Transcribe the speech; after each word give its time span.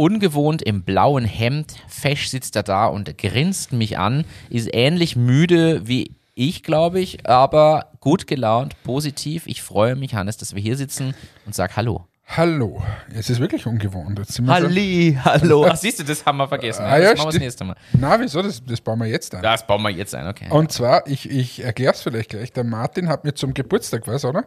ungewohnt 0.00 0.62
im 0.62 0.82
blauen 0.82 1.24
Hemd. 1.26 1.74
Fesch 1.86 2.28
sitzt 2.28 2.56
er 2.56 2.62
da 2.62 2.86
und 2.86 3.16
grinst 3.18 3.72
mich 3.72 3.98
an. 3.98 4.24
Ist 4.48 4.70
ähnlich 4.72 5.14
müde 5.14 5.86
wie 5.86 6.12
ich, 6.34 6.62
glaube 6.62 7.00
ich, 7.00 7.26
aber 7.28 7.90
gut 8.00 8.26
gelaunt, 8.26 8.74
positiv. 8.82 9.42
Ich 9.46 9.60
freue 9.62 9.94
mich, 9.96 10.14
Hannes, 10.14 10.38
dass 10.38 10.54
wir 10.54 10.62
hier 10.62 10.76
sitzen 10.76 11.14
und 11.44 11.54
sag 11.54 11.76
Hallo. 11.76 12.06
Hallo. 12.26 12.80
Es 13.12 13.28
ist 13.28 13.40
wirklich 13.40 13.66
ungewohnt. 13.66 14.18
Jetzt 14.18 14.34
sind 14.34 14.46
wir 14.46 14.54
schon- 14.56 14.64
Halli, 14.70 15.18
hallo. 15.22 15.66
Ach, 15.68 15.76
siehst 15.76 15.98
du, 15.98 16.04
das 16.04 16.24
haben 16.24 16.38
wir 16.38 16.48
vergessen. 16.48 16.82
Ah, 16.84 16.96
ja, 16.96 17.10
das 17.10 17.18
machen 17.18 17.28
wir 17.28 17.32
das 17.32 17.40
nächste 17.40 17.64
Mal. 17.64 17.76
Na, 17.92 18.18
wieso? 18.20 18.40
Das, 18.40 18.64
das 18.64 18.80
bauen 18.80 19.00
wir 19.00 19.06
jetzt 19.06 19.34
ein. 19.34 19.42
Das 19.42 19.66
bauen 19.66 19.82
wir 19.82 19.90
jetzt 19.90 20.14
ein, 20.14 20.26
okay. 20.28 20.46
Und 20.48 20.70
zwar, 20.72 21.06
ich, 21.08 21.28
ich 21.28 21.62
erkläre 21.64 21.92
es 21.92 22.00
vielleicht 22.02 22.30
gleich. 22.30 22.52
Der 22.52 22.64
Martin 22.64 23.08
hat 23.08 23.24
mir 23.24 23.34
zum 23.34 23.52
Geburtstag 23.52 24.06
was, 24.06 24.24
oder? 24.24 24.44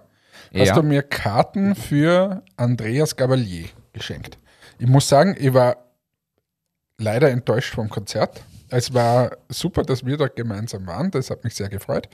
Hast 0.56 0.68
Ja. 0.70 0.74
du 0.76 0.82
mir 0.84 1.04
Karten 1.04 1.76
für 1.76 2.42
Andreas 2.58 3.18
Gabalier 3.18 3.66
geschenkt? 3.92 4.38
Ich 4.84 4.90
muss 4.90 5.08
sagen, 5.08 5.38
ich 5.40 5.54
war 5.54 5.78
leider 6.98 7.30
enttäuscht 7.30 7.74
vom 7.74 7.88
Konzert. 7.88 8.44
Es 8.70 8.94
war 8.94 9.38
super, 9.48 9.84
dass 9.84 10.06
wir 10.06 10.18
dort 10.18 10.36
gemeinsam 10.36 10.86
waren. 10.86 11.10
Das 11.10 11.30
hat 11.30 11.46
mich 11.46 11.56
sehr 11.56 11.70
gefreut. 11.70 12.10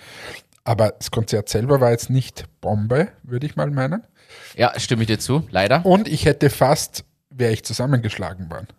Aber 0.65 0.89
das 0.91 1.09
Konzert 1.09 1.49
selber 1.49 1.81
war 1.81 1.89
jetzt 1.89 2.11
nicht 2.11 2.43
Bombe, 2.61 3.07
würde 3.23 3.47
ich 3.47 3.55
mal 3.55 3.71
meinen. 3.71 4.03
Ja, 4.55 4.79
stimme 4.79 5.01
ich 5.01 5.07
dir 5.07 5.17
zu, 5.17 5.47
leider. 5.49 5.83
Und 5.83 6.07
ich 6.07 6.25
hätte 6.25 6.51
fast, 6.51 7.05
wäre 7.31 7.53
ich 7.53 7.63
zusammengeschlagen 7.65 8.51
worden. 8.51 8.67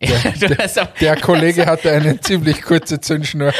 Du 0.00 0.56
hast 0.58 0.78
aber- 0.78 0.92
Der 1.00 1.16
Kollege 1.18 1.64
hatte 1.64 1.90
eine 1.92 2.20
ziemlich 2.20 2.60
kurze 2.60 3.00
Zündschnur. 3.00 3.54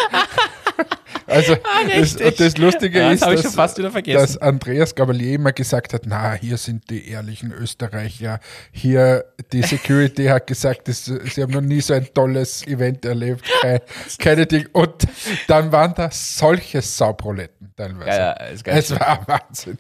Also 1.31 1.55
das, 1.55 2.19
richtig. 2.19 2.37
das 2.37 2.59
Lustige 2.59 2.99
Ja, 2.99 3.11
das 3.15 3.45
ist, 3.45 3.57
dass, 3.57 3.75
dass 3.75 4.39
Andreas 4.39 4.95
Gabalier 4.95 5.35
immer 5.35 5.53
gesagt 5.53 5.95
hat, 5.95 6.03
na, 6.07 6.35
hier 6.35 6.57
sind 6.57 6.91
die 6.91 7.09
ehrlichen 7.09 7.53
Österreicher, 7.53 8.41
hier 8.73 9.25
die 9.53 9.63
Security 9.63 10.27
hat 10.27 10.47
gesagt, 10.47 10.89
das, 10.89 11.05
sie 11.05 11.43
haben 11.43 11.53
noch 11.53 11.61
nie 11.61 11.81
so 11.81 11.95
ein 11.95 12.07
tolles 12.13 12.67
Event 12.67 13.05
erlebt, 13.05 13.45
keine, 13.61 13.83
keine 14.19 14.47
Dinge. 14.47 14.69
Und 14.73 15.07
dann 15.47 15.73
waren 15.73 15.95
da 15.95 16.11
solche 16.11 16.83
Sauproletten 16.83 17.73
teilweise. 17.77 18.09
Ja, 18.11 18.37
ja, 18.39 18.73
es 18.73 18.91
war 18.91 19.25
Wahnsinn. 19.27 19.79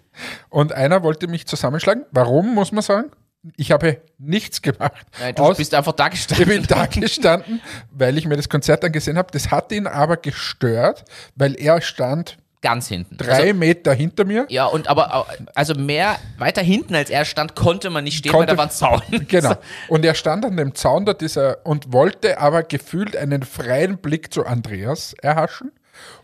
Und 0.48 0.72
einer 0.72 1.02
wollte 1.02 1.26
mich 1.28 1.46
zusammenschlagen. 1.46 2.04
Warum, 2.10 2.54
muss 2.54 2.72
man 2.72 2.82
sagen? 2.82 3.10
Ich 3.56 3.70
habe 3.72 4.02
nichts 4.18 4.60
gemacht. 4.60 4.92
Nein, 5.18 5.34
du 5.34 5.42
Aus- 5.42 5.56
bist 5.56 5.74
einfach 5.74 5.92
da 5.92 6.06
ich 6.08 6.12
gestanden. 6.12 6.46
bin 6.48 6.62
da 6.66 6.86
gestanden, 6.86 7.60
weil 7.90 8.18
ich 8.18 8.26
mir 8.26 8.36
das 8.36 8.48
Konzert 8.50 8.84
angesehen 8.84 9.16
habe. 9.16 9.28
Das 9.32 9.50
hat 9.50 9.72
ihn 9.72 9.86
aber 9.86 10.18
gestört, 10.18 11.04
weil 11.36 11.54
er 11.58 11.80
stand 11.80 12.36
Ganz 12.60 12.88
hinten. 12.88 13.16
drei 13.16 13.32
Also, 13.44 13.54
Meter 13.54 13.94
hinter 13.94 14.26
mir. 14.26 14.44
ja, 14.50 14.66
und 14.66 14.88
aber 14.88 15.14
au- 15.14 15.26
also 15.54 15.72
mehr 15.74 16.18
weiter 16.36 16.60
hinten 16.60 16.94
als 16.94 17.08
er 17.08 17.24
stand, 17.24 17.54
konnte 17.56 17.88
man 17.88 18.04
nicht 18.04 18.18
stehen, 18.18 18.32
Konnte- 18.32 18.48
weil 18.48 18.56
da 18.56 18.58
war 18.58 18.66
ein 18.66 18.70
Zaun. 18.70 19.00
Genau. 19.28 19.54
Und 19.88 20.04
er 20.04 20.14
stand 20.14 20.44
an 20.44 20.58
dem 20.58 20.74
Zaun 20.74 21.06
da 21.06 21.14
dieser 21.14 21.64
und 21.64 21.94
wollte 21.94 22.38
aber 22.38 22.62
gefühlt 22.62 23.16
einen 23.16 23.42
freien 23.42 23.96
Blick 23.96 24.34
zu 24.34 24.44
Andreas 24.44 25.14
erhaschen. 25.22 25.72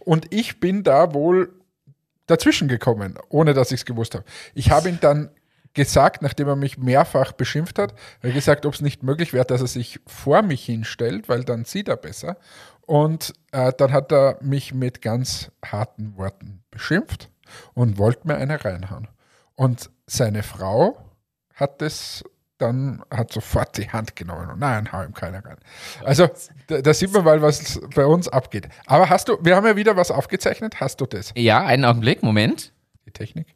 Und 0.00 0.26
ich 0.34 0.60
bin 0.60 0.82
da 0.82 1.14
wohl 1.14 1.54
dazwischen 2.26 2.68
gekommen, 2.68 3.14
ohne 3.30 3.54
dass 3.54 3.70
ich 3.72 3.80
es 3.80 3.84
gewusst 3.86 4.14
habe. 4.14 4.24
Ich 4.54 4.70
habe 4.70 4.90
ihn 4.90 4.98
dann 5.00 5.30
gesagt, 5.76 6.22
nachdem 6.22 6.48
er 6.48 6.56
mich 6.56 6.78
mehrfach 6.78 7.30
beschimpft 7.30 7.78
hat, 7.78 7.94
ich 8.22 8.34
gesagt, 8.34 8.66
ob 8.66 8.74
es 8.74 8.80
nicht 8.80 9.04
möglich 9.04 9.32
wäre, 9.32 9.44
dass 9.44 9.60
er 9.60 9.68
sich 9.68 10.00
vor 10.06 10.42
mich 10.42 10.64
hinstellt, 10.64 11.28
weil 11.28 11.44
dann 11.44 11.64
sieht 11.64 11.88
er 11.88 11.96
besser. 11.96 12.36
Und 12.80 13.32
äh, 13.52 13.72
dann 13.76 13.92
hat 13.92 14.10
er 14.10 14.38
mich 14.40 14.74
mit 14.74 15.02
ganz 15.02 15.52
harten 15.64 16.16
Worten 16.16 16.62
beschimpft 16.70 17.30
und 17.74 17.98
wollte 17.98 18.26
mir 18.26 18.36
eine 18.36 18.64
reinhauen. 18.64 19.08
Und 19.54 19.90
seine 20.06 20.42
Frau 20.42 20.98
hat 21.54 21.80
das 21.80 22.24
dann 22.58 23.02
hat 23.10 23.32
sofort 23.32 23.76
die 23.76 23.90
Hand 23.90 24.16
genommen 24.16 24.48
und 24.48 24.58
nein, 24.58 24.90
hau 24.90 25.02
ihm 25.02 25.12
keiner 25.12 25.44
rein. 25.44 25.58
Also 26.04 26.28
da, 26.68 26.80
da 26.80 26.94
sieht 26.94 27.12
man 27.12 27.24
mal, 27.24 27.42
was 27.42 27.80
bei 27.94 28.06
uns 28.06 28.28
abgeht. 28.28 28.68
Aber 28.86 29.10
hast 29.10 29.28
du, 29.28 29.36
wir 29.42 29.56
haben 29.56 29.66
ja 29.66 29.76
wieder 29.76 29.96
was 29.96 30.10
aufgezeichnet, 30.10 30.80
hast 30.80 31.00
du 31.00 31.06
das? 31.06 31.32
Ja, 31.36 31.64
einen 31.64 31.84
Augenblick, 31.84 32.22
Moment. 32.22 32.72
Die 33.04 33.10
Technik? 33.10 33.55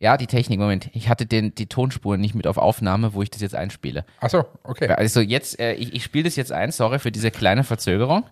Ja, 0.00 0.16
die 0.16 0.26
Technik, 0.26 0.58
Moment. 0.58 0.88
Ich 0.94 1.10
hatte 1.10 1.26
den, 1.26 1.54
die 1.54 1.66
Tonspuren 1.66 2.22
nicht 2.22 2.34
mit 2.34 2.46
auf 2.46 2.56
Aufnahme, 2.56 3.12
wo 3.12 3.22
ich 3.22 3.28
das 3.28 3.42
jetzt 3.42 3.54
einspiele. 3.54 4.06
Achso, 4.18 4.46
okay. 4.64 4.88
Also 4.88 5.20
jetzt, 5.20 5.60
äh, 5.60 5.74
ich, 5.74 5.92
ich 5.92 6.02
spiele 6.02 6.24
das 6.24 6.36
jetzt 6.36 6.52
ein, 6.52 6.72
sorry 6.72 6.98
für 6.98 7.12
diese 7.12 7.30
kleine 7.30 7.64
Verzögerung. 7.64 8.24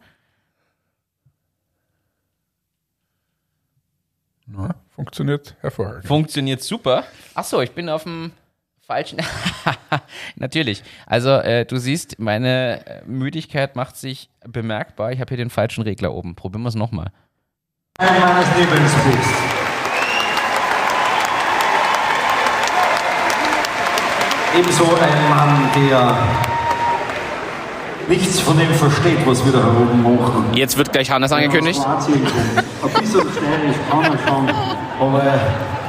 Na, 4.47 4.75
funktioniert 4.95 5.57
hervorragend. 5.61 6.07
Funktioniert 6.07 6.63
super. 6.63 7.05
Achso, 7.35 7.61
ich 7.61 7.73
bin 7.73 7.91
auf 7.91 8.05
dem 8.05 8.33
falschen. 8.81 9.19
Natürlich. 10.37 10.83
Also, 11.05 11.33
äh, 11.33 11.67
du 11.67 11.77
siehst, 11.77 12.19
meine 12.19 12.87
äh, 12.87 13.05
Müdigkeit 13.05 13.77
macht 13.77 13.97
sich 13.97 14.31
bemerkbar. 14.41 15.13
Ich 15.13 15.21
habe 15.21 15.29
hier 15.29 15.37
den 15.37 15.51
falschen 15.51 15.83
Regler 15.83 16.15
oben. 16.15 16.35
Probieren 16.35 16.63
wir 16.63 16.71
es 16.71 16.75
nochmal. 16.77 17.13
Ein 17.99 18.21
meines 18.21 19.58
Ebenso 24.57 24.85
ein 24.85 25.29
Mann, 25.29 25.71
der 25.77 26.17
nichts 28.09 28.41
von 28.41 28.59
dem 28.59 28.73
versteht, 28.75 29.19
was 29.27 29.45
wir 29.45 29.53
da 29.53 29.59
herum 29.59 30.03
machen. 30.03 30.47
Jetzt 30.55 30.77
wird 30.79 30.93
gleich 30.93 31.11
Hannes 31.11 31.31
angekündigt. 31.33 31.81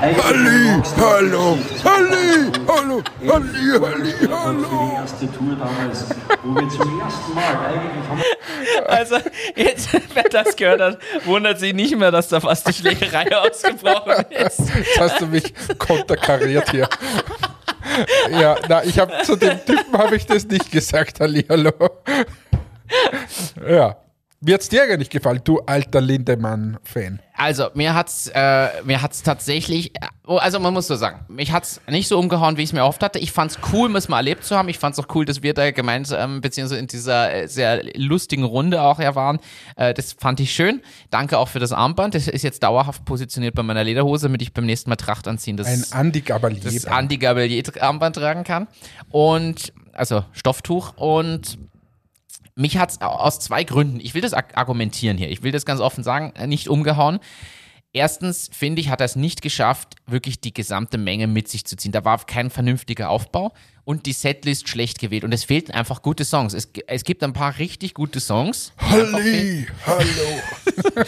Halli, 0.02 0.82
hallo, 0.98 1.58
Halli, 1.84 2.52
hallo, 2.68 3.04
Halli, 3.28 3.80
Halli, 3.82 4.12
Für 4.12 4.44
hallo. 4.44 4.68
die 4.70 4.96
erste 4.96 5.32
Tour 5.32 5.56
damals, 5.60 6.06
wo 6.44 6.56
wir 6.60 6.70
zum 6.70 7.02
ersten 7.02 7.34
Mal 7.36 7.58
eigentlich 7.68 8.08
haben 8.10 8.88
Also, 8.88 9.18
jetzt, 9.56 9.90
wer 10.14 10.24
das 10.24 10.56
gehört 10.56 10.82
hat, 10.82 10.98
wundert 11.26 11.60
sich 11.60 11.74
nicht 11.74 11.98
mehr, 11.98 12.12
dass 12.12 12.30
da 12.30 12.40
fast 12.40 12.68
die 12.68 12.74
Schlägerei 12.74 13.28
ausgebrochen 13.50 14.26
ist. 14.30 14.60
Jetzt 14.60 15.00
hast 15.00 15.22
du 15.22 15.28
mich 15.28 15.54
konterkariert 15.78 16.70
hier. 16.72 16.88
Ja, 18.32 18.56
na, 18.68 18.84
ich 18.84 19.00
habe 19.00 19.14
zu 19.24 19.36
dem 19.36 19.64
Typen 19.66 19.98
habe 19.98 20.16
ich 20.16 20.26
das 20.26 20.46
nicht 20.46 20.72
gesagt, 20.72 21.20
Halli, 21.20 21.46
hallo. 21.50 21.72
Ja. 23.68 23.98
Mir 24.42 24.54
hat's 24.54 24.70
dir 24.70 24.88
ja 24.88 24.96
nicht 24.96 25.12
gefallen, 25.12 25.42
du 25.44 25.60
alter 25.66 26.00
Lindemann-Fan. 26.00 27.20
Also, 27.36 27.70
mir 27.74 27.94
hat's, 27.94 28.32
äh, 28.34 28.70
mir 28.86 29.02
hat's 29.02 29.22
tatsächlich, 29.22 29.92
oh, 30.26 30.38
also 30.38 30.62
man 30.62 30.74
muss 30.74 30.88
so 30.88 30.96
sagen, 30.96 31.26
mich 31.28 31.52
hat's 31.52 31.82
nicht 31.90 32.08
so 32.08 32.18
umgehauen, 32.18 32.56
wie 32.56 32.62
ich 32.62 32.70
es 32.70 32.74
mir 32.74 32.80
erhofft 32.80 33.04
hatte. 33.04 33.20
Ich 33.20 33.34
fand's 33.34 33.60
cool, 33.74 33.94
es 33.98 34.08
mal 34.08 34.18
erlebt 34.18 34.46
zu 34.46 34.56
haben. 34.56 34.70
Ich 34.70 34.80
fand's 34.80 34.98
auch 34.98 35.08
cool, 35.14 35.26
dass 35.26 35.44
wir 35.44 35.54
da 35.54 35.72
gemeinsam, 35.72 36.40
beziehungsweise 36.40 36.80
in 36.80 36.88
dieser 36.88 37.34
äh, 37.34 37.48
sehr 37.50 37.84
lustigen 37.98 38.44
Runde 38.46 38.82
auch 38.82 39.00
ja 39.00 39.14
waren. 39.14 39.40
Äh, 39.76 39.94
das 39.94 40.14
fand 40.14 40.40
ich 40.40 40.54
schön. 40.54 40.82
Danke 41.10 41.38
auch 41.38 41.50
für 41.50 41.60
das 41.60 41.74
Armband. 41.74 42.16
Das 42.16 42.30
ist 42.30 42.44
jetzt 42.44 42.64
dauerhaft 42.64 43.04
positioniert 43.04 43.56
bei 43.56 43.64
meiner 43.64 43.84
Lederhose, 43.84 44.28
damit 44.28 44.42
ich 44.42 44.54
beim 44.54 44.66
nächsten 44.66 44.90
Mal 44.90 44.96
Tracht 44.96 45.28
anziehen. 45.28 45.58
Das 45.58 45.68
Ein 45.68 45.84
Andi 45.92 46.22
Gabalier. 46.22 46.62
das 46.64 46.86
Andy 46.86 47.18
Gabalier 47.18 47.62
Armband 47.82 48.16
tragen 48.16 48.46
kann. 48.46 48.68
Und, 49.10 49.74
also 49.92 50.24
Stofftuch. 50.32 50.96
Und 50.96 51.58
mich 52.60 52.78
hat 52.78 52.92
es 52.92 53.02
aus 53.02 53.40
zwei 53.40 53.64
Gründen, 53.64 54.00
ich 54.00 54.14
will 54.14 54.22
das 54.22 54.34
argumentieren 54.34 55.18
hier, 55.18 55.30
ich 55.30 55.44
will 55.44 55.52
das 55.52 55.66
ganz 55.66 55.80
offen 55.80 56.04
sagen, 56.04 56.34
äh, 56.36 56.46
nicht 56.46 56.68
umgehauen. 56.68 57.20
Erstens 57.92 58.52
finde 58.54 58.82
ich, 58.82 58.90
hat 58.90 59.02
er 59.02 59.06
es 59.06 59.16
nicht 59.16 59.42
geschafft, 59.42 59.96
wirklich 60.06 60.42
die 60.42 60.54
gesamte 60.54 61.00
Menge 61.00 61.26
mit 61.26 61.48
sich 61.48 61.66
zu 61.66 61.76
ziehen. 61.76 61.92
Da 61.92 62.06
war 62.06 62.24
kein 62.24 62.52
vernünftiger 62.52 63.10
Aufbau 63.10 63.52
und 63.84 64.06
die 64.06 64.14
Setlist 64.14 64.70
schlecht 64.70 65.00
gewählt. 65.00 65.24
Und 65.24 65.34
es 65.34 65.44
fehlten 65.44 65.72
einfach 65.72 66.04
gute 66.04 66.24
Songs. 66.24 66.54
Es, 66.54 66.70
es 66.86 67.04
gibt 67.04 67.24
ein 67.24 67.34
paar 67.34 67.58
richtig 67.58 67.96
gute 67.96 68.20
Songs. 68.20 68.74
Halli, 68.78 69.66
hallo. 69.88 71.06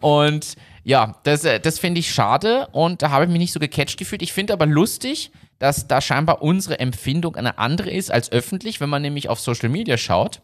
Und 0.00 0.54
ja, 0.84 1.20
das, 1.24 1.44
äh, 1.44 1.60
das 1.60 1.78
finde 1.78 2.00
ich 2.00 2.12
schade 2.12 2.68
und 2.72 3.02
da 3.02 3.10
habe 3.10 3.24
ich 3.24 3.30
mich 3.30 3.38
nicht 3.38 3.52
so 3.52 3.60
gecatcht 3.60 3.98
gefühlt. 3.98 4.22
Ich 4.22 4.32
finde 4.32 4.52
aber 4.52 4.66
lustig, 4.66 5.30
dass 5.60 5.86
da 5.86 6.00
scheinbar 6.00 6.42
unsere 6.42 6.80
Empfindung 6.80 7.36
eine 7.36 7.58
andere 7.58 7.90
ist 7.90 8.10
als 8.10 8.32
öffentlich, 8.32 8.80
wenn 8.80 8.88
man 8.88 9.02
nämlich 9.02 9.28
auf 9.28 9.38
Social 9.38 9.68
Media 9.68 9.96
schaut 9.96 10.42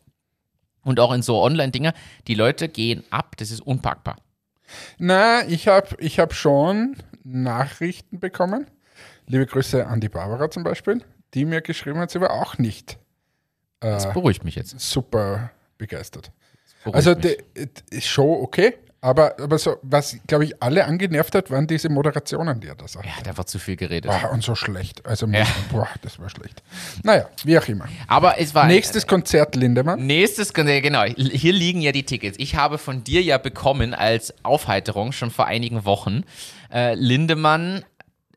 und 0.85 1.01
auch 1.01 1.13
in 1.13 1.23
so 1.23 1.41
Online-Dinger, 1.43 1.93
die 2.27 2.35
Leute 2.35 2.69
gehen 2.69 3.05
ab, 3.11 3.37
das 3.37 3.51
ist 3.51 3.61
unpackbar. 3.61 4.17
Na, 4.99 5.47
ich 5.47 5.69
habe 5.69 5.97
ich 5.99 6.19
hab 6.19 6.35
schon 6.35 6.97
Nachrichten 7.25 8.21
bekommen. 8.21 8.67
Liebe 9.27 9.47
Grüße 9.47 9.87
an 9.87 10.01
die 10.01 10.09
Barbara 10.09 10.51
zum 10.51 10.63
Beispiel, 10.65 11.03
die 11.35 11.45
mir 11.45 11.61
geschrieben 11.61 11.99
hat, 11.99 12.11
sie 12.11 12.21
war 12.21 12.31
auch 12.31 12.59
nicht 12.59 12.99
Das 13.81 14.13
beruhigt 14.13 14.45
mich 14.45 14.55
jetzt. 14.57 14.79
super 14.81 15.51
begeistert. 15.77 16.33
Also 16.85 17.15
ist 17.91 18.07
schon 18.07 18.29
okay, 18.43 18.75
aber, 19.09 19.39
aber 19.41 19.59
so, 19.59 19.77
was, 19.83 20.17
glaube 20.27 20.45
ich, 20.45 20.63
alle 20.63 20.85
angenervt 20.85 21.35
hat, 21.35 21.51
waren 21.51 21.67
diese 21.67 21.89
Moderationen, 21.89 22.61
die 22.61 22.69
er 22.69 22.75
da 22.75 22.87
sagt. 22.89 23.07
er 23.07 23.17
hat 23.17 23.29
einfach 23.29 23.45
zu 23.45 23.59
viel 23.59 23.77
geredet. 23.77 24.11
Boah, 24.11 24.31
und 24.33 24.43
so 24.43 24.55
schlecht. 24.55 25.05
Also, 25.07 25.27
Ja. 25.27 25.47
boah, 25.71 25.89
das 26.03 26.19
war 26.19 26.29
schlecht. 26.29 26.63
Naja, 27.03 27.29
wie 27.45 27.59
auch 27.59 27.67
immer. 27.69 27.87
Aber 28.07 28.39
es 28.41 28.55
war 28.55 28.67
Nächstes 28.67 29.07
Konzert 29.07 29.57
Lindemann. 29.57 30.05
Nächstes, 30.07 30.53
genau, 30.53 31.05
hier 31.05 31.53
liegen 31.53 31.81
ja 31.81 31.93
die 31.93 32.05
Tickets. 32.05 32.37
Ich 32.41 32.55
habe 32.57 32.79
von 32.79 33.05
dir 33.05 33.23
ja 33.23 33.39
bekommen 33.39 33.95
als 33.95 34.35
Aufheiterung 34.45 35.13
schon 35.13 35.31
vor 35.31 35.47
einigen 35.47 35.85
Wochen. 35.85 36.25
Äh, 36.73 36.95
Lindemann 36.95 37.85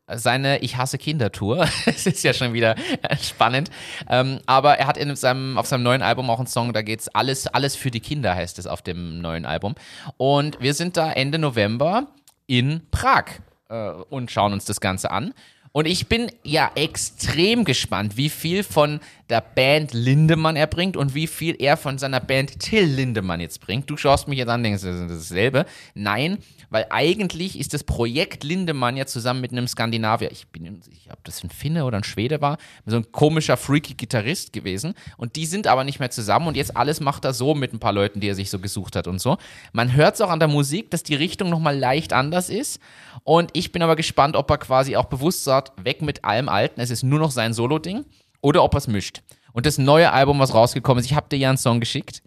seine 0.08 0.58
Ich 0.58 0.76
hasse 0.76 0.98
Kinder-Tour. 0.98 1.68
Es 1.86 2.06
ist 2.06 2.22
ja 2.24 2.32
schon 2.32 2.52
wieder 2.52 2.74
spannend. 3.20 3.70
Ähm, 4.08 4.40
aber 4.46 4.78
er 4.78 4.86
hat 4.86 4.96
in 4.96 5.14
seinem, 5.16 5.58
auf 5.58 5.66
seinem 5.66 5.82
neuen 5.82 6.02
Album 6.02 6.30
auch 6.30 6.38
einen 6.38 6.46
Song, 6.46 6.72
da 6.72 6.82
geht's 6.82 7.08
alles, 7.08 7.46
alles 7.46 7.76
für 7.76 7.90
die 7.90 8.00
Kinder, 8.00 8.34
heißt 8.34 8.58
es 8.58 8.66
auf 8.66 8.82
dem 8.82 9.20
neuen 9.20 9.46
Album. 9.46 9.74
Und 10.16 10.60
wir 10.60 10.74
sind 10.74 10.96
da 10.96 11.12
Ende 11.12 11.38
November 11.38 12.08
in 12.46 12.82
Prag 12.90 13.24
äh, 13.68 13.90
und 13.90 14.30
schauen 14.30 14.52
uns 14.52 14.64
das 14.64 14.80
Ganze 14.80 15.10
an. 15.10 15.34
Und 15.72 15.86
ich 15.86 16.06
bin 16.06 16.30
ja 16.42 16.70
extrem 16.74 17.64
gespannt, 17.64 18.18
wie 18.18 18.28
viel 18.28 18.62
von 18.62 19.00
der 19.30 19.40
Band 19.40 19.94
Lindemann 19.94 20.56
er 20.56 20.66
bringt 20.66 20.94
und 20.94 21.14
wie 21.14 21.26
viel 21.26 21.56
er 21.58 21.78
von 21.78 21.96
seiner 21.96 22.20
Band 22.20 22.60
Till 22.60 22.84
Lindemann 22.84 23.40
jetzt 23.40 23.62
bringt. 23.62 23.88
Du 23.88 23.96
schaust 23.96 24.28
mich 24.28 24.38
jetzt 24.38 24.50
an, 24.50 24.62
denkst, 24.62 24.82
das 24.82 25.00
ist 25.00 25.10
dasselbe. 25.30 25.64
Nein, 25.94 26.36
weil 26.68 26.86
eigentlich 26.90 27.58
ist 27.58 27.72
das 27.72 27.84
Projekt 27.84 28.44
Lindemann 28.44 28.98
ja 28.98 29.06
zusammen 29.06 29.40
mit 29.40 29.52
einem 29.52 29.66
Skandinavier, 29.66 30.30
ich 30.30 30.46
bin 30.48 30.68
unsicher, 30.68 31.12
ob 31.14 31.24
das 31.24 31.42
ein 31.42 31.48
Finne 31.48 31.86
oder 31.86 31.96
ein 31.96 32.04
Schwede 32.04 32.42
war, 32.42 32.58
so 32.84 32.96
ein 32.96 33.10
komischer, 33.10 33.56
freaky 33.56 33.94
Gitarrist 33.94 34.52
gewesen. 34.52 34.92
Und 35.16 35.36
die 35.36 35.46
sind 35.46 35.66
aber 35.66 35.84
nicht 35.84 35.98
mehr 35.98 36.10
zusammen 36.10 36.48
und 36.48 36.56
jetzt 36.56 36.76
alles 36.76 37.00
macht 37.00 37.24
er 37.24 37.32
so 37.32 37.54
mit 37.54 37.72
ein 37.72 37.78
paar 37.78 37.94
Leuten, 37.94 38.20
die 38.20 38.28
er 38.28 38.34
sich 38.34 38.50
so 38.50 38.58
gesucht 38.58 38.96
hat 38.96 39.06
und 39.06 39.18
so. 39.18 39.38
Man 39.72 39.94
hört 39.94 40.16
es 40.16 40.20
auch 40.20 40.30
an 40.30 40.40
der 40.40 40.48
Musik, 40.48 40.90
dass 40.90 41.02
die 41.02 41.14
Richtung 41.14 41.48
nochmal 41.48 41.78
leicht 41.78 42.12
anders 42.12 42.50
ist. 42.50 42.80
Und 43.24 43.50
ich 43.54 43.72
bin 43.72 43.82
aber 43.82 43.96
gespannt, 43.96 44.36
ob 44.36 44.50
er 44.50 44.58
quasi 44.58 44.96
auch 44.96 45.06
bewusst 45.06 45.44
sagt, 45.44 45.61
weg 45.76 46.02
mit 46.02 46.24
allem 46.24 46.48
Alten, 46.48 46.80
es 46.80 46.90
ist 46.90 47.02
nur 47.02 47.18
noch 47.18 47.30
sein 47.30 47.52
Solo-Ding 47.52 48.04
oder 48.40 48.62
ob 48.62 48.74
er 48.74 48.78
es 48.78 48.88
mischt. 48.88 49.22
Und 49.52 49.66
das 49.66 49.78
neue 49.78 50.12
Album, 50.12 50.38
was 50.38 50.54
rausgekommen 50.54 51.00
ist, 51.00 51.10
ich 51.10 51.14
habe 51.16 51.28
dir 51.28 51.36
ja 51.36 51.48
einen 51.48 51.58
Song 51.58 51.80
geschickt. 51.80 52.22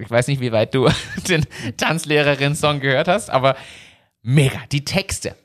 Ich 0.00 0.10
weiß 0.10 0.28
nicht, 0.28 0.40
wie 0.40 0.52
weit 0.52 0.74
du 0.74 0.88
den 1.28 1.44
Tanzlehrerin-Song 1.76 2.80
gehört 2.80 3.08
hast, 3.08 3.30
aber 3.30 3.56
mega. 4.22 4.58
Die 4.70 4.84
Texte. 4.84 5.36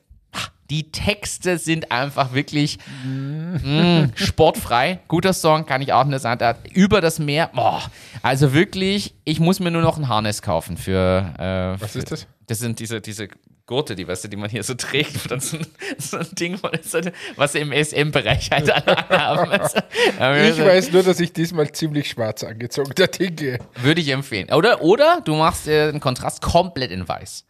Die 0.70 0.92
Texte 0.92 1.56
sind 1.56 1.90
einfach 1.90 2.34
wirklich 2.34 2.78
mm, 3.02 4.08
sportfrei. 4.14 5.00
Guter 5.08 5.32
Song, 5.32 5.64
kann 5.64 5.80
ich 5.80 5.94
auch 5.94 6.04
nur 6.04 6.18
sagen. 6.18 6.58
Über 6.74 7.00
das 7.00 7.18
Meer. 7.18 7.50
Boah, 7.54 7.82
also 8.20 8.52
wirklich, 8.52 9.14
ich 9.24 9.40
muss 9.40 9.60
mir 9.60 9.70
nur 9.70 9.80
noch 9.80 9.96
ein 9.96 10.08
Harness 10.08 10.42
kaufen 10.42 10.76
für. 10.76 11.32
Äh, 11.38 11.80
Was 11.80 11.92
für, 11.92 11.98
ist 12.00 12.12
das? 12.12 12.26
Das 12.46 12.58
sind 12.58 12.80
diese, 12.80 13.00
diese 13.00 13.28
Gurte, 13.68 13.94
die, 13.94 14.08
weißt 14.08 14.24
du, 14.24 14.28
die 14.28 14.36
man 14.36 14.48
hier 14.48 14.62
so 14.62 14.72
trägt, 14.74 15.30
dann 15.30 15.40
so 15.40 15.58
ein, 15.58 15.66
so 15.98 16.16
ein 16.16 16.26
Ding 16.32 16.56
von 16.56 16.72
ist, 16.72 16.96
was 17.36 17.54
im 17.54 17.70
SM-Bereich 17.70 18.50
halt 18.50 18.70
alle 18.70 19.08
haben. 19.10 19.50
Also, 20.18 20.60
Ich 20.62 20.66
weiß 20.66 20.92
nur, 20.92 21.02
dass 21.02 21.20
ich 21.20 21.32
diesmal 21.32 21.70
ziemlich 21.70 22.08
schwarz 22.08 22.42
angezogen 22.42 22.92
der 22.96 23.08
Dinge. 23.08 23.58
Würde 23.82 24.00
ich 24.00 24.08
empfehlen. 24.08 24.50
Oder, 24.52 24.82
oder 24.82 25.20
du 25.22 25.34
machst 25.34 25.68
äh, 25.68 25.92
den 25.92 26.00
Kontrast 26.00 26.40
komplett 26.40 26.90
in 26.90 27.06
weiß. 27.06 27.44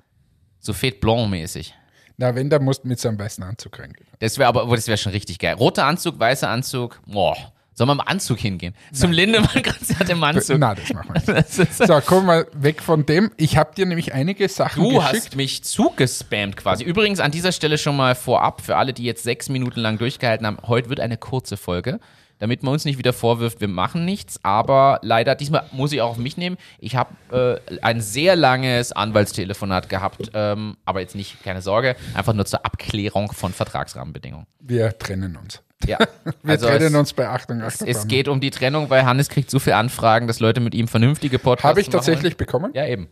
So 0.59 0.73
Fete 0.73 0.99
Blanc-mäßig. 0.99 1.73
Na, 2.17 2.35
wenn, 2.35 2.51
dann 2.51 2.65
musst 2.65 2.83
du 2.83 2.89
mit 2.89 2.99
so 2.99 3.09
einem 3.09 3.19
weißen 3.19 3.45
Anzug 3.45 3.79
reingehen. 3.79 4.09
Das 4.19 4.39
wäre 4.39 4.49
aber, 4.49 4.67
das 4.75 4.89
wäre 4.89 4.99
schon 4.99 5.13
richtig 5.13 5.39
geil. 5.39 5.55
Roter 5.55 5.85
Anzug, 5.85 6.19
weißer 6.19 6.49
Anzug. 6.49 7.01
Boah. 7.07 7.37
Sollen 7.79 7.91
wir 7.91 7.93
im 7.93 8.01
Anzug 8.01 8.41
hingehen? 8.41 8.75
Zum 8.93 9.13
Lindemann-Konzert 9.13 10.09
im 10.09 10.25
Anzug. 10.25 10.59
Na, 10.59 10.75
das 10.75 10.93
machen 10.93 11.15
wir 11.15 11.35
nicht. 11.37 11.79
So, 11.87 12.01
komm 12.05 12.27
mal 12.27 12.49
weg 12.53 12.83
von 12.83 13.07
dem. 13.07 13.31
Ich 13.37 13.57
habe 13.57 13.73
dir 13.73 13.87
nämlich 13.87 14.13
einige 14.13 14.49
Sachen 14.49 14.83
du 14.83 14.97
geschickt. 14.97 15.15
hast 15.15 15.37
mich 15.37 15.63
zugespammt 15.63 16.57
quasi. 16.57 16.83
Übrigens 16.83 17.21
an 17.21 17.31
dieser 17.31 17.53
Stelle 17.53 17.79
schon 17.79 17.97
mal 17.97 18.17
vorab, 18.17 18.63
für 18.63 18.75
alle, 18.75 18.93
die 18.93 19.05
jetzt 19.05 19.23
sechs 19.23 19.49
Minuten 19.49 19.79
lang 19.79 19.97
durchgehalten 19.97 20.45
haben, 20.45 20.59
heute 20.67 20.89
wird 20.89 20.99
eine 20.99 21.19
kurze 21.19 21.57
Folge. 21.57 22.01
Damit 22.41 22.65
man 22.65 22.73
uns 22.73 22.85
nicht 22.85 22.99
wieder 22.99 23.13
vorwirft, 23.13 23.61
wir 23.61 23.69
machen 23.69 24.05
nichts, 24.05 24.45
aber 24.45 24.99
leider, 25.03 25.37
diesmal 25.37 25.63
muss 25.71 25.93
ich 25.93 26.01
auch 26.01 26.11
auf 26.11 26.19
mich 26.19 26.37
nehmen. 26.37 26.57
Ich 26.81 26.97
habe 26.97 27.61
äh, 27.71 27.79
ein 27.81 28.01
sehr 28.01 28.35
langes 28.35 28.91
Anwaltstelefonat 28.91 29.89
gehabt, 29.89 30.33
ähm, 30.35 30.77
aber 30.85 30.99
jetzt 30.99 31.15
nicht, 31.15 31.45
keine 31.45 31.63
Sorge, 31.63 31.95
einfach 32.15 32.35
nur 32.35 32.45
zur 32.45 32.67
Abklärung 32.67 33.31
von 33.31 33.53
Vertragsrahmenbedingungen. 33.53 34.49
Wir 34.59 34.99
trennen 34.99 35.37
uns. 35.37 35.63
Ja, 35.87 35.99
Wir 36.43 36.53
also 36.53 36.67
trennen 36.67 36.87
es, 36.87 36.95
uns 36.95 37.13
bei 37.13 37.29
Achtung, 37.29 37.61
es, 37.61 37.75
Achterbahn. 37.75 37.89
es 37.95 38.09
geht 38.09 38.29
um 38.29 38.41
die 38.41 38.51
Trennung, 38.51 38.91
weil 38.91 39.05
Hannes 39.07 39.29
kriegt 39.29 39.51
so 39.51 39.59
viele 39.59 39.77
Anfragen, 39.77 40.27
dass 40.27 40.41
Leute 40.41 40.61
mit 40.61 40.75
ihm 40.75 40.89
vernünftige 40.89 41.39
Podcasts 41.39 41.65
Habe 41.69 41.81
ich 41.81 41.87
machen 41.87 41.93
tatsächlich 41.93 42.37
bekommen? 42.37 42.65
wollen. 42.67 42.75
Ja, 42.75 42.87
eben. 42.87 43.09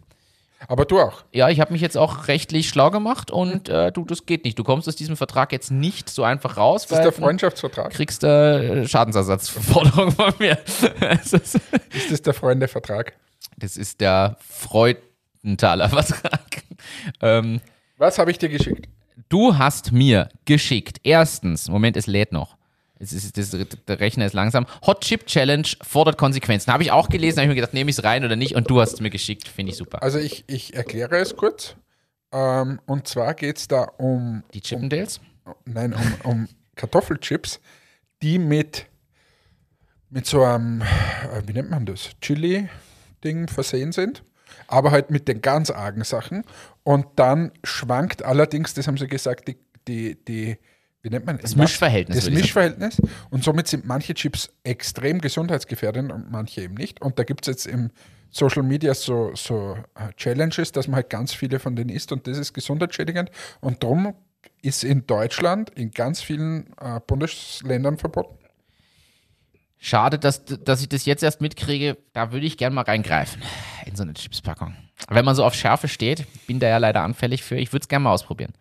Aber 0.69 0.85
du 0.87 0.99
auch. 1.01 1.23
Ja, 1.33 1.51
ich 1.51 1.61
habe 1.61 1.73
mich 1.73 1.83
jetzt 1.83 1.99
auch 1.99 2.29
rechtlich 2.29 2.69
schlau 2.71 2.91
gemacht 2.91 3.31
und 3.31 3.69
äh, 3.69 3.93
du, 3.93 4.05
das 4.07 4.25
geht 4.27 4.45
nicht. 4.45 4.59
Du 4.59 4.65
kommst 4.65 4.89
aus 4.89 4.97
diesem 4.97 5.17
Vertrag 5.17 5.53
jetzt 5.53 5.71
nicht 5.71 6.09
so 6.09 6.25
einfach 6.25 6.57
raus, 6.57 6.87
Das 6.87 6.99
ist 6.99 7.05
der 7.05 7.13
Freundschaftsvertrag. 7.13 7.93
kriegst 7.93 8.25
äh, 8.25 8.89
Schadensersatzforderung 8.89 10.13
von 10.13 10.33
mir. 10.39 10.59
das, 11.01 11.33
ist, 11.35 11.61
Ist 11.95 12.11
das 12.11 12.23
der 12.23 12.35
Freundevertrag? 12.35 13.13
das 13.59 13.77
ist 13.77 14.01
der 14.01 14.39
Freudenthaler 14.41 15.89
Vertrag. 15.89 16.41
Ähm, 17.21 17.61
Was 17.97 18.19
habe 18.19 18.31
ich 18.31 18.39
dir 18.39 18.49
geschickt? 18.51 18.89
Du 19.29 19.57
hast 19.57 19.93
mir 19.93 20.29
geschickt, 20.45 20.99
erstens, 21.03 21.69
Moment, 21.69 21.97
es 21.97 22.07
lädt 22.07 22.33
noch. 22.33 22.57
Es 22.99 23.13
ist, 23.13 23.37
das, 23.37 23.51
der 23.51 24.01
Rechner 24.01 24.25
ist 24.25 24.33
langsam. 24.33 24.67
Hot 24.87 25.03
Chip 25.03 25.27
Challenge 25.27 25.69
fordert 25.83 26.17
Konsequenzen. 26.17 26.73
Habe 26.73 26.83
ich 26.83 26.93
auch 26.93 27.11
gelesen, 27.11 27.39
habe 27.39 27.45
ich 27.45 27.49
mir 27.51 27.55
gedacht, 27.57 27.75
nehme 27.75 27.91
ich 27.91 27.99
es 27.99 28.05
rein 28.05 28.25
oder 28.25 28.37
nicht? 28.37 28.55
Und 28.55 28.71
du 28.71 28.81
hast 28.81 28.95
es 28.95 29.01
mir 29.01 29.11
geschickt, 29.11 29.49
finde 29.49 29.73
ich 29.73 29.79
super. 29.79 30.03
Also 30.03 30.19
ich, 30.19 30.45
ich 30.47 30.75
erkläre 30.75 31.17
es 31.17 31.37
kurz. 31.37 31.77
Ähm, 32.33 32.81
und 32.87 33.07
zwar 33.07 33.35
geht 33.35 33.59
es 33.59 33.69
da 33.69 33.83
um, 33.83 34.43
Die 34.55 34.63
Chippendales? 34.63 35.21
nein, 35.65 35.93
um, 35.93 36.31
um 36.31 36.49
Kartoffelchips, 36.75 37.61
die 38.23 38.39
mit, 38.39 38.87
mit 40.09 40.27
so 40.27 40.43
einem, 40.43 40.81
äh, 40.81 41.43
wie 41.47 41.53
nennt 41.53 41.71
man 41.71 41.85
das, 41.87 42.11
Chili-Ding 42.21 43.49
versehen 43.49 43.93
sind, 43.93 44.23
aber 44.69 44.91
halt 44.91 45.11
mit 45.11 45.29
den 45.29 45.43
ganz 45.43 45.71
argen 45.71 46.05
Sachen. 46.05 46.45
Und 46.87 47.07
dann 47.17 47.51
schwankt 47.65 48.25
allerdings, 48.25 48.73
das 48.75 48.87
haben 48.87 48.97
sie 48.97 49.09
gesagt, 49.09 49.49
die, 49.49 49.57
die, 49.89 50.25
die 50.25 50.57
wie 51.03 51.11
nennt 51.11 51.27
man 51.27 51.37
Das 51.37 51.57
Mischverhältnis, 51.57 52.17
Das 52.17 52.27
würde 52.27 52.37
ich 52.37 52.43
Mischverhältnis. 52.43 53.03
Und 53.29 53.43
somit 53.43 53.67
sind 53.67 53.87
manche 53.87 54.15
Chips 54.15 54.51
extrem 54.63 55.21
gesundheitsgefährdend 55.21 56.13
und 56.13 56.31
manche 56.31 56.63
eben 56.63 56.75
nicht. 56.75 57.03
Und 57.03 57.19
da 57.19 57.25
gibt 57.25 57.41
es 57.45 57.53
jetzt 57.53 57.67
im 57.67 57.91
Social 58.31 58.63
Media 58.63 58.95
so, 58.95 59.33
so 59.35 59.77
äh, 59.97 60.13
Challenges, 60.17 60.71
dass 60.71 60.87
man 60.87 60.95
halt 60.95 61.11
ganz 61.11 61.35
viele 61.35 61.59
von 61.59 61.75
denen 61.75 61.91
isst 61.91 62.13
und 62.13 62.29
das 62.29 62.39
ist 62.39 62.53
gesundheitsschädigend. 62.53 63.33
Und 63.61 63.83
darum 63.83 64.15
ist 64.63 64.85
in 64.85 65.09
Deutschland 65.09 65.71
in 65.71 65.91
ganz 65.91 66.23
vielen 66.23 66.73
äh, 66.81 67.01
Bundesländern 67.05 67.99
verboten. 67.99 68.39
Schade, 69.77 70.21
dass, 70.21 70.45
dass 70.45 70.83
ich 70.83 70.89
das 70.89 71.05
jetzt 71.05 71.25
erst 71.25 71.41
mitkriege. 71.41 71.97
Da 72.13 72.31
würde 72.31 72.47
ich 72.47 72.57
gern 72.57 72.75
mal 72.75 72.83
reingreifen 72.83 73.43
in 73.87 73.97
so 73.97 74.05
eine 74.05 74.15
Chipspackung. 74.15 74.77
Wenn 75.09 75.25
man 75.25 75.35
so 75.35 75.45
auf 75.45 75.55
Schärfe 75.55 75.89
steht, 75.89 76.27
bin 76.47 76.59
da 76.59 76.69
ja 76.69 76.79
leider 76.79 77.03
anfällig 77.03 77.43
für. 77.43 77.57
Ich 77.57 77.73
würde 77.73 77.83
es 77.83 77.89
gerne 77.89 78.05
mal 78.05 78.13
ausprobieren. 78.13 78.53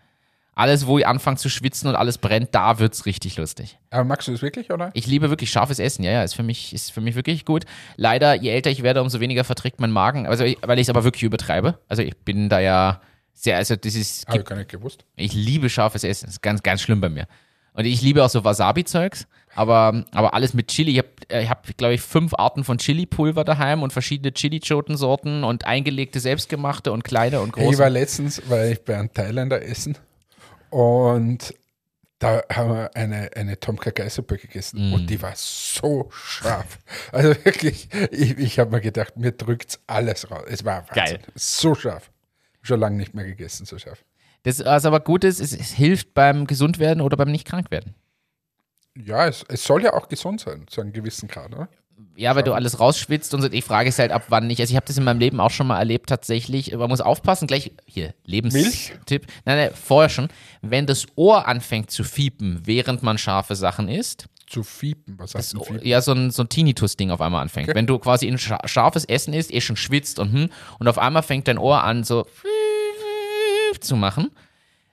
Alles, 0.57 0.85
wo 0.87 0.97
ich 0.97 1.05
anfange 1.05 1.35
zu 1.35 1.49
schwitzen 1.49 1.89
und 1.89 1.95
alles 1.95 2.17
brennt, 2.17 2.55
da 2.55 2.79
wird 2.79 2.93
es 2.93 3.05
richtig 3.05 3.35
lustig. 3.35 3.77
Aber 3.89 4.05
magst 4.05 4.27
du 4.29 4.31
das 4.31 4.41
wirklich, 4.41 4.71
oder? 4.71 4.89
Ich 4.93 5.05
liebe 5.05 5.29
wirklich 5.29 5.51
scharfes 5.51 5.79
Essen, 5.79 6.03
ja, 6.03 6.11
ja, 6.11 6.23
ist 6.23 6.33
für 6.33 6.43
mich, 6.43 6.73
ist 6.73 6.93
für 6.93 7.01
mich 7.01 7.15
wirklich 7.15 7.43
gut. 7.43 7.65
Leider, 7.97 8.35
je 8.35 8.51
älter 8.51 8.69
ich 8.69 8.81
werde, 8.81 9.01
umso 9.01 9.19
weniger 9.19 9.43
verträgt 9.43 9.81
mein 9.81 9.91
Magen, 9.91 10.27
also 10.27 10.45
ich, 10.45 10.57
weil 10.61 10.79
ich 10.79 10.83
es 10.83 10.89
aber 10.89 11.03
wirklich 11.03 11.23
übertreibe. 11.23 11.79
Also 11.89 12.03
ich 12.03 12.15
bin 12.19 12.47
da 12.47 12.61
ja 12.61 13.01
sehr, 13.33 13.57
also 13.57 13.75
das 13.75 13.95
ist, 13.95 14.25
Habe 14.29 14.39
ich 14.39 14.45
gar 14.45 14.55
nicht 14.55 14.69
gewusst. 14.71 15.03
ich 15.17 15.33
liebe 15.33 15.69
scharfes 15.69 16.05
Essen. 16.05 16.27
Das 16.27 16.35
ist 16.35 16.41
ganz, 16.41 16.63
ganz 16.63 16.81
schlimm 16.81 17.01
bei 17.01 17.09
mir. 17.09 17.27
Und 17.75 17.85
ich 17.85 18.01
liebe 18.01 18.23
auch 18.23 18.29
so 18.29 18.43
Wasabi-Zeugs, 18.43 19.27
aber, 19.53 20.05
aber 20.11 20.33
alles 20.33 20.53
mit 20.53 20.67
Chili. 20.69 20.91
Ich 20.93 20.97
habe, 20.99 21.41
ich 21.43 21.49
hab, 21.49 21.77
glaube 21.77 21.93
ich, 21.93 22.01
fünf 22.01 22.33
Arten 22.33 22.63
von 22.63 22.77
Chili-Pulver 22.77 23.43
daheim 23.43 23.83
und 23.83 23.91
verschiedene 23.93 24.33
Chili-Choten-Sorten 24.33 25.43
und 25.43 25.65
eingelegte, 25.65 26.19
selbstgemachte 26.19 26.91
und 26.91 27.03
kleine 27.03 27.41
und 27.41 27.49
Ich 27.49 27.63
war 27.63 27.71
große. 27.71 27.87
letztens, 27.89 28.41
weil 28.49 28.71
ich 28.73 28.83
bei 28.83 28.97
einem 28.97 29.13
Thailänder 29.13 29.61
essen 29.61 29.97
und 30.69 31.53
da 32.19 32.41
haben 32.51 32.69
wir 32.69 32.95
eine, 32.95 33.29
eine 33.35 33.59
Tomka 33.59 33.89
Geißelsuppe 33.91 34.37
gegessen 34.37 34.89
Mm. 34.89 34.93
und 34.93 35.09
die 35.09 35.21
war 35.21 35.33
so 35.35 36.09
scharf. 36.13 36.79
Also 37.11 37.29
wirklich, 37.43 37.89
ich, 38.11 38.37
ich 38.37 38.57
habe 38.57 38.71
mir 38.71 38.81
gedacht, 38.81 39.17
mir 39.17 39.33
drückt 39.33 39.79
alles 39.85 40.31
raus. 40.31 40.43
Es 40.47 40.63
war 40.63 40.85
Wahnsinn. 40.87 41.17
Geil. 41.17 41.19
So 41.35 41.75
scharf. 41.75 42.09
Schon 42.61 42.79
lange 42.79 42.95
nicht 42.97 43.13
mehr 43.13 43.25
gegessen, 43.25 43.65
so 43.65 43.77
scharf. 43.77 44.03
Das, 44.45 44.63
was 44.63 44.85
aber 44.85 45.01
gut 45.01 45.23
ist, 45.25 45.41
es, 45.41 45.51
es 45.53 45.71
hilft 45.73 46.13
beim 46.13 46.47
Gesundwerden 46.47 47.01
oder 47.01 47.17
beim 47.17 47.31
Nicht-Krank-Werden. 47.31 47.93
Ja, 48.97 49.27
es, 49.27 49.43
es 49.49 49.63
soll 49.65 49.83
ja 49.83 49.93
auch 49.93 50.07
gesund 50.07 50.39
sein, 50.39 50.65
zu 50.67 50.79
einem 50.81 50.93
gewissen 50.93 51.27
Grad, 51.27 51.53
oder? 51.53 51.67
Ja, 52.17 52.35
weil 52.35 52.43
du 52.43 52.53
alles 52.53 52.79
rausschwitzt 52.79 53.33
und 53.33 53.41
so. 53.41 53.49
Ich 53.51 53.63
frage 53.65 53.89
es 53.89 53.99
halt 53.99 54.11
ab 54.11 54.25
wann 54.29 54.47
nicht. 54.47 54.59
Also 54.61 54.71
ich 54.71 54.75
habe 54.75 54.85
das 54.85 54.97
in 54.97 55.03
meinem 55.03 55.19
Leben 55.19 55.39
auch 55.41 55.49
schon 55.51 55.67
mal 55.67 55.79
erlebt 55.79 56.07
tatsächlich. 56.09 56.73
Man 56.73 56.89
muss 56.89 57.01
aufpassen, 57.01 57.47
gleich 57.47 57.71
hier, 57.85 58.13
Lebenstipp. 58.25 59.27
Nein, 59.45 59.57
nein, 59.57 59.69
vorher 59.73 60.09
schon. 60.09 60.29
Wenn 60.61 60.85
das 60.85 61.05
Ohr 61.15 61.47
anfängt 61.47 61.91
zu 61.91 62.03
fiepen, 62.03 62.61
während 62.65 63.03
man 63.03 63.17
scharfe 63.17 63.55
Sachen 63.55 63.87
isst, 63.89 64.27
Zu 64.47 64.63
fiepen, 64.63 65.17
was 65.17 65.35
heißt 65.35 65.53
denn 65.53 65.61
fiepen? 65.61 65.85
ja, 65.87 66.01
so 66.01 66.11
ein, 66.13 66.31
so 66.31 66.43
ein 66.43 66.49
Tinnitus-Ding 66.49 67.11
auf 67.11 67.19
einmal 67.21 67.41
anfängt. 67.41 67.69
Okay. 67.69 67.77
Wenn 67.77 67.87
du 67.87 67.97
quasi 67.99 68.27
ein 68.27 68.37
scha 68.37 68.59
scharfes 68.65 69.05
Essen 69.05 69.33
isst, 69.33 69.53
eh 69.53 69.59
schon 69.61 69.75
schwitzt 69.77 70.19
und 70.19 70.31
hm, 70.33 70.49
und 70.79 70.87
auf 70.87 70.97
einmal 70.97 71.23
fängt 71.23 71.47
dein 71.47 71.57
Ohr 71.57 71.83
an, 71.83 72.03
so 72.03 72.25
zu 73.85 73.95
machen, 73.95 74.31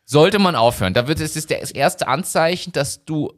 sollte 0.05 0.39
man 0.39 0.57
aufhören. 0.57 0.95
Da 0.95 1.09
wird 1.09 1.21
es 1.21 1.37
ist 1.37 1.51
das 1.51 1.71
erste 1.71 2.09
Anzeichen, 2.09 2.73
dass 2.73 3.05
du 3.05 3.33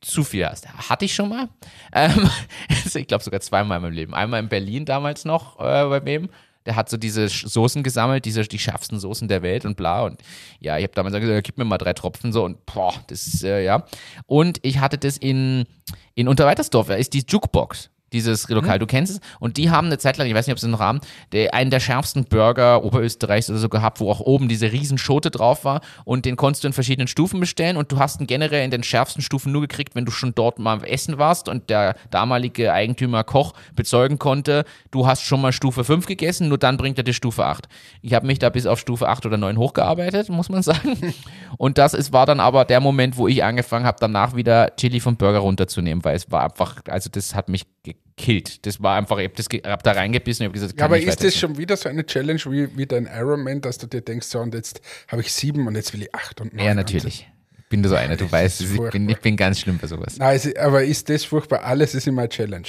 zu 0.00 0.24
viel 0.24 0.46
hast. 0.46 0.68
Hatte 0.68 1.04
ich 1.04 1.14
schon 1.14 1.28
mal. 1.28 1.48
Ähm, 1.92 2.28
ich 2.94 3.06
glaube 3.06 3.24
sogar 3.24 3.40
zweimal 3.40 3.78
in 3.78 3.82
meinem 3.82 3.94
Leben. 3.94 4.14
Einmal 4.14 4.40
in 4.40 4.48
Berlin 4.48 4.84
damals 4.84 5.24
noch, 5.24 5.58
äh, 5.58 5.84
bei 5.88 6.04
wem? 6.04 6.28
der 6.68 6.76
hat 6.76 6.90
so 6.90 6.98
diese 6.98 7.28
Soßen 7.28 7.82
gesammelt, 7.82 8.26
diese, 8.26 8.42
die 8.42 8.58
schärfsten 8.58 9.00
Soßen 9.00 9.26
der 9.26 9.40
Welt 9.40 9.64
und 9.64 9.78
bla. 9.78 10.02
Und 10.02 10.20
ja, 10.60 10.76
ich 10.76 10.82
habe 10.82 10.92
damals 10.92 11.18
gesagt, 11.18 11.46
gib 11.46 11.56
mir 11.56 11.64
mal 11.64 11.78
drei 11.78 11.94
Tropfen 11.94 12.30
so 12.30 12.44
und 12.44 12.66
boah, 12.66 12.92
das 13.06 13.26
ist, 13.26 13.42
äh, 13.42 13.64
ja. 13.64 13.86
Und 14.26 14.58
ich 14.60 14.78
hatte 14.78 14.98
das 14.98 15.16
in, 15.16 15.64
in 16.14 16.28
Unterweitersdorf, 16.28 16.88
da 16.88 16.94
ist 16.94 17.14
die 17.14 17.24
Jukebox. 17.26 17.88
Dieses 18.12 18.48
Lokal, 18.48 18.78
du 18.78 18.86
kennst 18.86 19.14
es. 19.14 19.20
Und 19.38 19.56
die 19.56 19.70
haben 19.70 19.86
eine 19.86 19.98
Zeit 19.98 20.16
lang, 20.16 20.26
ich 20.26 20.34
weiß 20.34 20.46
nicht, 20.46 20.52
ob 20.52 20.58
sie 20.58 20.66
es 20.66 20.72
noch 20.72 20.80
haben, 20.80 21.00
der, 21.32 21.54
einen 21.54 21.70
der 21.70 21.80
schärfsten 21.80 22.24
Burger 22.24 22.84
Oberösterreichs 22.84 23.50
oder 23.50 23.58
so 23.58 23.68
gehabt, 23.68 24.00
wo 24.00 24.10
auch 24.10 24.20
oben 24.20 24.48
diese 24.48 24.72
riesen 24.72 24.98
Schote 24.98 25.30
drauf 25.30 25.64
war. 25.64 25.80
Und 26.04 26.24
den 26.24 26.36
konntest 26.36 26.64
du 26.64 26.68
in 26.68 26.72
verschiedenen 26.72 27.08
Stufen 27.08 27.40
bestellen. 27.40 27.76
Und 27.76 27.92
du 27.92 27.98
hast 27.98 28.20
ihn 28.20 28.26
generell 28.26 28.64
in 28.64 28.70
den 28.70 28.82
schärfsten 28.82 29.22
Stufen 29.22 29.52
nur 29.52 29.62
gekriegt, 29.62 29.94
wenn 29.94 30.04
du 30.04 30.10
schon 30.10 30.34
dort 30.34 30.58
mal 30.58 30.82
essen 30.84 31.18
warst 31.18 31.48
und 31.48 31.70
der 31.70 31.96
damalige 32.10 32.72
Eigentümer 32.72 33.24
Koch 33.24 33.54
bezeugen 33.74 34.18
konnte, 34.18 34.64
du 34.90 35.06
hast 35.06 35.22
schon 35.22 35.40
mal 35.40 35.52
Stufe 35.52 35.84
5 35.84 36.06
gegessen, 36.06 36.48
nur 36.48 36.58
dann 36.58 36.76
bringt 36.76 36.98
er 36.98 37.04
dir 37.04 37.12
Stufe 37.12 37.44
8. 37.44 37.68
Ich 38.02 38.14
habe 38.14 38.26
mich 38.26 38.38
da 38.38 38.48
bis 38.48 38.66
auf 38.66 38.78
Stufe 38.78 39.08
8 39.08 39.26
oder 39.26 39.36
9 39.36 39.58
hochgearbeitet, 39.58 40.28
muss 40.28 40.48
man 40.48 40.62
sagen. 40.68 41.14
Und 41.56 41.78
das 41.78 41.94
ist, 41.94 42.12
war 42.12 42.26
dann 42.26 42.40
aber 42.40 42.64
der 42.64 42.80
Moment, 42.80 43.16
wo 43.16 43.28
ich 43.28 43.44
angefangen 43.44 43.84
habe, 43.84 43.98
danach 44.00 44.34
wieder 44.34 44.74
Chili 44.76 45.00
vom 45.00 45.16
Burger 45.16 45.38
runterzunehmen, 45.40 46.04
weil 46.04 46.16
es 46.16 46.30
war 46.30 46.44
einfach, 46.44 46.82
also 46.88 47.10
das 47.10 47.34
hat 47.34 47.48
mich 47.48 47.66
gekillt. 48.16 48.66
Das 48.66 48.82
war 48.82 48.96
einfach, 48.96 49.18
ich 49.18 49.30
habe 49.30 49.42
ge- 49.42 49.62
hab 49.64 49.82
da 49.82 49.92
reingebissen 49.92 50.44
und 50.44 50.50
habe 50.50 50.58
gesagt, 50.60 50.78
Ja, 50.78 50.86
aber 50.86 50.98
ist 50.98 51.22
das 51.22 51.36
schon 51.36 51.56
wieder 51.56 51.76
so 51.76 51.88
eine 51.88 52.04
Challenge 52.04 52.40
wie, 52.46 52.76
wie 52.76 52.86
dein 52.86 53.06
Ironman, 53.06 53.60
dass 53.60 53.78
du 53.78 53.86
dir 53.86 54.00
denkst, 54.00 54.26
so 54.26 54.40
und 54.40 54.54
jetzt 54.54 54.80
habe 55.08 55.22
ich 55.22 55.32
sieben 55.32 55.66
und 55.66 55.74
jetzt 55.76 55.92
will 55.92 56.02
ich 56.02 56.14
acht 56.14 56.40
und 56.40 56.52
neun. 56.54 56.64
Ja, 56.66 56.74
natürlich. 56.74 57.28
Ich 57.60 57.68
bin 57.68 57.82
da 57.82 57.88
so 57.90 57.94
einer, 57.96 58.16
du 58.16 58.24
Das 58.24 58.32
weißt, 58.32 58.60
ich 58.62 58.90
bin, 58.90 59.08
ich 59.08 59.20
bin 59.20 59.36
ganz 59.36 59.60
schlimm 59.60 59.78
bei 59.78 59.86
sowas. 59.86 60.16
Nein, 60.18 60.40
aber 60.58 60.82
ist 60.84 61.08
das 61.10 61.24
furchtbar? 61.24 61.62
Alles 61.64 61.94
ist 61.94 62.06
immer 62.06 62.22
eine 62.22 62.28
Challenge. 62.30 62.66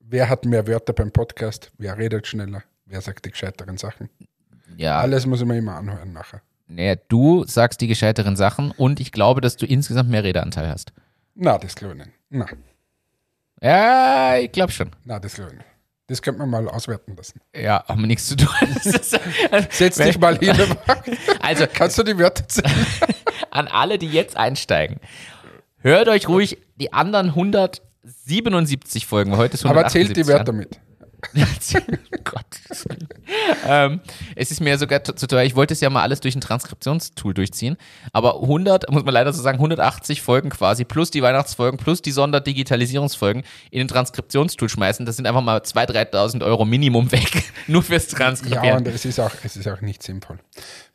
Wer 0.00 0.28
hat 0.28 0.44
mehr 0.44 0.66
Wörter 0.66 0.92
beim 0.92 1.10
Podcast? 1.12 1.70
Wer 1.78 1.96
redet 1.96 2.26
schneller? 2.26 2.62
Wer 2.86 3.00
sagt 3.00 3.24
die 3.24 3.30
gescheiteren 3.30 3.76
Sachen? 3.78 4.08
Ja, 4.76 4.98
Alles 5.00 5.26
muss 5.26 5.40
ich 5.40 5.46
mir 5.46 5.58
immer 5.58 5.76
anhören 5.76 6.12
nachher. 6.12 6.40
naja, 6.66 6.96
du 7.08 7.44
sagst 7.44 7.80
die 7.82 7.86
gescheiteren 7.86 8.36
Sachen 8.36 8.70
und 8.72 9.00
ich 9.00 9.12
glaube, 9.12 9.40
dass 9.42 9.56
du 9.56 9.66
insgesamt 9.66 10.08
mehr 10.10 10.24
Redeanteil 10.24 10.68
hast. 10.68 10.92
Na, 11.34 11.58
das 11.58 11.74
glaube 11.74 11.94
ich 11.94 11.98
nicht. 12.06 12.10
Na, 12.30 12.46
Ja, 13.62 14.36
ich 14.38 14.50
glaube 14.52 14.72
schon. 14.72 14.90
na, 15.04 15.18
das 15.18 15.38
nicht. 15.38 15.50
Das 16.08 16.20
könnte 16.20 16.40
man 16.40 16.50
mal 16.50 16.68
auswerten 16.68 17.16
lassen. 17.16 17.40
Ja, 17.56 17.84
haben 17.88 18.00
wir 18.02 18.06
nichts 18.08 18.26
zu 18.26 18.36
tun. 18.36 18.48
Setz 19.70 19.96
dich 19.96 20.18
mal 20.18 20.36
hin. 20.36 20.54
Also 21.40 21.66
Kannst 21.72 21.96
du 21.96 22.02
die 22.02 22.18
Wörter 22.18 22.46
zählen? 22.48 22.70
an 23.50 23.68
alle, 23.68 23.98
die 23.98 24.08
jetzt 24.08 24.36
einsteigen, 24.36 24.98
hört 25.78 26.08
euch 26.08 26.28
ruhig 26.28 26.58
die 26.76 26.92
anderen 26.92 27.28
177 27.28 29.06
Folgen. 29.06 29.36
Heute 29.36 29.54
ist 29.54 29.64
Aber 29.64 29.86
zählt 29.88 30.16
die 30.16 30.22
178 30.22 30.26
Wörter 30.26 30.52
mit. 30.52 30.80
Gott. 32.24 32.44
ähm, 33.66 34.00
es 34.36 34.50
ist 34.50 34.60
mir 34.60 34.76
sogar 34.78 35.02
zu 35.04 35.26
teuer. 35.26 35.44
Ich 35.44 35.54
wollte 35.56 35.72
es 35.74 35.80
ja 35.80 35.88
mal 35.90 36.02
alles 36.02 36.20
durch 36.20 36.34
ein 36.34 36.40
Transkriptionstool 36.40 37.32
durchziehen. 37.34 37.76
Aber 38.12 38.42
100, 38.42 38.90
muss 38.90 39.04
man 39.04 39.14
leider 39.14 39.32
so 39.32 39.40
sagen, 39.42 39.58
180 39.58 40.20
Folgen 40.22 40.50
quasi, 40.50 40.84
plus 40.84 41.10
die 41.10 41.22
Weihnachtsfolgen, 41.22 41.78
plus 41.78 42.02
die 42.02 42.10
Sonderdigitalisierungsfolgen 42.10 43.42
in 43.70 43.78
den 43.78 43.88
Transkriptionstool 43.88 44.68
schmeißen. 44.68 45.06
Das 45.06 45.16
sind 45.16 45.26
einfach 45.26 45.42
mal 45.42 45.58
2.000, 45.60 46.12
3.000 46.12 46.44
Euro 46.44 46.64
Minimum 46.64 47.10
weg. 47.12 47.44
Nur 47.66 47.82
fürs 47.82 48.10
Ja, 48.10 48.18
Transkribieren. 48.18 48.78
und 48.78 48.88
es 48.88 49.04
ist, 49.04 49.20
auch, 49.20 49.32
es 49.44 49.56
ist 49.56 49.68
auch 49.68 49.80
nicht 49.80 50.02
sinnvoll. 50.02 50.38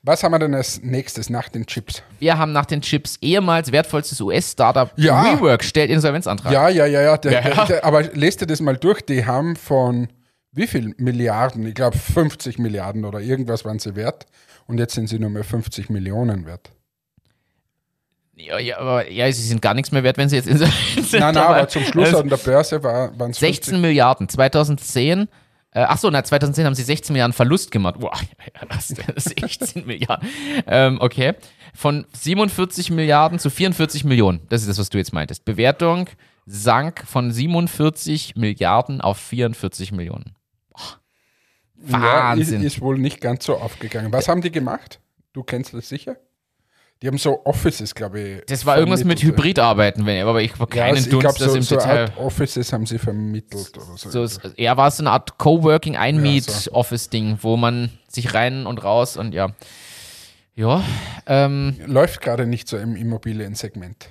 Was 0.03 0.24
haben 0.24 0.31
wir 0.31 0.39
denn 0.39 0.53
als 0.53 0.81
nächstes 0.81 1.29
nach 1.29 1.50
den 1.50 1.65
Chips? 1.65 2.01
Wir 2.19 2.38
haben 2.38 2.51
nach 2.51 2.65
den 2.65 2.81
Chips 2.81 3.17
ehemals 3.22 3.72
wertvollstes 3.72 4.22
US-Startup 4.22 4.91
Ja. 4.96 5.24
WeWork 5.38 5.63
stellt 5.63 5.89
Insolvenzantrag. 5.89 6.51
Ja, 6.51 6.69
ja, 6.69 6.86
ja, 6.86 7.01
ja. 7.01 7.17
Der, 7.17 7.31
Ja, 7.31 7.50
ja. 7.50 7.65
Der, 7.65 7.84
aber 7.86 8.03
lest 8.03 8.41
dir 8.41 8.48
das 8.48 8.62
mal 8.62 8.77
durch. 8.77 9.01
Die 9.01 9.25
haben 9.25 9.55
von 9.55 10.07
wie 10.57 10.67
viel 10.67 10.93
Milliarden? 10.97 11.65
Ich 11.67 11.75
glaube 11.75 11.97
50 11.97 12.57
Milliarden 12.59 13.05
oder 13.05 13.19
irgendwas 13.21 13.63
waren 13.65 13.79
sie 13.79 13.95
wert. 13.95 14.25
Und 14.65 14.79
jetzt 14.79 14.95
sind 14.95 15.07
sie 15.07 15.17
nur 15.19 15.29
mehr 15.29 15.45
50 15.45 15.89
Millionen 15.89 16.45
wert. 16.45 16.71
Ja, 18.35 18.59
ja, 18.59 18.77
aber 18.77 19.09
ja, 19.09 19.31
sie 19.31 19.41
sind 19.41 19.61
gar 19.61 19.73
nichts 19.73 19.91
mehr 19.91 20.03
wert, 20.03 20.17
wenn 20.17 20.29
sie 20.29 20.35
jetzt 20.35 20.47
Insolvenz 20.47 21.09
sind. 21.11 21.19
Nein, 21.21 21.33
nein, 21.33 21.43
aber 21.43 21.67
zum 21.67 21.83
Schluss 21.83 22.07
Also- 22.07 22.19
an 22.19 22.29
der 22.29 22.37
Börse 22.37 22.83
war, 22.83 23.17
waren 23.17 23.31
es 23.31 23.39
16 23.39 23.81
Milliarden. 23.81 24.29
2010, 24.29 25.27
äh, 25.71 25.79
ach 25.87 25.97
so, 25.97 26.09
na, 26.11 26.23
2010 26.23 26.65
haben 26.65 26.75
sie 26.75 26.83
16 26.83 27.13
Milliarden 27.13 27.33
Verlust 27.33 27.71
gemacht. 27.71 27.99
Boah, 27.99 28.11
denn? 28.89 29.13
16 29.15 29.87
Milliarden. 29.87 30.27
Ähm, 30.67 30.97
okay. 31.01 31.33
Von 31.73 32.05
47 32.13 32.91
Milliarden 32.91 33.39
zu 33.39 33.49
44 33.49 34.03
Millionen. 34.03 34.41
Das 34.49 34.61
ist 34.61 34.69
das, 34.69 34.77
was 34.77 34.89
du 34.89 34.97
jetzt 34.99 35.13
meintest. 35.13 35.45
Bewertung 35.45 36.07
sank 36.45 37.03
von 37.07 37.31
47 37.31 38.35
Milliarden 38.35 39.01
auf 39.01 39.17
44 39.17 39.91
Millionen. 39.91 40.37
Wahnsinn. 41.79 42.62
Ja, 42.62 42.67
ist, 42.67 42.75
ist 42.75 42.81
wohl 42.81 42.98
nicht 42.98 43.22
ganz 43.22 43.46
so 43.46 43.55
aufgegangen. 43.55 44.12
Was 44.12 44.27
haben 44.27 44.41
die 44.41 44.51
gemacht? 44.51 45.00
Du 45.34 45.43
kennst 45.43 45.74
das 45.74 45.89
sicher? 45.89 46.17
Die 47.01 47.07
haben 47.07 47.19
so 47.19 47.46
Offices, 47.46 47.93
glaube 47.93 48.19
ich. 48.19 48.46
das 48.48 48.65
war 48.65 48.77
irgendwas 48.79 49.03
mit. 49.03 49.22
Hybridarbeiten, 49.22 50.03
wenn, 50.07 50.25
aber 50.25 50.41
ich 50.41 50.53
habe 50.57 50.75
Ja, 50.75 50.81
keinen 50.84 50.96
also 50.96 51.03
ich 51.05 51.10
Dunst, 51.12 51.22
glaube, 51.22 51.38
das 51.39 51.51
so, 51.51 51.55
im 51.57 51.62
so 51.62 51.75
Detail. 51.75 52.00
Art 52.05 52.17
Offices 52.17 52.74
haben 52.74 52.88
sie 52.88 52.98
vermittelt 52.98 53.77
oder 53.77 53.98
so. 53.98 54.25
So, 54.25 54.39
ja, 54.57 54.75
war 54.77 54.89
so 54.89 55.03
eine 55.03 55.12
Art 55.12 55.38
Coworking, 55.38 55.93
Ja, 55.93 56.00
Einmiet-Office-Ding, 56.01 57.38
wo 57.41 57.55
man 57.55 57.91
sich 58.07 58.34
rein 58.34 58.65
und 58.65 58.84
raus 58.84 59.15
und 59.15 59.34
ja. 59.36 59.50
Ja, 60.55 60.84
ähm, 61.27 61.75
Läuft 61.86 62.22
gerade 62.22 62.48
nicht 62.48 62.67
so 62.67 62.77
im 62.77 62.96
Immobiliensegment. 62.96 64.10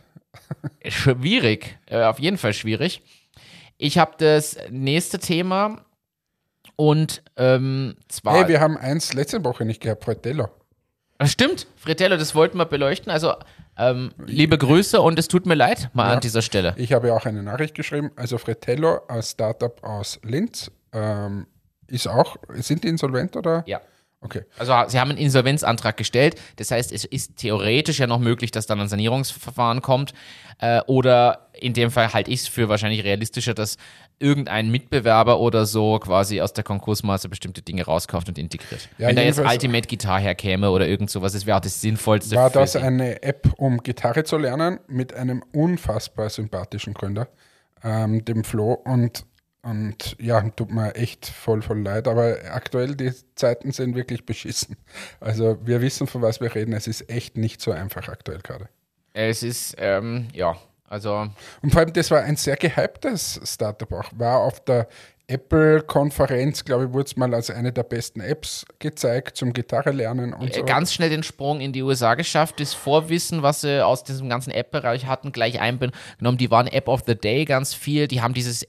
schwierig. 0.87 1.77
Äh, 1.87 2.05
auf 2.05 2.21
jeden 2.21 2.39
Fall 2.39 2.53
schwierig. 2.53 3.03
Ich 3.79 3.99
habe 3.99 4.13
das 4.19 4.57
nächste 4.71 5.19
Thema 5.19 5.85
und 6.77 7.23
ähm, 7.37 7.97
zwar. 8.09 8.35
Hey, 8.37 8.49
wir 8.49 8.61
haben 8.61 8.77
eins 8.77 9.13
letzte 9.15 9.45
Woche 9.45 9.65
nicht 9.65 9.81
gehabt, 9.83 10.05
Fratello. 10.05 10.49
Ah, 11.19 11.27
Stimmt, 11.27 11.67
Fratello, 11.77 12.17
das 12.17 12.35
wollten 12.35 12.59
wir 12.59 12.67
beleuchten. 12.67 13.11
Also, 13.11 13.33
ähm, 13.79 14.13
liebe 14.27 14.59
Grüße 14.59 15.01
und 15.01 15.19
es 15.19 15.29
tut 15.29 15.47
mir 15.47 15.55
leid 15.55 15.91
mal 15.95 16.09
Ja. 16.09 16.15
an 16.15 16.21
dieser 16.21 16.43
Stelle. 16.43 16.75
Ich 16.77 16.93
habe 16.93 17.13
auch 17.15 17.25
eine 17.27 17.43
Nachricht 17.43 17.75
geschrieben. 17.75 18.11
Also 18.17 18.39
Fratello, 18.39 19.01
ein 19.09 19.23
Startup 19.23 19.83
aus 19.83 20.19
Linz, 20.23 20.71
ähm, 20.93 21.47
ist 21.89 22.07
auch, 22.09 22.37
sind 22.55 22.85
die 22.85 22.89
insolvent 22.89 23.37
oder? 23.37 23.63
Ja. 23.67 23.81
Okay. 24.27 24.43
Also 24.59 24.75
sie 24.89 24.99
haben 24.99 25.11
einen 25.11 25.19
Insolvenzantrag 25.19 25.97
gestellt. 25.97 26.35
Das 26.57 26.71
heißt, 26.71 26.93
es 26.93 27.05
ist 27.05 27.37
theoretisch 27.37 28.01
ja 28.01 28.07
noch 28.07 28.19
möglich, 28.19 28.51
dass 28.51 28.67
dann 28.67 28.81
ein 28.81 28.89
Sanierungsverfahren 28.89 29.83
kommt. 29.83 30.13
Äh, 30.59 30.81
oder 30.87 31.49
in 31.53 31.73
dem 31.73 31.91
Fall 31.91 32.13
halte 32.13 32.31
ich 32.31 32.41
es 32.41 32.49
für 32.49 32.69
wahrscheinlich 32.69 33.05
realistischer, 33.05 33.55
dass 33.55 33.77
irgendein 34.19 34.71
Mitbewerber 34.71 35.39
oder 35.39 35.67
so 35.67 35.99
quasi 35.99 36.41
aus 36.41 36.53
der 36.53 36.65
Konkursmasse 36.65 37.29
bestimmte 37.29 37.63
Dinge 37.63 37.85
rauskauft 37.85 38.29
und 38.29 38.39
integriert. 38.39 38.89
Ja, 38.99 39.09
Wenn 39.09 39.17
da 39.17 39.23
jetzt 39.23 39.39
Ultimate 39.39 39.87
Guitar 39.87 40.19
herkäme 40.19 40.71
oder 40.71 40.89
irgend 40.89 41.11
sowas, 41.11 41.35
das 41.35 41.47
wäre 41.47 41.59
auch 41.59 41.63
das 41.63 41.81
Sinnvollste. 41.81 42.35
War 42.35 42.51
das 42.51 42.73
sie. 42.73 42.81
eine 42.81 43.23
App, 43.23 43.53
um 43.59 43.83
Gitarre 43.83 44.25
zu 44.25 44.39
lernen, 44.39 44.81
mit 44.89 45.15
einem 45.15 45.45
unfassbar 45.53 46.31
sympathischen 46.31 46.95
Gründer, 46.95 47.29
ähm, 47.85 48.25
dem 48.25 48.43
Flo. 48.43 48.73
Und, 48.73 49.25
und 49.67 50.17
ja, 50.21 50.41
tut 50.51 50.71
mir 50.71 50.95
echt 50.95 51.27
voll, 51.27 51.61
voll 51.61 51.83
leid. 51.83 52.07
Aber 52.07 52.37
aktuell, 52.53 52.95
die 52.95 53.13
Zeiten 53.35 53.73
sind 53.73 53.97
wirklich 53.97 54.25
beschissen. 54.25 54.77
Also 55.21 55.59
wir 55.65 55.81
wissen, 55.81 56.07
von 56.07 56.23
was 56.23 56.41
wir 56.41 56.55
reden. 56.55 56.73
Es 56.73 56.87
ist 56.87 57.11
echt 57.11 57.37
nicht 57.37 57.61
so 57.61 57.73
einfach 57.73 58.09
aktuell 58.09 58.39
gerade. 58.43 58.69
Es 59.13 59.43
ist, 59.43 59.75
ähm, 59.79 60.29
ja, 60.33 60.57
also 60.89 61.29
Und 61.63 61.73
vor 61.73 61.81
allem, 61.81 61.93
das 61.93 62.13
war 62.13 62.23
ein 62.23 62.37
sehr 62.37 62.57
gehyptes 62.57 63.41
Startup 63.43 63.93
auch. 63.93 64.11
War 64.15 64.39
auf 64.39 64.63
der 64.65 64.87
Apple-Konferenz, 65.27 66.65
glaube 66.65 66.85
ich, 66.85 66.93
wurde 66.93 67.07
es 67.07 67.17
mal 67.17 67.35
als 67.35 67.51
eine 67.51 67.73
der 67.73 67.83
besten 67.83 68.21
Apps 68.21 68.65
gezeigt 68.79 69.37
zum 69.37 69.53
Gitarre 69.53 69.91
lernen 69.91 70.33
und 70.33 70.55
so. 70.55 70.65
Ganz 70.65 70.93
schnell 70.93 71.11
den 71.11 71.25
Sprung 71.25 71.61
in 71.61 71.73
die 71.73 71.83
USA 71.83 72.15
geschafft. 72.15 72.61
Das 72.61 72.73
Vorwissen, 72.73 73.43
was 73.43 73.63
sie 73.63 73.85
aus 73.85 74.05
diesem 74.05 74.29
ganzen 74.29 74.53
App-Bereich 74.53 75.07
hatten, 75.07 75.33
gleich 75.33 75.59
eingenommen. 75.59 76.39
Die 76.39 76.53
waren 76.53 76.69
App 76.69 76.87
of 76.87 77.03
the 77.05 77.17
Day 77.17 77.45
ganz 77.45 77.75
viel. 77.75 78.07
Die 78.07 78.23
haben 78.23 78.35
dieses 78.35 78.65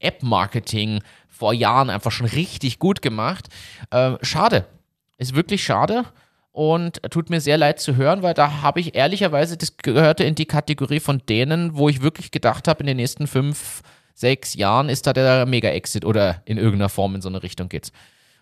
App-Marketing 0.00 1.02
vor 1.28 1.54
Jahren 1.54 1.90
einfach 1.90 2.10
schon 2.10 2.26
richtig 2.26 2.78
gut 2.78 3.02
gemacht. 3.02 3.48
Ähm, 3.90 4.18
schade. 4.22 4.66
Ist 5.18 5.34
wirklich 5.34 5.62
schade. 5.62 6.04
Und 6.52 7.00
tut 7.10 7.30
mir 7.30 7.40
sehr 7.40 7.56
leid 7.56 7.80
zu 7.80 7.94
hören, 7.94 8.22
weil 8.22 8.34
da 8.34 8.62
habe 8.62 8.80
ich 8.80 8.96
ehrlicherweise, 8.96 9.56
das 9.56 9.76
gehörte 9.76 10.24
in 10.24 10.34
die 10.34 10.46
Kategorie 10.46 10.98
von 10.98 11.22
denen, 11.28 11.76
wo 11.76 11.88
ich 11.88 12.02
wirklich 12.02 12.32
gedacht 12.32 12.66
habe, 12.66 12.80
in 12.80 12.88
den 12.88 12.96
nächsten 12.96 13.28
fünf, 13.28 13.82
sechs 14.14 14.54
Jahren 14.54 14.88
ist 14.88 15.06
da 15.06 15.12
der 15.12 15.46
Mega-Exit 15.46 16.04
oder 16.04 16.42
in 16.44 16.58
irgendeiner 16.58 16.88
Form 16.88 17.14
in 17.14 17.22
so 17.22 17.28
eine 17.28 17.42
Richtung 17.42 17.68
geht's. 17.68 17.92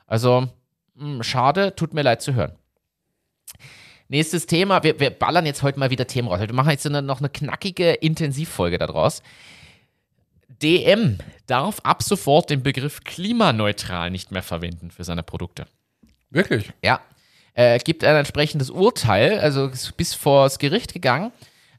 Also, 0.06 0.48
mh, 0.94 1.22
schade, 1.22 1.76
tut 1.76 1.92
mir 1.92 2.02
leid 2.02 2.22
zu 2.22 2.34
hören. 2.34 2.52
Nächstes 4.08 4.46
Thema. 4.46 4.82
Wir, 4.82 4.98
wir 4.98 5.10
ballern 5.10 5.44
jetzt 5.44 5.62
heute 5.62 5.78
mal 5.78 5.90
wieder 5.90 6.06
Themen 6.06 6.28
raus. 6.28 6.40
Wir 6.40 6.52
machen 6.54 6.70
jetzt 6.70 6.88
noch 6.88 7.18
eine 7.18 7.28
knackige 7.28 7.92
Intensivfolge 7.92 8.78
daraus. 8.78 9.22
DM 10.62 11.18
darf 11.46 11.80
ab 11.82 12.02
sofort 12.02 12.50
den 12.50 12.62
Begriff 12.62 13.04
klimaneutral 13.04 14.10
nicht 14.10 14.32
mehr 14.32 14.42
verwenden 14.42 14.90
für 14.90 15.04
seine 15.04 15.22
Produkte. 15.22 15.66
Wirklich? 16.30 16.70
Ja. 16.82 17.00
Äh, 17.54 17.78
gibt 17.78 18.04
ein 18.04 18.16
entsprechendes 18.16 18.70
Urteil, 18.70 19.40
also 19.40 19.66
ist 19.66 19.96
bis 19.96 20.14
vor 20.14 20.44
das 20.44 20.58
Gericht 20.58 20.92
gegangen. 20.92 21.32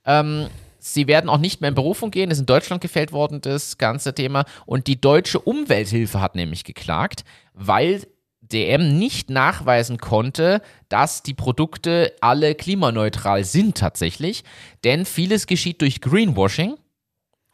Ähm, 0.05 0.49
Sie 0.79 1.07
werden 1.07 1.29
auch 1.29 1.37
nicht 1.37 1.61
mehr 1.61 1.67
in 1.67 1.75
Berufung 1.75 2.09
gehen. 2.09 2.31
Ist 2.31 2.39
in 2.39 2.45
Deutschland 2.45 2.81
gefällt 2.81 3.11
worden, 3.11 3.41
das 3.41 3.77
ganze 3.77 4.15
Thema. 4.15 4.45
Und 4.65 4.87
die 4.87 4.99
deutsche 4.99 5.39
Umwelthilfe 5.39 6.21
hat 6.21 6.35
nämlich 6.35 6.63
geklagt, 6.63 7.25
weil 7.53 8.07
DM 8.41 8.97
nicht 8.97 9.29
nachweisen 9.29 9.97
konnte, 9.97 10.61
dass 10.87 11.21
die 11.21 11.33
Produkte 11.33 12.13
alle 12.21 12.55
klimaneutral 12.55 13.43
sind 13.43 13.77
tatsächlich. 13.77 14.43
Denn 14.83 15.05
vieles 15.05 15.47
geschieht 15.47 15.81
durch 15.81 16.01
Greenwashing. 16.01 16.75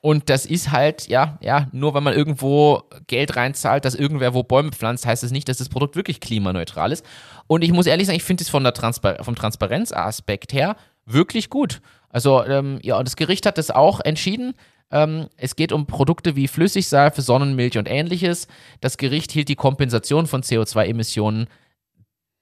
Und 0.05 0.29
das 0.29 0.45
ist 0.45 0.71
halt, 0.71 1.07
ja, 1.07 1.39
ja, 1.41 1.67
nur 1.71 1.95
wenn 1.95 2.03
man 2.03 2.13
irgendwo 2.13 2.83
Geld 3.07 3.37
reinzahlt, 3.37 3.85
dass 3.85 3.95
irgendwer 3.95 4.35
wo 4.35 4.43
Bäume 4.43 4.69
pflanzt, 4.69 5.07
heißt 5.07 5.23
es 5.23 5.29
das 5.29 5.33
nicht, 5.33 5.49
dass 5.49 5.57
das 5.57 5.67
Produkt 5.67 5.95
wirklich 5.95 6.19
klimaneutral 6.19 6.91
ist. 6.91 7.03
Und 7.47 7.63
ich 7.63 7.71
muss 7.71 7.87
ehrlich 7.87 8.05
sagen, 8.05 8.17
ich 8.17 8.23
finde 8.23 8.43
es 8.43 8.49
von 8.49 8.63
der 8.63 8.75
Transpar 8.75 9.23
vom 9.23 9.33
Transparenzaspekt 9.33 10.53
her 10.53 10.75
wirklich 11.07 11.49
gut. 11.49 11.81
Also, 12.09 12.45
ähm, 12.45 12.77
ja, 12.83 12.99
und 12.99 13.07
das 13.07 13.15
Gericht 13.15 13.47
hat 13.47 13.57
das 13.57 13.71
auch 13.71 13.99
entschieden. 13.99 14.53
Ähm, 14.91 15.25
es 15.37 15.55
geht 15.55 15.71
um 15.71 15.87
Produkte 15.87 16.35
wie 16.35 16.47
Flüssigseife, 16.47 17.23
Sonnenmilch 17.23 17.79
und 17.79 17.89
ähnliches. 17.89 18.47
Das 18.81 18.99
Gericht 18.99 19.31
hielt 19.31 19.49
die 19.49 19.55
Kompensation 19.55 20.27
von 20.27 20.43
CO2-Emissionen 20.43 21.47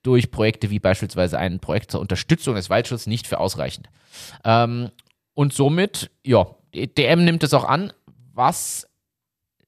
durch 0.02 0.32
Projekte 0.32 0.70
wie 0.70 0.80
beispielsweise 0.80 1.40
ein 1.40 1.62
Projekt 1.62 1.92
zur 1.92 2.02
Unterstützung 2.02 2.56
des 2.56 2.70
Waldschutzes 2.70 3.08
nicht 3.08 3.26
für 3.26 3.40
ausreichend. 3.40 3.88
Ähm, 4.44 4.90
und 5.34 5.54
somit, 5.54 6.12
ja, 6.26 6.46
DM 6.74 7.24
nimmt 7.24 7.44
es 7.44 7.54
auch 7.54 7.66
an. 7.66 7.94
Was 8.34 8.88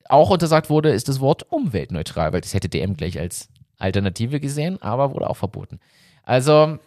auch 0.08 0.30
untersagt 0.30 0.70
wurde, 0.70 0.92
ist 0.92 1.08
das 1.08 1.20
Wort 1.20 1.52
umweltneutral, 1.52 2.34
weil 2.34 2.42
das 2.42 2.54
hätte 2.54 2.70
DM 2.70 2.96
gleich 2.96 3.20
als 3.20 3.50
Alternative 3.78 4.40
gesehen, 4.40 4.82
aber 4.82 5.14
wurde 5.14 5.30
auch 5.30 5.38
verboten. 5.38 5.80
Also. 6.24 6.80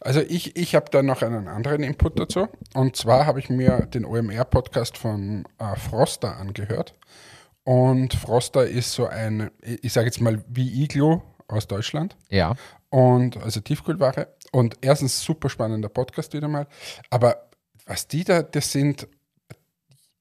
Also 0.00 0.20
ich, 0.20 0.56
ich 0.56 0.74
habe 0.74 0.86
da 0.90 1.02
noch 1.02 1.22
einen 1.22 1.48
anderen 1.48 1.82
Input 1.82 2.18
dazu. 2.18 2.48
Und 2.74 2.96
zwar 2.96 3.26
habe 3.26 3.40
ich 3.40 3.48
mir 3.48 3.86
den 3.86 4.04
OMR-Podcast 4.04 4.98
von 4.98 5.44
äh, 5.58 5.74
Froster 5.76 6.36
angehört. 6.36 6.94
Und 7.64 8.14
Froster 8.14 8.66
ist 8.66 8.92
so 8.92 9.06
ein, 9.06 9.50
ich 9.62 9.92
sage 9.92 10.06
jetzt 10.06 10.20
mal 10.20 10.44
wie 10.48 10.82
Iglo 10.82 11.22
aus 11.48 11.66
Deutschland. 11.66 12.16
Ja. 12.28 12.54
Und 12.90 13.38
also 13.38 13.60
Tiefkühlware. 13.60 14.28
Und 14.52 14.76
erstens 14.82 15.22
super 15.22 15.48
spannender 15.48 15.88
Podcast 15.88 16.34
wieder 16.34 16.48
mal. 16.48 16.66
Aber 17.08 17.48
was 17.86 18.06
die 18.06 18.24
da, 18.24 18.42
das 18.42 18.72
sind 18.72 19.08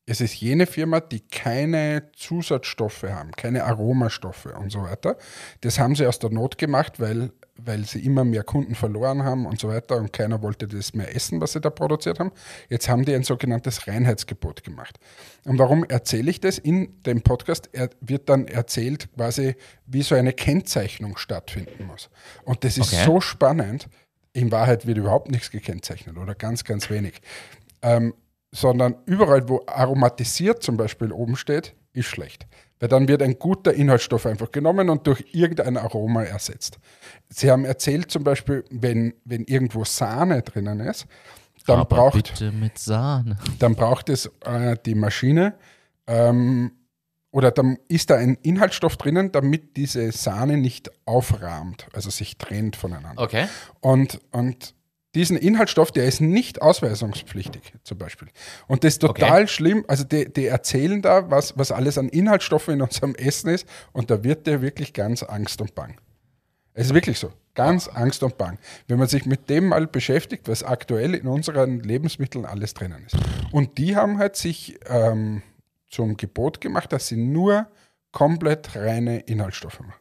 es 0.10 0.22
ist 0.22 0.42
jene 0.42 0.66
Firma, 0.66 1.02
die 1.02 1.20
keine 1.20 2.10
Zusatzstoffe 2.16 3.04
haben, 3.04 3.32
keine 3.34 3.64
Aromastoffe 3.66 4.48
und 4.58 4.72
so 4.72 4.82
weiter. 4.82 5.18
Das 5.62 5.78
haben 5.78 5.94
sie 5.94 6.08
aus 6.08 6.18
der 6.18 6.32
Not 6.32 6.58
gemacht, 6.58 7.00
weil, 7.00 7.32
weil 7.58 7.86
sie 7.86 8.04
immer 8.04 8.24
mehr 8.24 8.44
Kunden 8.44 8.74
verloren 8.74 9.24
haben 9.24 9.46
und 9.46 9.60
so 9.60 9.68
weiter 9.68 9.98
und 9.98 10.12
keiner 10.12 10.42
wollte 10.42 10.68
das 10.68 10.96
mehr 10.96 11.16
essen, 11.16 11.42
was 11.42 11.54
sie 11.54 11.62
da 11.62 11.70
produziert 11.70 12.20
haben. 12.20 12.32
Jetzt 12.70 12.90
haben 12.90 13.06
die 13.06 13.14
ein 13.14 13.22
sogenanntes 13.22 13.88
Reinheitsgebot 13.88 14.64
gemacht. 14.64 15.00
Und 15.46 15.60
warum 15.60 15.84
erzähle 15.84 16.32
ich 16.32 16.42
das? 16.42 16.58
In 16.58 17.04
dem 17.04 17.22
Podcast 17.22 17.70
wird 18.02 18.30
dann 18.30 18.48
erzählt, 18.48 19.14
quasi, 19.14 19.56
wie 19.86 20.02
so 20.02 20.16
eine 20.16 20.34
Kennzeichnung 20.34 21.18
stattfinden 21.18 21.86
muss. 21.86 22.10
Und 22.46 22.64
das 22.64 22.80
ist 22.80 22.94
okay. 22.94 23.06
so 23.06 23.22
spannend. 23.22 23.88
In 24.34 24.52
Wahrheit 24.52 24.88
wird 24.88 24.98
überhaupt 24.98 25.30
nichts 25.30 25.52
gekennzeichnet 25.52 26.18
oder 26.18 26.34
ganz, 26.34 26.64
ganz 26.64 26.90
wenig. 26.90 27.22
Ähm, 27.84 28.16
sondern 28.52 28.96
überall, 29.06 29.48
wo 29.48 29.62
aromatisiert 29.68 30.64
zum 30.64 30.78
Beispiel 30.78 31.12
oben 31.12 31.36
steht, 31.36 31.76
ist 31.94 32.08
schlecht. 32.08 32.48
Weil 32.80 32.90
dann 32.90 33.08
wird 33.08 33.22
ein 33.22 33.38
guter 33.38 33.74
Inhaltsstoff 33.74 34.26
einfach 34.26 34.52
genommen 34.52 34.90
und 34.90 35.06
durch 35.06 35.26
irgendein 35.34 35.78
Aroma 35.78 36.24
ersetzt. 36.24 36.80
Sie 37.28 37.52
haben 37.52 37.66
erzählt 37.66 38.10
zum 38.10 38.24
Beispiel, 38.24 38.64
wenn, 38.72 39.14
wenn 39.26 39.44
irgendwo 39.44 39.84
Sahne 39.84 40.42
drinnen 40.42 40.80
ist, 40.80 41.06
dann 41.66 41.80
Aber 41.80 41.96
braucht. 41.96 42.16
Dann 43.60 43.76
braucht 43.76 44.10
es 44.10 44.32
äh, 44.46 44.78
die 44.86 44.96
Maschine 44.96 45.56
ähm, 46.08 46.72
oder 47.32 47.52
dann 47.52 47.78
ist 47.88 48.10
da 48.10 48.16
ein 48.16 48.36
Inhaltsstoff 48.42 48.98
drinnen, 48.98 49.32
damit 49.32 49.78
diese 49.78 50.12
Sahne 50.12 50.58
nicht 50.58 50.90
aufrahmt, 51.06 51.88
also 51.94 52.10
sich 52.10 52.38
trennt 52.38 52.76
voneinander. 52.76 53.22
Okay. 53.22 53.48
Und, 53.82 54.20
und 54.32 54.74
diesen 55.16 55.38
Inhaltsstoff, 55.38 55.92
der 55.92 56.06
ist 56.06 56.22
nicht 56.22 56.62
ausweisungspflichtig, 56.62 57.74
zum 57.84 57.98
Beispiel. 57.98 58.28
Und 58.68 58.84
das 58.84 58.94
ist 58.94 59.00
total 59.00 59.44
okay. 59.44 59.48
schlimm. 59.48 59.86
Also 59.88 60.04
die, 60.04 60.32
die, 60.32 60.46
erzählen 60.46 61.02
da, 61.02 61.32
was, 61.32 61.58
was 61.58 61.72
alles 61.72 61.98
an 61.98 62.10
Inhaltsstoffen 62.10 62.76
in 62.76 62.82
unserem 62.82 63.16
Essen 63.16 63.50
ist, 63.50 63.68
und 63.92 64.12
da 64.12 64.24
wird 64.24 64.46
dir 64.46 64.62
wirklich 64.62 64.94
ganz 64.94 65.24
Angst 65.24 65.62
und 65.62 65.74
Bang. 65.74 65.98
Es 66.74 66.88
ist 66.88 66.94
wirklich 66.94 67.20
so. 67.20 67.32
Ganz 67.56 67.88
Angst 67.88 68.24
und 68.24 68.38
Bang. 68.38 68.58
Wenn 68.88 69.00
man 69.00 69.08
sich 69.08 69.26
mit 69.26 69.50
dem 69.50 69.68
mal 69.68 69.88
beschäftigt, 69.88 70.48
was 70.48 70.64
aktuell 70.64 71.16
in 71.16 71.28
unseren 71.28 71.82
Lebensmitteln 71.82 72.46
alles 72.46 72.74
drinnen 72.74 73.04
ist. 73.06 73.18
Und 73.52 73.78
die 73.78 73.96
haben 73.96 74.20
halt 74.20 74.36
sich 74.36 74.80
ähm, 74.88 75.42
zum 75.90 76.16
Gebot 76.16 76.62
gemacht, 76.62 76.94
dass 76.94 77.08
sie 77.08 77.18
nur 77.18 77.68
komplett 78.12 78.76
reine 78.76 79.20
Inhaltsstoffe 79.22 79.80
machen. 79.82 80.00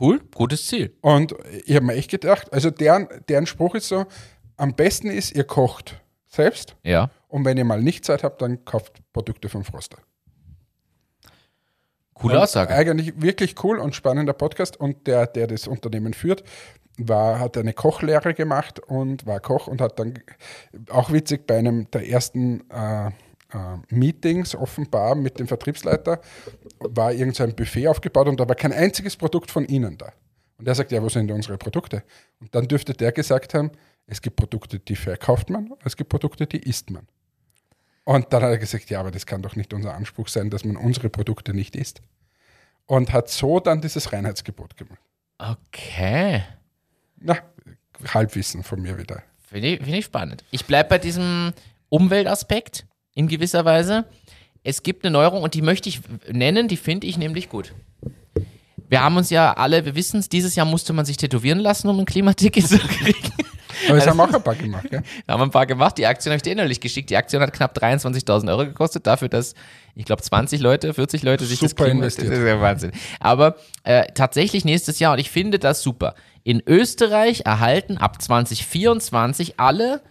Cool, 0.00 0.20
gutes 0.34 0.66
Ziel. 0.66 0.96
Und 1.02 1.34
ich 1.66 1.76
habe 1.76 1.84
mir 1.86 1.94
echt 1.94 2.10
gedacht, 2.10 2.52
also 2.52 2.70
deren, 2.70 3.06
deren 3.28 3.46
Spruch 3.46 3.74
ist 3.74 3.88
so, 3.88 4.06
am 4.56 4.74
besten 4.74 5.08
ist, 5.08 5.32
ihr 5.32 5.44
kocht 5.44 6.00
selbst. 6.26 6.76
Ja. 6.82 7.10
Und 7.28 7.44
wenn 7.44 7.58
ihr 7.58 7.64
mal 7.64 7.82
nicht 7.82 8.04
Zeit 8.04 8.24
habt, 8.24 8.40
dann 8.40 8.64
kauft 8.64 9.00
Produkte 9.12 9.48
vom 9.48 9.62
Froster. 9.62 9.98
Coole 12.14 12.36
und 12.36 12.42
Aussage. 12.42 12.74
Eigentlich 12.74 13.20
wirklich 13.20 13.62
cool 13.62 13.78
und 13.78 13.94
spannender 13.94 14.32
Podcast. 14.32 14.78
Und 14.78 15.06
der, 15.06 15.26
der 15.26 15.46
das 15.46 15.66
Unternehmen 15.66 16.14
führt, 16.14 16.44
war, 16.98 17.38
hat 17.38 17.56
eine 17.56 17.72
Kochlehre 17.72 18.34
gemacht 18.34 18.80
und 18.80 19.26
war 19.26 19.40
Koch 19.40 19.66
und 19.66 19.80
hat 19.80 19.98
dann 19.98 20.18
auch 20.90 21.12
witzig 21.12 21.46
bei 21.46 21.58
einem 21.58 21.90
der 21.90 22.08
ersten 22.08 22.68
äh, 22.70 23.10
Meetings 23.88 24.54
offenbar 24.54 25.14
mit 25.14 25.38
dem 25.38 25.48
Vertriebsleiter 25.48 26.20
war 26.78 27.12
irgendein 27.12 27.54
Buffet 27.54 27.88
aufgebaut 27.88 28.28
und 28.28 28.38
da 28.38 28.48
war 28.48 28.54
kein 28.54 28.72
einziges 28.72 29.16
Produkt 29.16 29.50
von 29.50 29.66
ihnen 29.66 29.98
da. 29.98 30.12
Und 30.58 30.68
er 30.68 30.74
sagt, 30.74 30.92
ja, 30.92 31.02
wo 31.02 31.08
sind 31.08 31.30
unsere 31.30 31.56
Produkte? 31.56 32.02
Und 32.38 32.54
dann 32.54 32.68
dürfte 32.68 32.92
der 32.92 33.12
gesagt 33.12 33.54
haben, 33.54 33.70
es 34.06 34.20
gibt 34.20 34.36
Produkte, 34.36 34.78
die 34.78 34.96
verkauft 34.96 35.48
man, 35.48 35.72
es 35.84 35.96
gibt 35.96 36.10
Produkte, 36.10 36.46
die 36.46 36.58
isst 36.58 36.90
man. 36.90 37.06
Und 38.04 38.32
dann 38.32 38.42
hat 38.42 38.50
er 38.50 38.58
gesagt, 38.58 38.90
ja, 38.90 39.00
aber 39.00 39.10
das 39.10 39.24
kann 39.24 39.40
doch 39.40 39.56
nicht 39.56 39.72
unser 39.72 39.94
Anspruch 39.94 40.28
sein, 40.28 40.50
dass 40.50 40.64
man 40.64 40.76
unsere 40.76 41.08
Produkte 41.08 41.54
nicht 41.54 41.76
isst. 41.76 42.02
Und 42.86 43.12
hat 43.12 43.30
so 43.30 43.60
dann 43.60 43.80
dieses 43.80 44.12
Reinheitsgebot 44.12 44.76
gemacht. 44.76 45.00
Okay. 45.38 46.42
Na, 47.18 47.38
Halbwissen 48.12 48.62
von 48.62 48.82
mir 48.82 48.98
wieder. 48.98 49.22
Finde 49.38 49.68
ich, 49.68 49.78
find 49.82 49.96
ich 49.96 50.04
spannend. 50.04 50.44
Ich 50.50 50.64
bleibe 50.66 50.88
bei 50.90 50.98
diesem 50.98 51.52
Umweltaspekt 51.88 52.86
in 53.20 53.28
gewisser 53.28 53.64
Weise. 53.64 54.06
Es 54.64 54.82
gibt 54.82 55.04
eine 55.04 55.12
Neuerung 55.12 55.42
und 55.42 55.54
die 55.54 55.62
möchte 55.62 55.88
ich 55.88 56.00
nennen, 56.30 56.68
die 56.68 56.76
finde 56.76 57.06
ich 57.06 57.18
nämlich 57.18 57.48
gut. 57.48 57.74
Wir 58.88 59.02
haben 59.02 59.16
uns 59.16 59.30
ja 59.30 59.52
alle, 59.52 59.84
wir 59.84 59.94
wissen 59.94 60.18
es, 60.18 60.28
dieses 60.28 60.56
Jahr 60.56 60.66
musste 60.66 60.92
man 60.92 61.04
sich 61.04 61.16
tätowieren 61.16 61.60
lassen, 61.60 61.88
um 61.88 62.00
ein 62.00 62.06
Klimaticket 62.06 62.66
zu 62.66 62.78
kriegen. 62.78 63.32
Aber 63.88 63.98
es 63.98 64.06
haben 64.06 64.20
auch 64.20 64.32
ein 64.32 64.42
paar 64.42 64.54
gemacht, 64.54 64.88
ja? 64.90 65.00
Da 65.26 65.34
haben 65.34 65.40
wir 65.40 65.44
ein 65.44 65.50
paar 65.50 65.66
gemacht. 65.66 65.96
Die 65.96 66.06
Aktion 66.06 66.32
habe 66.32 66.36
ich 66.36 66.42
dir 66.42 66.52
innerlich 66.52 66.80
geschickt. 66.80 67.08
Die 67.08 67.16
Aktion 67.16 67.40
hat 67.40 67.52
knapp 67.52 67.76
23.000 67.76 68.48
Euro 68.50 68.66
gekostet, 68.66 69.06
dafür, 69.06 69.28
dass, 69.28 69.54
ich 69.94 70.04
glaube, 70.04 70.22
20 70.22 70.60
Leute, 70.60 70.92
40 70.92 71.22
Leute 71.22 71.46
sich 71.46 71.60
super 71.60 71.68
das 71.68 71.76
Klima, 71.76 71.90
investiert. 71.98 72.32
Das 72.32 72.38
ist 72.38 72.44
ja 72.44 72.60
Wahnsinn. 72.60 72.92
Aber 73.20 73.56
äh, 73.84 74.06
tatsächlich 74.14 74.64
nächstes 74.64 74.98
Jahr, 74.98 75.12
und 75.12 75.18
ich 75.18 75.30
finde 75.30 75.58
das 75.58 75.82
super. 75.82 76.14
In 76.42 76.62
Österreich 76.66 77.42
erhalten 77.46 77.96
ab 77.96 78.20
2024 78.20 79.60
alle, 79.60 80.02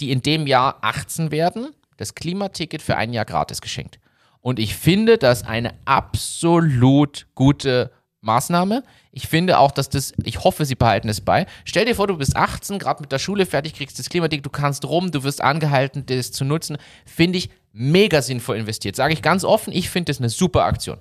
die 0.00 0.10
in 0.10 0.20
dem 0.20 0.46
Jahr 0.46 0.78
18 0.82 1.30
werden, 1.30 1.68
das 1.96 2.14
Klimaticket 2.14 2.82
für 2.82 2.96
ein 2.96 3.12
Jahr 3.12 3.24
gratis 3.24 3.60
geschenkt. 3.60 3.98
Und 4.40 4.58
ich 4.58 4.76
finde 4.76 5.18
das 5.18 5.44
eine 5.44 5.74
absolut 5.84 7.26
gute 7.34 7.90
Maßnahme. 8.20 8.82
Ich 9.10 9.28
finde 9.28 9.58
auch, 9.58 9.70
dass 9.70 9.88
das, 9.88 10.12
ich 10.24 10.44
hoffe, 10.44 10.64
sie 10.64 10.74
behalten 10.74 11.08
es 11.08 11.20
bei. 11.20 11.46
Stell 11.64 11.84
dir 11.84 11.94
vor, 11.94 12.06
du 12.06 12.18
bist 12.18 12.36
18, 12.36 12.78
gerade 12.78 13.00
mit 13.00 13.10
der 13.10 13.18
Schule 13.18 13.46
fertig, 13.46 13.74
kriegst 13.74 13.98
das 13.98 14.08
Klimaticket, 14.08 14.44
du 14.44 14.50
kannst 14.50 14.84
rum, 14.84 15.10
du 15.10 15.24
wirst 15.24 15.40
angehalten, 15.40 16.04
das 16.06 16.32
zu 16.32 16.44
nutzen. 16.44 16.76
Finde 17.06 17.38
ich 17.38 17.50
mega 17.72 18.22
sinnvoll 18.22 18.56
investiert. 18.56 18.96
Sage 18.96 19.14
ich 19.14 19.22
ganz 19.22 19.44
offen, 19.44 19.72
ich 19.72 19.90
finde 19.90 20.10
das 20.10 20.18
eine 20.18 20.28
super 20.28 20.64
Aktion. 20.64 20.98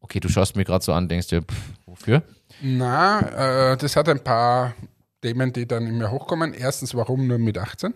Okay, 0.00 0.20
du 0.20 0.28
schaust 0.28 0.56
mir 0.56 0.64
gerade 0.64 0.84
so 0.84 0.92
an, 0.92 1.08
denkst 1.08 1.28
dir, 1.28 1.42
pff, 1.42 1.72
wofür? 1.86 2.22
Na, 2.60 3.72
äh, 3.72 3.76
das 3.76 3.94
hat 3.94 4.08
ein 4.08 4.22
paar 4.22 4.74
Themen, 5.22 5.52
die 5.52 5.66
dann 5.66 5.86
in 5.86 5.98
mir 5.98 6.10
hochkommen. 6.10 6.54
Erstens, 6.54 6.94
warum 6.94 7.26
nur 7.26 7.38
mit 7.38 7.56
18? 7.56 7.94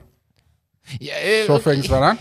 Ja, 1.01 1.14
äh, 1.14 1.46
so 1.46 1.59
fängt 1.59 1.85
es 1.85 1.92
an. 1.92 2.18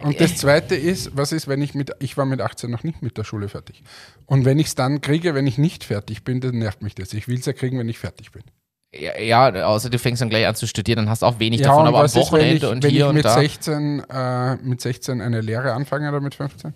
Und 0.00 0.20
das 0.20 0.36
zweite 0.36 0.74
ist, 0.74 1.16
was 1.16 1.32
ist, 1.32 1.48
wenn 1.48 1.62
ich 1.62 1.74
mit, 1.74 1.90
ich 2.00 2.16
war 2.16 2.26
mit 2.26 2.40
18 2.40 2.70
noch 2.70 2.82
nicht 2.84 3.02
mit 3.02 3.16
der 3.16 3.24
Schule 3.24 3.48
fertig. 3.48 3.82
Und 4.26 4.44
wenn 4.44 4.58
ich 4.58 4.68
es 4.68 4.74
dann 4.74 5.00
kriege, 5.00 5.34
wenn 5.34 5.46
ich 5.46 5.58
nicht 5.58 5.84
fertig 5.84 6.22
bin, 6.22 6.40
dann 6.40 6.58
nervt 6.58 6.82
mich 6.82 6.94
das. 6.94 7.12
Ich 7.14 7.28
will 7.28 7.38
es 7.38 7.46
ja 7.46 7.52
kriegen, 7.52 7.78
wenn 7.78 7.88
ich 7.88 7.98
fertig 7.98 8.32
bin. 8.32 8.42
Ja, 8.94 9.18
ja, 9.18 9.66
außer 9.66 9.90
du 9.90 9.98
fängst 9.98 10.22
dann 10.22 10.30
gleich 10.30 10.46
an 10.46 10.54
zu 10.54 10.66
studieren, 10.66 10.96
dann 10.98 11.10
hast 11.10 11.22
du 11.22 11.26
auch 11.26 11.38
wenig 11.38 11.60
ja, 11.60 11.68
davon, 11.68 11.86
aber 11.86 12.00
am 12.00 12.14
Wochenende 12.14 12.56
ist, 12.56 12.62
wenn 12.62 12.68
ich, 12.68 12.74
und 12.74 12.82
wenn 12.82 12.90
hier 12.90 13.06
ich 13.08 13.12
mit 13.12 13.24
und 13.24 13.30
da. 13.30 13.34
16, 13.34 14.02
äh, 14.10 14.56
mit 14.56 14.80
16 14.80 15.20
eine 15.20 15.40
Lehre 15.40 15.72
anfange 15.72 16.08
oder 16.08 16.20
mit 16.20 16.34
15? 16.34 16.72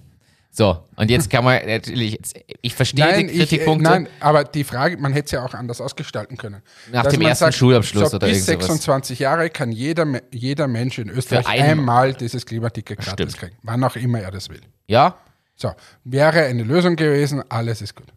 So, 0.52 0.84
und 0.96 1.10
jetzt 1.10 1.30
kann 1.30 1.44
man 1.44 1.64
natürlich, 1.64 2.12
jetzt, 2.14 2.38
ich 2.60 2.74
verstehe 2.74 3.18
die 3.18 3.26
ich, 3.26 3.34
äh, 3.34 3.38
Kritikpunkte. 3.38 3.88
nein, 3.88 4.08
aber 4.18 4.42
die 4.42 4.64
Frage, 4.64 4.96
man 4.96 5.12
hätte 5.12 5.26
es 5.26 5.30
ja 5.30 5.44
auch 5.44 5.54
anders 5.54 5.80
ausgestalten 5.80 6.36
können. 6.36 6.60
Nach 6.90 7.04
Dass 7.04 7.12
dem 7.12 7.22
ersten 7.22 7.52
Schulabschluss 7.52 8.10
so 8.10 8.16
oder 8.16 8.26
bis 8.26 8.48
irgend 8.48 8.62
sowas. 8.62 8.66
26 8.78 9.20
Jahre 9.20 9.48
kann 9.50 9.70
jeder, 9.70 10.06
jeder 10.32 10.66
Mensch 10.66 10.98
in 10.98 11.08
Österreich 11.08 11.46
einmal 11.46 12.14
dieses 12.14 12.44
Klimaticket 12.46 12.98
gratis 12.98 13.36
kriegen, 13.36 13.56
wann 13.62 13.82
auch 13.84 13.94
immer 13.94 14.20
er 14.20 14.32
das 14.32 14.48
will. 14.48 14.60
ja, 14.88 15.16
So, 15.54 15.72
wäre 16.04 16.42
eine 16.42 16.64
Lösung 16.64 16.96
gewesen, 16.96 17.44
alles 17.48 17.80
ist 17.80 17.94
gut. 17.94 18.08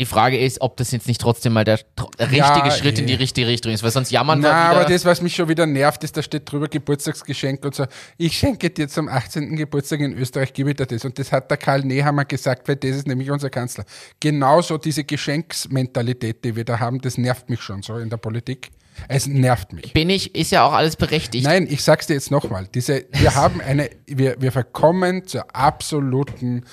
Die 0.00 0.06
Frage 0.06 0.38
ist, 0.38 0.62
ob 0.62 0.76
das 0.78 0.90
jetzt 0.92 1.06
nicht 1.06 1.20
trotzdem 1.20 1.52
mal 1.52 1.64
der 1.64 1.78
richtige 2.18 2.36
Ja, 2.36 2.70
Schritt 2.70 2.98
in 2.98 3.04
eh. 3.04 3.08
die 3.08 3.14
richtige 3.14 3.46
Richtung 3.46 3.70
ist, 3.72 3.82
weil 3.82 3.90
sonst 3.90 4.10
jammern 4.10 4.42
wir 4.42 4.50
Na, 4.50 4.70
wieder. 4.70 4.80
aber 4.80 4.90
das, 4.90 5.04
was 5.04 5.20
mich 5.20 5.34
schon 5.36 5.48
wieder 5.48 5.66
nervt, 5.66 6.02
ist, 6.04 6.16
da 6.16 6.22
steht 6.22 6.50
drüber 6.50 6.68
Geburtstagsgeschenk 6.68 7.64
und 7.64 7.74
so. 7.74 7.84
Ich 8.16 8.36
schenke 8.38 8.70
dir 8.70 8.88
zum 8.88 9.08
18. 9.08 9.54
Geburtstag 9.56 10.00
in 10.00 10.16
Österreich, 10.16 10.54
gebe 10.54 10.70
ich 10.70 10.76
dir 10.76 10.86
das. 10.86 11.04
Und 11.04 11.18
das 11.18 11.30
hat 11.32 11.50
der 11.50 11.58
Karl 11.58 11.82
Nehammer 11.82 12.24
gesagt, 12.24 12.66
weil 12.66 12.76
das 12.76 12.96
ist 12.96 13.06
nämlich 13.06 13.30
unser 13.30 13.50
Kanzler. 13.50 13.84
Genauso 14.20 14.78
diese 14.78 15.04
Geschenksmentalität, 15.04 16.44
die 16.44 16.56
wir 16.56 16.64
da 16.64 16.80
haben, 16.80 17.00
das 17.00 17.18
nervt 17.18 17.50
mich 17.50 17.60
schon 17.60 17.82
so 17.82 17.98
in 17.98 18.08
der 18.10 18.16
Politik. 18.16 18.70
Es 19.08 19.26
nervt 19.26 19.72
mich. 19.72 19.92
bin 19.92 20.10
ich, 20.10 20.34
ist 20.34 20.50
ja 20.50 20.64
auch 20.64 20.72
alles 20.72 20.96
berechtigt. 20.96 21.44
Nein, 21.44 21.66
ich 21.70 21.82
sag's 21.82 22.06
dir 22.06 22.14
jetzt 22.14 22.30
nochmal. 22.30 22.68
Diese, 22.74 23.04
wir 23.12 23.34
haben 23.34 23.60
eine, 23.60 23.90
wir, 24.06 24.36
wir 24.40 24.52
verkommen 24.52 25.26
zur 25.26 25.54
absoluten, 25.54 26.64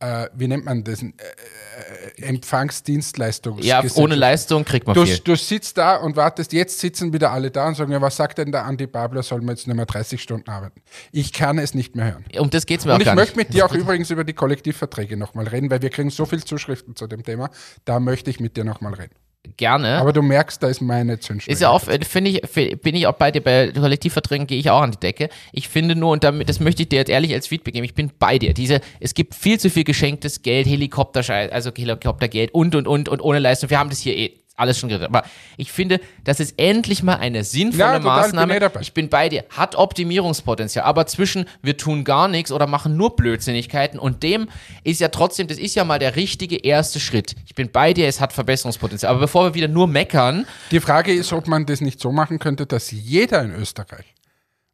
äh, 0.00 0.28
wie 0.34 0.48
nennt 0.48 0.64
man 0.64 0.84
das, 0.84 1.02
äh, 1.02 1.06
äh, 1.06 2.22
Empfangsdienstleistung. 2.22 3.58
ja, 3.60 3.82
ohne 3.94 4.14
Leistung 4.14 4.64
kriegt 4.64 4.86
man 4.86 4.94
Du, 4.94 5.04
viel. 5.06 5.18
du 5.18 5.36
sitzt 5.36 5.78
da 5.78 5.96
und 5.96 6.16
wartest, 6.16 6.52
jetzt 6.52 6.78
sitzen 6.78 7.12
wieder 7.12 7.30
alle 7.32 7.50
da 7.50 7.68
und 7.68 7.76
sagen, 7.76 7.92
ja, 7.92 8.00
was 8.00 8.16
sagt 8.16 8.38
denn 8.38 8.52
der 8.52 8.64
Andi 8.64 8.86
Babler, 8.86 9.22
sollen 9.22 9.44
wir 9.44 9.52
jetzt 9.52 9.66
nicht 9.66 9.76
mehr 9.76 9.86
30 9.86 10.20
Stunden 10.22 10.48
arbeiten? 10.50 10.80
Ich 11.12 11.32
kann 11.32 11.58
es 11.58 11.74
nicht 11.74 11.96
mehr 11.96 12.06
hören. 12.12 12.24
Um 12.38 12.50
das 12.50 12.66
geht's 12.66 12.84
mir 12.84 12.92
Und 12.92 12.96
auch 12.96 13.00
ich 13.00 13.06
gar 13.06 13.14
möchte 13.14 13.36
nicht. 13.38 13.48
mit 13.48 13.54
dir 13.56 13.66
auch 13.66 13.72
übrigens 13.74 14.10
über 14.10 14.24
die 14.24 14.34
Kollektivverträge 14.34 15.16
nochmal 15.16 15.48
reden, 15.48 15.70
weil 15.70 15.82
wir 15.82 15.90
kriegen 15.90 16.10
so 16.10 16.26
viele 16.26 16.44
Zuschriften 16.44 16.96
zu 16.96 17.06
dem 17.06 17.22
Thema. 17.22 17.50
Da 17.84 18.00
möchte 18.00 18.30
ich 18.30 18.40
mit 18.40 18.56
dir 18.56 18.64
nochmal 18.64 18.94
reden. 18.94 19.14
Gerne. 19.56 19.98
Aber 19.98 20.12
du 20.12 20.22
merkst, 20.22 20.62
da 20.62 20.68
ist 20.68 20.80
meine 20.80 21.18
Zündschnur. 21.18 21.52
Ist 21.52 21.60
ja 21.60 21.68
auch, 21.68 21.82
finde 21.82 22.30
ich, 22.30 22.80
bin 22.80 22.94
ich 22.94 23.06
auch 23.06 23.12
bei 23.12 23.30
dir, 23.30 23.42
bei 23.42 23.70
Kollektivverträgen 23.70 24.46
gehe 24.46 24.58
ich 24.58 24.70
auch 24.70 24.80
an 24.80 24.92
die 24.92 24.98
Decke. 24.98 25.28
Ich 25.52 25.68
finde 25.68 25.94
nur, 25.94 26.12
und 26.12 26.24
damit, 26.24 26.48
das 26.48 26.60
möchte 26.60 26.82
ich 26.82 26.88
dir 26.88 26.96
jetzt 26.96 27.10
ehrlich 27.10 27.32
als 27.34 27.46
Feedback 27.46 27.74
geben, 27.74 27.84
ich 27.84 27.94
bin 27.94 28.10
bei 28.18 28.38
dir. 28.38 28.54
Diese, 28.54 28.80
es 29.00 29.14
gibt 29.14 29.34
viel 29.34 29.60
zu 29.60 29.70
viel 29.70 29.84
geschenktes 29.84 30.42
Geld, 30.42 30.66
Helikopterscheiß, 30.66 31.52
also 31.52 31.70
Helikoptergeld 31.76 32.52
und, 32.54 32.74
und, 32.74 32.88
und, 32.88 33.08
und 33.08 33.20
ohne 33.20 33.38
Leistung. 33.38 33.70
Wir 33.70 33.78
haben 33.78 33.90
das 33.90 34.00
hier 34.00 34.16
eh 34.16 34.32
alles 34.56 34.78
schon 34.78 34.88
geredet. 34.88 35.08
Aber 35.08 35.24
ich 35.56 35.72
finde, 35.72 36.00
das 36.22 36.38
ist 36.40 36.54
endlich 36.58 37.02
mal 37.02 37.16
eine 37.16 37.42
sinnvolle 37.44 37.78
Ja, 37.80 37.98
total, 37.98 38.28
bin 38.28 38.36
Maßnahme. 38.36 38.56
eh 38.78 38.80
ich 38.82 38.92
bin 38.94 39.08
bei 39.08 39.28
dir. 39.28 39.44
Hat 39.50 39.74
Optimierungspotenzial. 39.74 40.84
Aber 40.84 41.06
zwischen 41.06 41.46
wir 41.62 41.76
tun 41.76 42.04
gar 42.04 42.28
nichts 42.28 42.52
oder 42.52 42.66
machen 42.66 42.96
nur 42.96 43.16
Blödsinnigkeiten 43.16 43.98
und 43.98 44.22
dem 44.22 44.48
ist 44.84 45.00
ja 45.00 45.08
trotzdem, 45.08 45.48
das 45.48 45.58
ist 45.58 45.74
ja 45.74 45.84
mal 45.84 45.98
der 45.98 46.14
richtige 46.16 46.56
erste 46.56 47.00
Schritt. 47.00 47.34
Ich 47.46 47.54
bin 47.54 47.70
bei 47.70 47.92
dir, 47.92 48.06
es 48.06 48.20
hat 48.20 48.32
Verbesserungspotenzial. 48.32 49.10
Aber 49.10 49.20
bevor 49.20 49.44
wir 49.46 49.54
wieder 49.54 49.68
nur 49.68 49.86
meckern, 49.88 50.46
Die 50.70 50.80
Frage 50.80 51.12
ist, 51.12 51.32
ob 51.32 51.48
man 51.48 51.66
das 51.66 51.80
nicht 51.80 52.00
so 52.00 52.12
machen 52.12 52.38
könnte, 52.38 52.66
dass 52.66 52.90
jeder 52.90 53.42
in 53.42 53.54
Österreich 53.54 54.14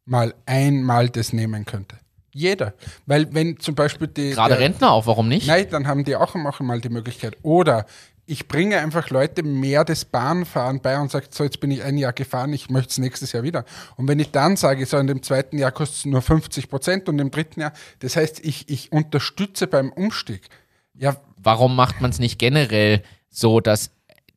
mal 0.05 0.33
einmal 0.45 1.09
das 1.09 1.33
nehmen 1.33 1.65
könnte. 1.65 1.95
Jeder. 2.33 2.73
Weil 3.05 3.33
wenn 3.33 3.59
zum 3.59 3.75
Beispiel 3.75 4.07
die... 4.07 4.31
gerade 4.31 4.53
der- 4.55 4.59
Rentner 4.63 4.91
auch, 4.91 5.05
warum 5.05 5.27
nicht? 5.27 5.47
Nein, 5.47 5.67
dann 5.69 5.87
haben 5.87 6.03
die 6.05 6.15
auch 6.15 6.33
einmal 6.35 6.79
die 6.81 6.89
Möglichkeit. 6.89 7.35
Oder 7.41 7.85
ich 8.31 8.47
bringe 8.47 8.79
einfach 8.79 9.09
Leute 9.09 9.43
mehr 9.43 9.83
das 9.83 10.05
Bahnfahren 10.05 10.79
bei 10.79 10.97
und 10.97 11.11
sage, 11.11 11.27
so 11.31 11.43
jetzt 11.43 11.59
bin 11.59 11.69
ich 11.69 11.83
ein 11.83 11.97
Jahr 11.97 12.13
gefahren, 12.13 12.53
ich 12.53 12.69
möchte 12.69 12.91
es 12.91 12.97
nächstes 12.97 13.33
Jahr 13.33 13.43
wieder. 13.43 13.65
Und 13.97 14.07
wenn 14.07 14.19
ich 14.19 14.31
dann 14.31 14.55
sage, 14.55 14.85
so 14.85 14.97
in 14.97 15.07
dem 15.07 15.21
zweiten 15.21 15.57
Jahr 15.57 15.73
kostet 15.73 15.97
es 15.97 16.05
nur 16.05 16.21
50 16.21 16.69
Prozent 16.69 17.09
und 17.09 17.19
im 17.19 17.29
dritten 17.29 17.59
Jahr, 17.59 17.73
das 17.99 18.15
heißt, 18.15 18.39
ich, 18.45 18.69
ich 18.69 18.93
unterstütze 18.93 19.67
beim 19.67 19.91
Umstieg. 19.91 20.47
Ja, 20.93 21.17
warum 21.35 21.75
macht 21.75 21.99
man 21.99 22.11
es 22.11 22.19
nicht 22.19 22.39
generell 22.39 23.03
so, 23.29 23.59
dass 23.59 23.91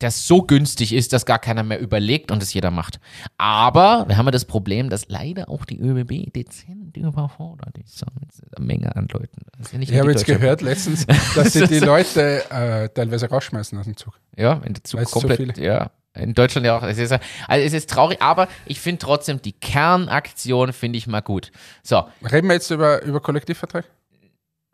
das 0.05 0.27
so 0.27 0.41
günstig 0.41 0.93
ist, 0.93 1.13
dass 1.13 1.25
gar 1.25 1.39
keiner 1.39 1.63
mehr 1.63 1.79
überlegt 1.79 2.31
und 2.31 2.41
es 2.41 2.53
jeder 2.53 2.71
macht. 2.71 2.99
Aber 3.37 4.05
wir 4.07 4.17
haben 4.17 4.25
ja 4.25 4.31
das 4.31 4.45
Problem, 4.45 4.89
dass 4.89 5.09
leider 5.09 5.49
auch 5.49 5.65
die 5.65 5.79
ÖBB 5.79 6.31
dezent 6.33 6.95
überfordert 6.95 7.77
ist 7.77 8.03
dieser 8.31 8.61
Menge 8.61 8.95
an 8.95 9.07
Leuten. 9.11 9.41
Ja 9.71 9.77
nicht 9.77 9.91
ich 9.91 9.99
habe 9.99 10.11
jetzt 10.11 10.25
gehört 10.25 10.61
letztens, 10.61 11.05
dass 11.35 11.53
sie 11.53 11.67
die 11.67 11.79
Leute 11.79 12.49
äh, 12.49 12.89
teilweise 12.89 13.29
rausschmeißen 13.29 13.77
aus 13.77 13.85
dem 13.85 13.97
Zug. 13.97 14.19
Ja, 14.35 14.61
wenn 14.63 14.73
der 14.73 14.83
Zug 14.83 14.99
Weil 14.99 15.05
es 15.05 15.11
so 15.11 15.19
komplett, 15.19 15.57
ja. 15.57 15.91
In 16.13 16.33
Deutschland 16.33 16.65
ja 16.65 16.77
auch. 16.77 16.83
Es 16.83 16.97
ist, 16.97 17.11
also 17.11 17.21
es 17.49 17.73
ist 17.73 17.89
traurig, 17.89 18.21
aber 18.21 18.47
ich 18.65 18.79
finde 18.79 18.99
trotzdem 18.99 19.41
die 19.41 19.51
Kernaktion 19.51 20.71
finde 20.71 20.97
ich 20.97 21.07
mal 21.07 21.21
gut. 21.21 21.51
So, 21.83 22.05
Reden 22.31 22.47
wir 22.47 22.53
jetzt 22.53 22.71
über, 22.71 23.03
über 23.03 23.19
Kollektivvertrag? 23.19 23.85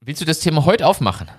willst 0.02 0.22
du 0.22 0.26
das 0.26 0.40
Thema 0.40 0.66
heute 0.66 0.88
aufmachen? 0.88 1.30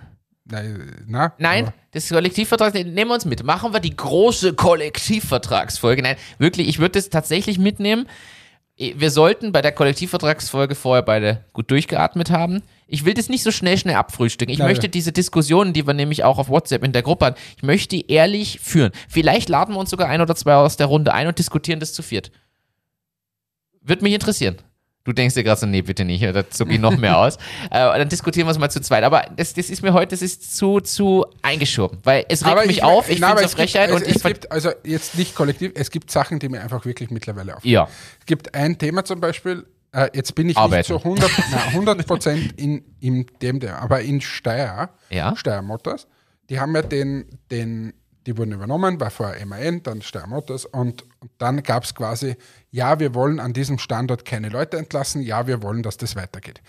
Nein, 0.45 1.05
na, 1.07 1.33
Nein, 1.39 1.67
aber- 1.67 1.75
das 1.93 2.09
Kollektivvertrag, 2.09 2.75
nehmen 2.75 2.95
wir 3.09 3.15
uns 3.15 3.25
mit. 3.25 3.45
Machen 3.45 3.73
wir 3.73 3.81
die 3.81 3.95
große 3.97 4.55
Kollektivvertragsfolge. 4.55 6.03
Nein, 6.03 6.17
wirklich, 6.39 6.69
ich 6.69 6.79
würde 6.79 6.93
das 6.93 7.11
tatsächlich 7.11 7.59
mitnehmen. 7.59 8.09
Wir 8.77 9.11
sollten 9.11 9.53
bei 9.53 9.63
der 9.63 9.71
Kollektivvertragsfolge 9.71 10.75
vorher 10.75 11.03
beide 11.03 11.45
gut 11.53 11.71
durchgeatmet 11.71 12.31
haben. 12.31 12.63
Ich 12.89 13.05
will 13.05 13.15
das 13.15 13.29
nicht 13.29 13.43
so 13.45 13.51
schnell, 13.53 13.79
schnell 13.79 13.95
abfrühstücken. 13.95 14.53
Ich 14.53 14.59
Nein. 14.59 14.69
möchte 14.69 14.89
diese 14.89 15.13
Diskussionen, 15.13 15.73
die 15.73 15.87
wir 15.87 15.95
nämlich 15.95 16.25
auch 16.25 16.39
auf 16.39 16.49
WhatsApp 16.49 16.83
in 16.83 16.93
der 16.93 17.03
Gruppe 17.03 17.27
haben, 17.27 17.37
ich 17.57 17.63
möchte 17.63 17.95
die 17.97 18.11
ehrlich 18.11 18.59
führen. 18.61 18.91
Vielleicht 19.09 19.49
laden 19.49 19.75
wir 19.75 19.79
uns 19.79 19.91
sogar 19.91 20.09
ein 20.09 20.21
oder 20.21 20.35
zwei 20.35 20.55
aus 20.55 20.77
der 20.77 20.87
Runde 20.87 21.13
ein 21.15 21.29
und 21.29 21.39
diskutieren 21.39 21.79
das 21.81 21.93
zu 21.93 22.03
viert. 22.03 22.33
Würde 23.83 24.03
mich 24.03 24.15
interessieren. 24.15 24.57
Du 25.05 25.13
denkst 25.13 25.35
dir 25.35 25.43
gerade 25.43 25.61
so, 25.61 25.67
nee, 25.67 25.83
bitte 25.83 26.05
nicht, 26.05 26.23
da 26.23 26.49
zucke 26.49 26.75
ich 26.75 26.79
noch 26.81 26.97
mehr 26.97 27.19
aus. 27.19 27.37
Äh, 27.71 27.99
dann 27.99 28.09
diskutieren 28.09 28.47
wir 28.47 28.53
es 28.53 28.59
mal 28.59 28.71
zu 28.71 28.81
zweit. 28.81 29.03
Aber 29.05 29.25
das, 29.37 29.55
das 29.55 29.71
ist 29.71 29.83
mir 29.83 29.93
heute, 29.93 30.09
das 30.09 30.23
ist 30.23 30.57
zu, 30.57 30.81
zu 30.81 31.25
eingeschoben, 31.43 31.99
weil 32.05 32.25
es 32.29 32.45
regt 32.45 32.53
Aber 32.53 32.67
mich 32.67 32.79
ich- 32.79 32.83
auf, 32.85 33.09
ich 33.09 33.19
finde 33.21 33.43
es 33.43 33.55
Frechheit 33.55 33.89
gibt, 33.91 33.97
und 33.97 34.03
es, 34.03 34.09
ich 34.09 34.17
es 34.17 34.23
ver- 34.23 34.29
gibt, 34.33 34.53
also 34.53 34.71
jetzt 34.85 35.17
nicht 35.17 35.35
kollektiv, 35.35 35.73
es 35.75 35.91
gibt 35.91 36.11
Sachen, 36.11 36.39
die 36.39 36.49
mir 36.49 36.61
einfach 36.61 36.85
wirklich 36.85 37.11
mittlerweile 37.11 37.57
auf. 37.57 37.65
Ja, 37.65 37.89
Es 38.21 38.27
gibt 38.27 38.55
ein 38.55 38.79
Thema 38.79 39.05
zum 39.05 39.21
Beispiel, 39.21 39.67
äh, 39.93 40.09
jetzt 40.13 40.35
bin 40.35 40.49
ich 40.51 40.57
Arbeiten. 40.57 40.79
nicht 40.79 40.87
so 40.89 40.97
100, 40.99 41.31
na, 41.51 41.57
100 41.69 42.07
Prozent 42.07 42.53
in, 42.61 42.85
in 43.01 43.27
dem, 43.41 43.59
der, 43.61 43.81
aber 43.83 44.01
in 44.03 44.21
Steyr, 44.21 44.91
Ja. 45.11 45.35
Steyr 45.37 45.63
Motors, 45.63 46.07
die 46.51 46.61
haben 46.61 46.75
ja 46.75 46.83
den, 46.83 47.25
den, 47.51 47.93
die 48.27 48.37
wurden 48.37 48.53
übernommen, 48.53 49.01
war 49.01 49.11
vorher 49.11 49.45
MAN, 49.47 49.83
dann 49.83 50.03
Steyr 50.03 50.27
Motors 50.27 50.65
und, 50.65 51.03
und 51.21 51.31
dann 51.39 51.63
gab 51.63 51.85
es 51.85 51.95
quasi, 51.95 52.37
ja, 52.71 52.99
wir 53.01 53.15
wollen 53.15 53.41
an 53.41 53.53
diesem 53.53 53.79
Standort 53.79 54.25
keine 54.25 54.49
Leute 54.49 54.79
entlassen, 54.79 55.23
ja, 55.23 55.47
wir 55.47 55.63
wollen, 55.63 55.83
dass 55.83 55.97
das 55.97 56.17
weitergeht. 56.17 56.61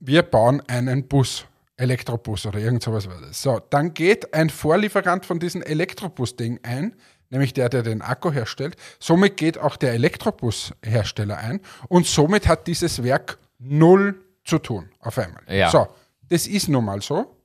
Wir 0.00 0.22
bauen 0.22 0.62
einen 0.66 1.08
Bus. 1.08 1.46
Elektrobus 1.78 2.46
oder 2.46 2.58
irgend 2.58 2.82
sowas 2.82 3.06
war 3.08 3.20
das. 3.20 3.42
So, 3.42 3.60
dann 3.68 3.92
geht 3.92 4.32
ein 4.32 4.48
Vorlieferant 4.48 5.26
von 5.26 5.38
diesem 5.38 5.62
Elektrobus-Ding 5.62 6.60
ein, 6.62 6.96
nämlich 7.28 7.52
der, 7.52 7.68
der 7.68 7.82
den 7.82 8.02
Akku 8.02 8.32
herstellt. 8.32 8.76
Somit 8.98 9.36
geht 9.36 9.58
auch 9.58 9.76
der 9.76 9.92
Elektrobus-Hersteller 9.92 11.36
ein 11.36 11.60
und 11.88 12.06
somit 12.06 12.48
hat 12.48 12.66
dieses 12.66 13.02
Werk 13.02 13.38
null 13.58 14.18
zu 14.44 14.58
tun 14.58 14.88
auf 15.00 15.18
einmal. 15.18 15.42
Ja. 15.48 15.70
So, 15.70 15.86
das 16.28 16.46
ist 16.46 16.68
nun 16.68 16.84
mal 16.84 17.02
so, 17.02 17.35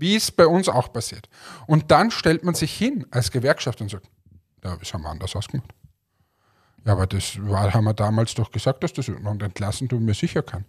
wie 0.00 0.16
es 0.16 0.30
bei 0.30 0.46
uns 0.46 0.68
auch 0.68 0.92
passiert. 0.92 1.28
Und 1.66 1.90
dann 1.90 2.10
stellt 2.10 2.44
man 2.44 2.54
sich 2.54 2.76
hin 2.76 3.06
als 3.10 3.30
Gewerkschaft 3.30 3.80
und 3.80 3.90
sagt, 3.90 4.06
ja, 4.64 4.76
das 4.76 4.92
haben 4.92 5.02
wir 5.02 5.10
anders 5.10 5.34
ausgemacht. 5.36 5.72
Ja, 6.84 6.92
aber 6.92 7.06
das 7.06 7.38
war, 7.40 7.72
haben 7.72 7.84
wir 7.84 7.94
damals 7.94 8.34
doch 8.34 8.50
gesagt, 8.50 8.82
dass 8.82 8.92
das 8.92 9.08
und 9.08 9.42
entlassen 9.42 9.88
du 9.88 9.98
mir 9.98 10.14
sicher 10.14 10.42
kann. 10.42 10.64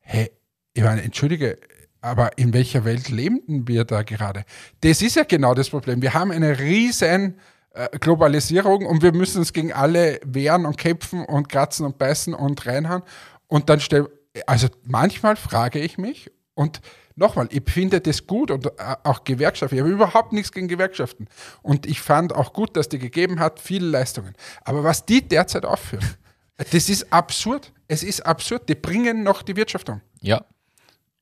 Hey, 0.00 0.30
ich 0.72 0.82
meine, 0.82 1.02
entschuldige, 1.02 1.58
aber 2.00 2.36
in 2.36 2.52
welcher 2.52 2.84
Welt 2.84 3.08
leben 3.08 3.66
wir 3.66 3.84
da 3.84 4.02
gerade? 4.02 4.44
Das 4.80 5.00
ist 5.00 5.16
ja 5.16 5.24
genau 5.24 5.54
das 5.54 5.70
Problem. 5.70 6.02
Wir 6.02 6.12
haben 6.12 6.32
eine 6.32 6.58
riesen 6.58 7.38
äh, 7.70 7.88
Globalisierung 7.98 8.84
und 8.84 9.02
wir 9.02 9.12
müssen 9.12 9.38
uns 9.38 9.52
gegen 9.52 9.72
alle 9.72 10.20
wehren 10.24 10.66
und 10.66 10.76
kämpfen 10.76 11.24
und 11.24 11.48
kratzen 11.48 11.86
und 11.86 11.98
beißen 11.98 12.34
und 12.34 12.66
reinhauen. 12.66 13.02
Und 13.46 13.70
dann 13.70 13.80
stell, 13.80 14.08
also 14.46 14.68
manchmal 14.84 15.36
frage 15.36 15.78
ich 15.78 15.96
mich 15.98 16.30
und 16.54 16.80
nochmal, 17.16 17.48
ich 17.50 17.62
finde 17.68 18.00
das 18.00 18.26
gut 18.26 18.50
und 18.50 18.70
auch 18.78 19.24
Gewerkschaften. 19.24 19.76
Ich 19.76 19.82
habe 19.82 19.92
überhaupt 19.92 20.32
nichts 20.32 20.52
gegen 20.52 20.68
Gewerkschaften. 20.68 21.28
Und 21.62 21.86
ich 21.86 22.00
fand 22.00 22.32
auch 22.32 22.52
gut, 22.52 22.76
dass 22.76 22.88
die 22.88 22.98
gegeben 22.98 23.40
hat, 23.40 23.60
viele 23.60 23.86
Leistungen. 23.86 24.34
Aber 24.64 24.84
was 24.84 25.04
die 25.04 25.26
derzeit 25.26 25.64
aufführen, 25.64 26.08
das 26.56 26.88
ist 26.88 27.12
absurd. 27.12 27.72
Es 27.88 28.02
ist 28.02 28.20
absurd. 28.20 28.68
Die 28.68 28.74
bringen 28.74 29.22
noch 29.22 29.42
die 29.42 29.56
Wirtschaft 29.56 29.88
um. 29.88 30.00
ja. 30.20 30.44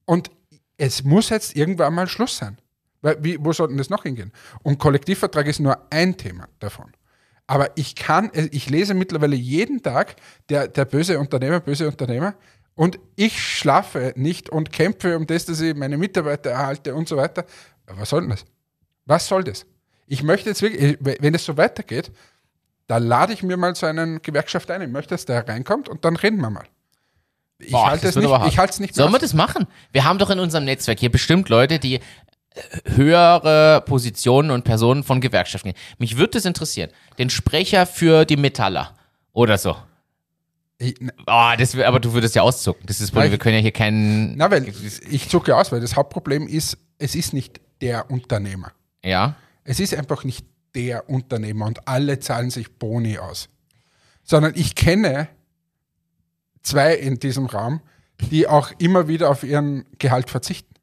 Und 0.05 0.31
es 0.77 1.05
muss 1.05 1.29
jetzt 1.29 1.55
irgendwann 1.55 1.95
mal 1.95 2.09
Schluss 2.09 2.37
sein. 2.37 2.59
Weil, 3.03 3.23
wie, 3.23 3.37
wo 3.39 3.53
sollten 3.53 3.77
das 3.77 3.89
noch 3.89 4.03
hingehen? 4.03 4.33
Und 4.65 4.79
Kollektivvertrag 4.79 5.47
ist 5.47 5.61
nur 5.61 5.79
ein 5.91 6.17
Thema 6.17 6.49
davon. 6.59 6.93
Aber 7.47 7.71
ich 7.77 7.95
kann, 7.95 8.31
ich 8.51 8.69
lese 8.69 8.95
mittlerweile 8.95 9.37
jeden 9.37 9.83
Tag 9.83 10.17
der, 10.49 10.67
der 10.69 10.85
böse 10.85 11.19
Unternehmer, 11.19 11.61
böse 11.61 11.87
Unternehmer 11.87 12.35
und 12.75 12.99
ich 13.17 13.41
schlafe 13.41 14.13
nicht 14.17 14.49
und 14.49 14.73
kämpfe 14.73 15.17
um 15.17 15.27
das, 15.27 15.45
dass 15.45 15.61
ich 15.61 15.75
meine 15.75 15.97
Mitarbeiter 15.97 16.51
erhalte 16.51 16.95
und 16.95 17.09
so 17.09 17.17
weiter. 17.17 17.45
Was 17.87 18.11
soll 18.11 18.23
denn 18.23 18.31
das? 18.31 18.45
Was 19.05 19.27
soll 19.27 19.45
das? 19.45 19.67
Ich 20.07 20.23
möchte 20.23 20.49
jetzt 20.51 20.63
wirklich, 20.63 20.99
wenn 21.01 21.35
es 21.35 21.45
so 21.45 21.57
weitergeht, 21.57 22.11
da 22.87 22.99
lade 22.99 23.33
ich 23.33 23.43
mir 23.43 23.57
mal 23.57 23.75
so 23.75 23.87
einen 23.87 24.21
Gewerkschaft 24.23 24.71
ein. 24.71 24.83
Ich 24.83 24.89
möchte, 24.89 25.15
dass 25.15 25.25
der 25.25 25.47
reinkommt 25.47 25.89
und 25.89 26.05
dann 26.05 26.17
reden 26.17 26.41
wir 26.41 26.51
mal. 26.51 26.65
Ich 27.59 27.73
halte 27.73 28.09
es 28.09 28.17
nicht, 28.17 28.29
ich 28.49 28.59
halte 28.59 28.73
es 28.73 28.81
nicht 28.81 28.95
Sollen 28.95 29.13
wir 29.13 29.19
das 29.19 29.35
machen? 29.35 29.67
Wir 29.93 30.05
haben 30.05 30.19
doch 30.19 30.31
in 30.31 30.41
unserem 30.41 30.65
Netzwerk 30.65 30.99
hier 30.99 31.13
bestimmt 31.13 31.49
Leute, 31.49 31.79
die 31.79 31.97
äh, 31.97 32.01
höhere 32.85 33.83
Positionen 33.87 34.51
und 34.51 34.65
Personen 34.65 35.05
von 35.05 35.21
Gewerkschaften. 35.21 35.73
Mich 35.99 36.17
würde 36.17 36.33
das 36.33 36.45
interessieren. 36.45 36.91
Den 37.19 37.31
Sprecher 37.31 37.87
für 37.87 38.25
die 38.25 38.37
Metaller 38.37 38.95
oder 39.33 39.59
so. 39.59 39.77
Ich, 40.83 40.95
na, 41.01 41.13
Oh, 41.27 41.57
das, 41.59 41.75
aber 41.77 42.01
du 42.01 42.13
würdest 42.13 42.35
ja 42.35 42.43
auszucken. 42.43 42.85
Das 42.87 42.97
ist 42.97 43.09
das 43.09 43.11
Problem. 43.13 43.31
Wir 43.31 43.39
können 43.39 43.57
ja 43.57 43.63
hier 43.63 43.73
keinen. 43.73 44.37
na, 44.37 44.51
weil 44.51 44.67
ich 45.09 45.29
zucke 45.29 45.57
aus, 45.57 45.71
weil 45.73 45.81
das 45.81 45.97
Hauptproblem 45.97 46.47
ist, 46.49 46.77
es 46.99 47.15
ist 47.15 47.33
nicht 47.33 47.61
der 47.81 48.11
Unternehmer. 48.11 48.73
Ja. 49.05 49.37
Es 49.65 49.81
ist 49.81 49.95
einfach 49.95 50.25
nicht 50.25 50.47
der 50.75 51.09
Unternehmer 51.09 51.67
und 51.67 51.87
alle 51.87 52.19
zahlen 52.19 52.51
sich 52.51 52.79
Boni 52.79 53.19
aus. 53.19 53.49
Sondern 54.25 54.53
ich 54.55 54.75
kenne 54.75 55.29
zwei 56.63 56.95
in 56.95 57.19
diesem 57.19 57.47
Raum, 57.47 57.81
die 58.31 58.47
auch 58.47 58.71
immer 58.79 59.09
wieder 59.09 59.31
auf 59.31 59.43
ihren 59.43 59.85
Gehalt 59.99 60.31
verzichten. 60.31 60.75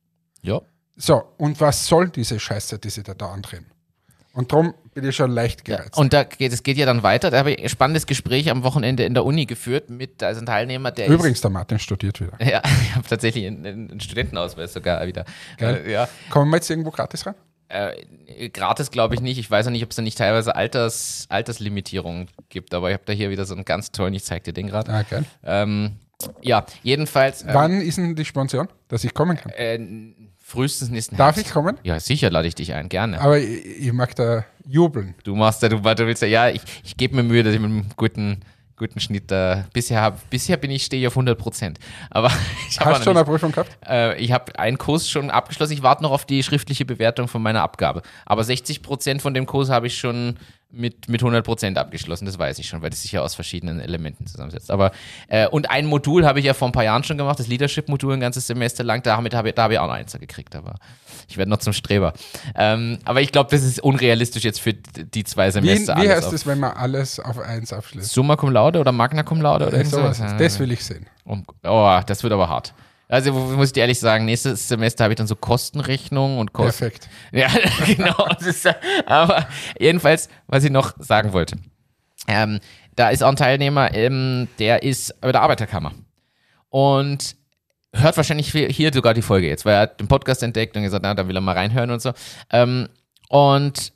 Ja. 0.42 0.62
So, 0.96 1.24
und 1.38 1.60
was 1.62 1.88
soll 1.88 2.10
diese 2.10 2.40
Scheiße, 2.40 2.80
die 2.80 2.90
sie 2.90 3.04
da, 3.04 3.14
da 3.14 3.32
andrehen? 3.32 3.66
Und 4.40 4.54
darum 4.54 4.74
bin 4.94 5.04
ich 5.04 5.18
schon 5.18 5.32
leicht 5.32 5.68
Ja, 5.68 5.76
gereizt. 5.76 5.98
und 5.98 6.14
da 6.14 6.24
geht, 6.24 6.54
es 6.54 6.64
geht 6.64 6.78
ja 6.78 6.86
dann 6.86 7.04
weiter. 7.04 7.30
Da 7.30 7.40
habe 7.40 7.52
ich 7.52 7.62
ein 7.62 7.68
spannendes 7.68 8.08
Gespräch 8.08 8.50
am 8.50 8.64
Wochenende 8.64 9.04
in 9.04 9.14
der 9.14 9.26
Uni 9.26 9.46
geführt 9.46 9.90
mit 9.90 10.24
also 10.24 10.40
einem 10.40 10.46
Teilnehmer, 10.46 10.92
der 10.92 11.10
Übrigens, 11.10 11.42
der 11.42 11.50
Martin 11.50 11.78
studiert 11.78 12.22
wieder. 12.22 12.40
Ist, 12.40 12.50
ja, 12.50 12.62
ich 12.64 12.96
habe 12.96 13.06
tatsächlich 13.06 13.46
einen, 13.46 13.66
einen 13.66 14.00
Studentenausweis 14.00 14.72
sogar 14.72 15.06
wieder. 15.06 15.26
Äh, 15.60 15.92
ja. 15.92 16.08
Kommen 16.30 16.50
wir 16.52 16.56
jetzt 16.56 16.70
irgendwo 16.70 16.90
gratis 16.92 17.26
rein? 17.26 17.36
Äh, 17.68 18.48
gratis 18.50 18.92
glaube 18.92 19.14
ich 19.14 19.20
nicht. 19.20 19.38
Ich 19.40 19.52
weiß 19.52 19.68
auch 19.68 19.72
nicht, 19.72 19.84
ob 19.84 19.90
es 19.90 19.98
da 19.98 20.02
nicht 20.04 20.18
teilweise 20.18 20.56
Alters, 20.56 21.26
Alterslimitierungen 21.28 22.30
gibt, 22.48 22.74
aber 22.74 22.90
ich 22.92 22.94
habe 22.94 23.04
da 23.06 23.12
hier 23.12 23.30
wieder 23.30 23.44
so 23.44 23.56
einen 23.56 23.66
ganz 23.66 23.92
tollen, 23.92 24.14
ich 24.14 24.24
zeig 24.24 24.46
dir 24.46 24.54
den 24.54 24.68
gerade. 24.68 24.90
Ah, 24.94 25.02
geil. 25.04 25.26
Ähm, 25.44 25.98
ja, 26.42 26.66
jedenfalls 26.82 27.42
ähm, 27.42 27.50
Wann 27.52 27.82
ist 27.82 27.98
denn 27.98 28.16
die 28.16 28.24
Sponsion, 28.24 28.70
dass 28.88 29.04
ich 29.04 29.14
kommen 29.14 29.36
kann? 29.36 29.52
äh, 29.52 29.78
frühestens 30.50 30.90
nächsten 30.90 31.16
Darf 31.16 31.36
Herbst. 31.36 31.48
ich 31.48 31.54
kommen? 31.54 31.78
Ja, 31.84 32.00
sicher 32.00 32.30
lade 32.32 32.48
ich 32.48 32.56
dich 32.56 32.74
ein, 32.74 32.90
gerne. 32.90 33.22
Aber 33.22 33.38
ich, 33.38 33.86
ich 33.86 33.94
mag 33.94 34.16
da 34.16 34.46
jubeln. 34.68 35.14
Du 35.24 35.36
machst 35.36 35.62
ja, 35.62 35.70
du, 35.70 35.78
du 35.80 36.08
willst 36.08 36.22
ja, 36.22 36.28
ja, 36.28 36.50
ich, 36.50 36.62
ich 36.84 36.98
gebe 36.98 37.16
mir 37.16 37.24
Mühe, 37.24 37.44
dass 37.44 37.54
ich 37.54 37.60
mit 37.60 37.70
einem 37.70 37.86
guten, 37.96 38.40
guten 38.76 39.00
Schnitt 39.00 39.30
da, 39.30 39.66
bisher 39.74 40.02
hab, 40.02 40.30
bisher 40.30 40.58
bin 40.58 40.72
ich, 40.72 40.86
stehe 40.86 41.02
ich 41.02 41.08
auf 41.08 41.14
100 41.14 41.38
Prozent. 41.38 41.80
Aber 42.10 42.32
ich 42.70 42.80
habe 42.80 42.92
Hast 42.92 43.02
du 43.02 43.04
schon 43.06 43.18
eine 43.18 43.26
Prüfung 43.26 43.52
gehabt? 43.52 43.78
äh, 43.88 44.18
ich 44.18 44.32
habe 44.32 44.58
einen 44.58 44.78
Kurs 44.80 45.08
schon 45.08 45.30
abgeschlossen, 45.30 45.74
ich 45.74 45.84
warte 45.84 46.02
noch 46.04 46.12
auf 46.12 46.26
die 46.26 46.42
schriftliche 46.42 46.86
Bewertung 46.86 47.28
von 47.28 47.42
meiner 47.42 47.62
Abgabe. 47.62 48.02
Aber 48.26 48.44
60 48.44 48.82
Prozent 48.82 49.22
von 49.22 49.34
dem 49.34 49.46
Kurs 49.46 49.70
habe 49.70 49.88
ich 49.88 49.98
schon 50.00 50.38
mit, 50.72 51.10
mit 51.10 51.22
100 51.22 51.44
Prozent 51.44 51.78
abgeschlossen, 51.78 52.26
das 52.26 52.38
weiß 52.38 52.60
ich 52.60 52.68
schon, 52.68 52.82
weil 52.82 52.92
das 52.92 53.02
sich 53.02 53.12
ja 53.12 53.22
aus 53.22 53.34
verschiedenen 53.34 53.80
Elementen 53.80 54.28
zusammensetzt. 54.28 54.70
Aber, 54.70 54.92
äh, 55.28 55.48
und 55.48 55.70
ein 55.70 55.86
Modul 55.86 56.26
habe 56.26 56.40
ich 56.40 56.46
ja 56.46 56.54
vor 56.54 56.68
ein 56.68 56.72
paar 56.72 56.84
Jahren 56.84 57.04
schon 57.04 57.18
gemacht, 57.18 57.40
das 57.40 57.48
Leadership-Modul 57.48 58.14
ein 58.14 58.20
ganzes 58.20 58.48
Semester 58.48 58.84
lang, 58.84 59.02
damit 59.02 59.34
habe 59.34 59.50
ich, 59.50 59.56
da 59.56 59.64
habe 59.64 59.74
ich 59.74 59.80
auch 59.80 59.88
noch 59.88 59.94
eins 59.94 60.14
gekriegt, 60.14 60.56
aber 60.56 60.76
ich 61.28 61.38
werde 61.38 61.50
noch 61.50 61.58
zum 61.58 61.74
Streber. 61.74 62.14
Ähm, 62.56 63.00
aber 63.06 63.22
ich 63.22 63.32
glaube, 63.32 63.50
das 63.50 63.64
ist 63.64 63.80
unrealistisch 63.80 64.44
jetzt 64.44 64.62
für 64.62 64.74
die 64.74 65.24
zwei 65.24 65.48
Wie, 65.48 65.52
Semester. 65.52 65.96
wie 65.96 66.02
alles 66.02 66.26
heißt 66.26 66.34
es, 66.34 66.46
wenn 66.46 66.60
man 66.60 66.74
alles 66.74 67.20
auf 67.20 67.40
eins 67.40 67.74
abschließt? 67.74 68.12
Summa 68.12 68.36
Cum 68.36 68.52
Laude 68.52 68.80
oder 68.80 68.92
Magna 68.92 69.24
Cum 69.24 69.42
Laude 69.42 69.68
oder 69.68 69.84
sowas. 69.86 70.18
sowas? 70.18 70.36
Das 70.38 70.60
will 70.60 70.72
ich 70.72 70.84
sehen. 70.84 71.08
Um, 71.24 71.46
oh, 71.64 72.00
das 72.06 72.24
wird 72.24 72.34
aber 72.34 72.50
hart. 72.50 72.74
Also 73.10 73.34
muss 73.34 73.70
ich 73.70 73.74
dir 73.74 73.82
ehrlich 73.82 74.00
sagen, 74.00 74.26
nächstes 74.26 74.68
Semester 74.68 75.04
habe 75.04 75.14
ich 75.14 75.18
dann 75.18 75.28
so 75.28 75.36
Kostenrechnung 75.36 76.38
und 76.38 76.54
Kosten. 76.54 76.92
Perfekt. 76.92 77.10
Ja, 77.32 77.48
genau. 77.86 78.28
Aber 79.08 79.48
jedenfalls, 79.80 80.30
was 80.46 80.64
ich 80.64 80.70
noch 80.70 80.94
sagen 81.00 81.34
wollte. 81.34 81.58
Ähm, 82.28 82.60
da 82.96 83.10
ist 83.10 83.24
auch 83.24 83.30
ein 83.30 83.36
Teilnehmer, 83.36 83.94
ähm, 83.96 84.48
der 84.60 84.84
ist 84.84 85.20
bei 85.22 85.32
der 85.32 85.42
Arbeiterkammer. 85.42 85.94
Und 86.70 87.36
hört 87.94 88.16
wahrscheinlich 88.16 88.52
hier 88.52 88.94
sogar 88.94 89.16
die 89.16 89.24
Folge 89.24 89.48
jetzt, 89.48 89.66
weil 89.66 89.74
er 89.74 89.82
hat 89.82 90.00
den 90.00 90.08
Podcast 90.08 90.44
entdeckt 90.44 90.78
und 90.78 90.84
gesagt, 90.84 91.02
na, 91.02 91.16
da 91.16 91.28
will 91.28 91.36
er 91.36 91.42
mal 91.42 91.56
reinhören 91.56 91.90
und 91.90 92.02
so. 92.02 92.14
Ähm, 92.52 92.90
und 93.30 93.92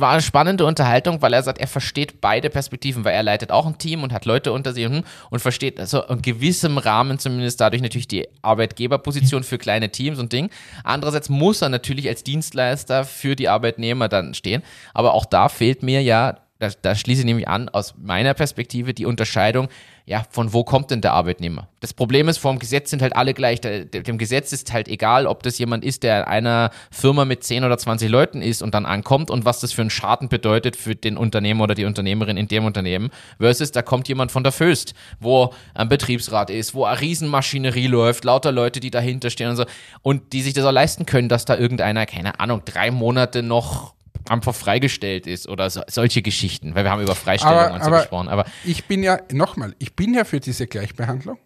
war 0.00 0.12
eine 0.12 0.22
spannende 0.22 0.64
Unterhaltung, 0.64 1.20
weil 1.22 1.32
er 1.32 1.42
sagt, 1.42 1.58
er 1.58 1.66
versteht 1.66 2.20
beide 2.20 2.50
Perspektiven, 2.50 3.04
weil 3.04 3.14
er 3.14 3.22
leitet 3.22 3.50
auch 3.50 3.66
ein 3.66 3.78
Team 3.78 4.02
und 4.02 4.12
hat 4.12 4.24
Leute 4.24 4.52
unter 4.52 4.72
sich 4.72 4.86
und, 4.86 5.04
und 5.30 5.38
versteht 5.40 5.78
also 5.78 6.02
in 6.02 6.22
gewissem 6.22 6.78
Rahmen 6.78 7.18
zumindest 7.18 7.60
dadurch 7.60 7.82
natürlich 7.82 8.08
die 8.08 8.26
Arbeitgeberposition 8.42 9.44
für 9.44 9.58
kleine 9.58 9.90
Teams 9.90 10.18
und 10.18 10.32
Ding. 10.32 10.50
Andererseits 10.84 11.28
muss 11.28 11.62
er 11.62 11.68
natürlich 11.68 12.08
als 12.08 12.24
Dienstleister 12.24 13.04
für 13.04 13.36
die 13.36 13.48
Arbeitnehmer 13.48 14.08
dann 14.08 14.34
stehen. 14.34 14.62
Aber 14.94 15.14
auch 15.14 15.26
da 15.26 15.48
fehlt 15.48 15.82
mir 15.82 16.02
ja, 16.02 16.38
da, 16.58 16.70
da 16.80 16.94
schließe 16.94 17.20
ich 17.20 17.26
nämlich 17.26 17.48
an, 17.48 17.68
aus 17.68 17.94
meiner 17.98 18.34
Perspektive 18.34 18.94
die 18.94 19.06
Unterscheidung, 19.06 19.68
ja, 20.06 20.22
von 20.30 20.52
wo 20.52 20.64
kommt 20.64 20.90
denn 20.90 21.00
der 21.00 21.14
Arbeitnehmer? 21.14 21.68
Das 21.80 21.94
Problem 21.94 22.28
ist, 22.28 22.36
vom 22.36 22.58
Gesetz 22.58 22.90
sind 22.90 23.00
halt 23.00 23.16
alle 23.16 23.32
gleich. 23.32 23.62
Dem 23.62 24.18
Gesetz 24.18 24.52
ist 24.52 24.70
halt 24.70 24.86
egal, 24.86 25.26
ob 25.26 25.42
das 25.42 25.56
jemand 25.56 25.82
ist, 25.82 26.02
der 26.02 26.22
in 26.22 26.28
einer 26.28 26.70
Firma 26.90 27.24
mit 27.24 27.42
10 27.42 27.64
oder 27.64 27.78
20 27.78 28.10
Leuten 28.10 28.42
ist 28.42 28.60
und 28.60 28.74
dann 28.74 28.84
ankommt 28.84 29.30
und 29.30 29.46
was 29.46 29.60
das 29.60 29.72
für 29.72 29.80
einen 29.80 29.88
Schaden 29.88 30.28
bedeutet 30.28 30.76
für 30.76 30.94
den 30.94 31.16
Unternehmer 31.16 31.64
oder 31.64 31.74
die 31.74 31.86
Unternehmerin 31.86 32.36
in 32.36 32.48
dem 32.48 32.66
Unternehmen, 32.66 33.10
versus 33.38 33.72
da 33.72 33.80
kommt 33.80 34.06
jemand 34.08 34.30
von 34.30 34.42
der 34.42 34.52
Föst, 34.52 34.92
wo 35.20 35.54
ein 35.72 35.88
Betriebsrat 35.88 36.50
ist, 36.50 36.74
wo 36.74 36.84
eine 36.84 37.00
Riesenmaschinerie 37.00 37.86
läuft, 37.86 38.24
lauter 38.24 38.52
Leute, 38.52 38.80
die 38.80 38.90
dahinter 38.90 39.30
stehen 39.30 39.48
und 39.48 39.56
so 39.56 39.64
und 40.02 40.34
die 40.34 40.42
sich 40.42 40.52
das 40.52 40.66
auch 40.66 40.72
leisten 40.72 41.06
können, 41.06 41.30
dass 41.30 41.46
da 41.46 41.56
irgendeiner, 41.56 42.04
keine 42.04 42.40
Ahnung, 42.40 42.60
drei 42.66 42.90
Monate 42.90 43.42
noch 43.42 43.93
einfach 44.28 44.54
freigestellt 44.54 45.26
ist 45.26 45.48
oder 45.48 45.68
so, 45.70 45.82
solche 45.88 46.22
Geschichten, 46.22 46.74
weil 46.74 46.84
wir 46.84 46.90
haben 46.90 47.02
über 47.02 47.14
Freistellung 47.14 47.58
Aber- 47.58 47.74
und 47.74 47.80
so 47.82 47.86
aber- 47.88 47.98
gesprochen, 48.00 48.28
aber 48.28 48.44
Ich 48.64 48.84
bin 48.86 49.02
ja, 49.02 49.18
nochmal, 49.32 49.74
ich 49.78 49.94
bin 49.94 50.14
ja 50.14 50.24
für 50.24 50.40
diese 50.40 50.66
Gleichbehandlung, 50.66 51.38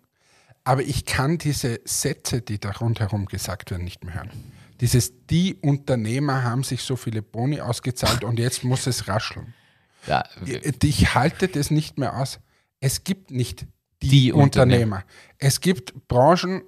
aber 0.65 0.83
ich 0.83 1.05
kann 1.05 1.39
diese 1.39 1.81
Sätze, 1.85 2.41
die 2.43 2.59
da 2.59 2.71
rundherum 2.73 3.27
gesagt 3.27 3.71
werden, 3.71 3.85
nicht 3.85 4.05
mehr 4.05 4.15
hören. 4.15 4.31
Dieses, 4.81 5.13
die 5.27 5.55
Unternehmer 5.57 6.45
haben 6.45 6.63
sich 6.63 6.83
so 6.83 6.95
viele 6.97 7.21
Boni 7.23 7.61
ausgezahlt 7.61 8.23
und 8.23 8.39
jetzt 8.39 8.63
muss 8.65 8.87
es 8.87 9.09
rascheln. 9.09 9.55
ja, 10.07 10.23
Ich 10.83 11.15
halte 11.15 11.49
das 11.49 11.71
nicht 11.73 11.99
mehr 11.99 12.17
aus. 12.17 12.39
Es 12.81 13.03
gibt 13.03 13.33
nicht 13.33 13.67
die, 14.03 14.09
Die 14.09 14.33
Unternehmer. 14.33 15.03
Es 15.39 15.61
gibt 15.61 16.07
Branchen 16.07 16.63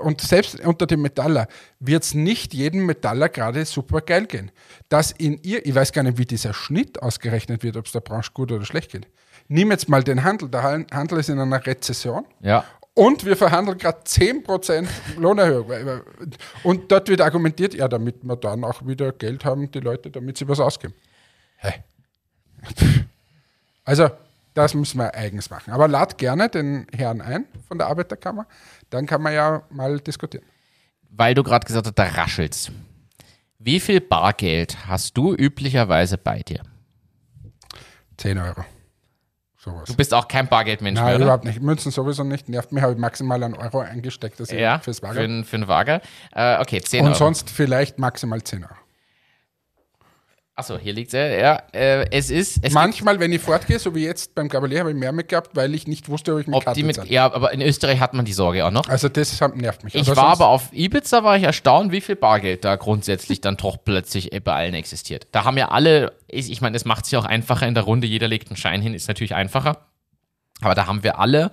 und 0.00 0.20
selbst 0.20 0.58
unter 0.60 0.86
den 0.86 1.00
Metaller 1.00 1.46
wird 1.78 2.02
es 2.02 2.14
nicht 2.14 2.52
jedem 2.54 2.86
Metaller 2.86 3.28
gerade 3.28 3.64
super 3.64 4.00
geil 4.00 4.26
gehen. 4.26 4.50
Dass 4.88 5.12
in 5.12 5.38
ihr, 5.42 5.64
ich 5.64 5.74
weiß 5.74 5.92
gar 5.92 6.02
nicht, 6.02 6.18
wie 6.18 6.24
dieser 6.26 6.52
Schnitt 6.54 7.00
ausgerechnet 7.02 7.62
wird, 7.62 7.76
ob 7.76 7.86
es 7.86 7.92
der 7.92 8.00
Branche 8.00 8.32
gut 8.34 8.50
oder 8.50 8.64
schlecht 8.64 8.90
geht. 8.92 9.06
Nimm 9.48 9.70
jetzt 9.70 9.88
mal 9.88 10.02
den 10.02 10.24
Handel. 10.24 10.48
Der 10.48 10.62
Han- 10.64 10.86
Handel 10.92 11.18
ist 11.20 11.28
in 11.28 11.38
einer 11.38 11.64
Rezession. 11.64 12.24
ja. 12.40 12.64
Und 12.98 13.26
wir 13.26 13.36
verhandeln 13.36 13.76
gerade 13.76 13.98
10% 14.06 14.88
Lohnerhöhung. 15.18 15.70
Und 16.62 16.90
dort 16.90 17.10
wird 17.10 17.20
argumentiert, 17.20 17.74
ja, 17.74 17.88
damit 17.88 18.24
wir 18.24 18.36
dann 18.36 18.64
auch 18.64 18.86
wieder 18.86 19.12
Geld 19.12 19.44
haben, 19.44 19.70
die 19.70 19.80
Leute, 19.80 20.10
damit 20.10 20.38
sie 20.38 20.48
was 20.48 20.60
ausgeben. 20.60 20.94
Hä? 21.58 21.74
Also, 23.84 24.08
das 24.56 24.74
müssen 24.74 24.98
wir 24.98 25.14
eigens 25.14 25.50
machen. 25.50 25.72
Aber 25.72 25.86
lad 25.86 26.18
gerne 26.18 26.48
den 26.48 26.86
Herrn 26.94 27.20
ein 27.20 27.46
von 27.68 27.78
der 27.78 27.86
Arbeiterkammer. 27.86 28.46
Dann 28.90 29.06
kann 29.06 29.22
man 29.22 29.32
ja 29.34 29.62
mal 29.70 30.00
diskutieren. 30.00 30.44
weil 31.10 31.34
du 31.34 31.42
gerade 31.42 31.64
gesagt 31.66 31.86
hast, 31.86 31.94
da 31.98 32.04
raschelt's. 32.04 32.70
Wie 33.58 33.80
viel 33.80 34.00
Bargeld 34.00 34.86
hast 34.86 35.16
du 35.16 35.34
üblicherweise 35.34 36.18
bei 36.18 36.40
dir? 36.42 36.62
10 38.18 38.38
Euro. 38.38 38.64
Sowas. 39.58 39.84
Du 39.88 39.96
bist 39.96 40.14
auch 40.14 40.28
kein 40.28 40.46
Bargeldmensch 40.48 41.00
Nein, 41.00 41.14
mehr, 41.16 41.22
überhaupt 41.22 41.44
nicht. 41.44 41.60
Münzen 41.60 41.90
sowieso 41.90 42.22
nicht. 42.22 42.48
Nervt 42.48 42.70
mich, 42.72 42.82
habe 42.82 42.92
ich 42.92 42.98
maximal 42.98 43.42
einen 43.42 43.54
Euro 43.54 43.80
eingesteckt, 43.80 44.38
das 44.38 44.50
Ja, 44.52 44.78
fürs 44.78 45.00
für, 45.00 45.06
Wagen. 45.08 45.18
einen- 45.18 45.44
für 45.44 45.56
einen 45.56 45.68
Wager. 45.68 46.00
Äh, 46.32 46.58
okay, 46.60 46.80
10 46.80 47.00
Und 47.00 47.08
Euro. 47.08 47.18
sonst 47.18 47.50
vielleicht 47.50 47.98
maximal 47.98 48.42
10 48.42 48.62
Euro. 48.64 48.74
Achso, 50.58 50.78
hier 50.78 50.94
liegt 50.94 51.12
er. 51.12 51.38
Ja, 51.38 51.62
äh, 51.74 52.06
es 52.10 52.30
ist. 52.30 52.60
Es 52.62 52.72
Manchmal, 52.72 53.20
wenn 53.20 53.30
ich 53.30 53.42
fortgehe, 53.42 53.78
so 53.78 53.94
wie 53.94 54.04
jetzt 54.04 54.34
beim 54.34 54.48
Gabalier, 54.48 54.80
habe 54.80 54.90
ich 54.90 54.96
mehr 54.96 55.12
mitgehabt, 55.12 55.54
weil 55.54 55.74
ich 55.74 55.86
nicht 55.86 56.08
wusste, 56.08 56.32
ob 56.32 56.40
ich 56.40 56.46
mit 56.46 56.56
ob 56.56 56.64
Karte 56.64 56.80
die 56.80 56.86
mit, 56.86 57.04
ja, 57.10 57.30
aber 57.30 57.52
in 57.52 57.60
Österreich 57.60 58.00
hat 58.00 58.14
man 58.14 58.24
die 58.24 58.32
Sorge 58.32 58.64
auch 58.64 58.70
noch. 58.70 58.88
Also 58.88 59.10
das 59.10 59.38
nervt 59.54 59.84
mich. 59.84 59.94
Ich 59.94 60.08
Aber 60.08 60.16
war 60.16 60.28
aber 60.28 60.48
auf 60.48 60.72
Ibiza, 60.72 61.22
war 61.22 61.36
ich 61.36 61.42
erstaunt, 61.42 61.92
wie 61.92 62.00
viel 62.00 62.16
Bargeld 62.16 62.64
da 62.64 62.76
grundsätzlich 62.76 63.42
dann 63.42 63.58
doch 63.58 63.76
plötzlich 63.84 64.30
bei 64.42 64.54
allen 64.54 64.72
existiert. 64.72 65.26
Da 65.32 65.44
haben 65.44 65.58
ja 65.58 65.68
alle, 65.68 66.14
ich, 66.26 66.50
ich 66.50 66.62
meine, 66.62 66.74
es 66.74 66.86
macht 66.86 67.04
sich 67.04 67.18
auch 67.18 67.26
einfacher 67.26 67.66
in 67.66 67.74
der 67.74 67.84
Runde, 67.84 68.06
jeder 68.06 68.26
legt 68.26 68.48
einen 68.48 68.56
Schein 68.56 68.80
hin, 68.80 68.94
ist 68.94 69.08
natürlich 69.08 69.34
einfacher. 69.34 69.86
Aber 70.62 70.74
da 70.74 70.86
haben 70.86 71.04
wir 71.04 71.18
alle 71.18 71.50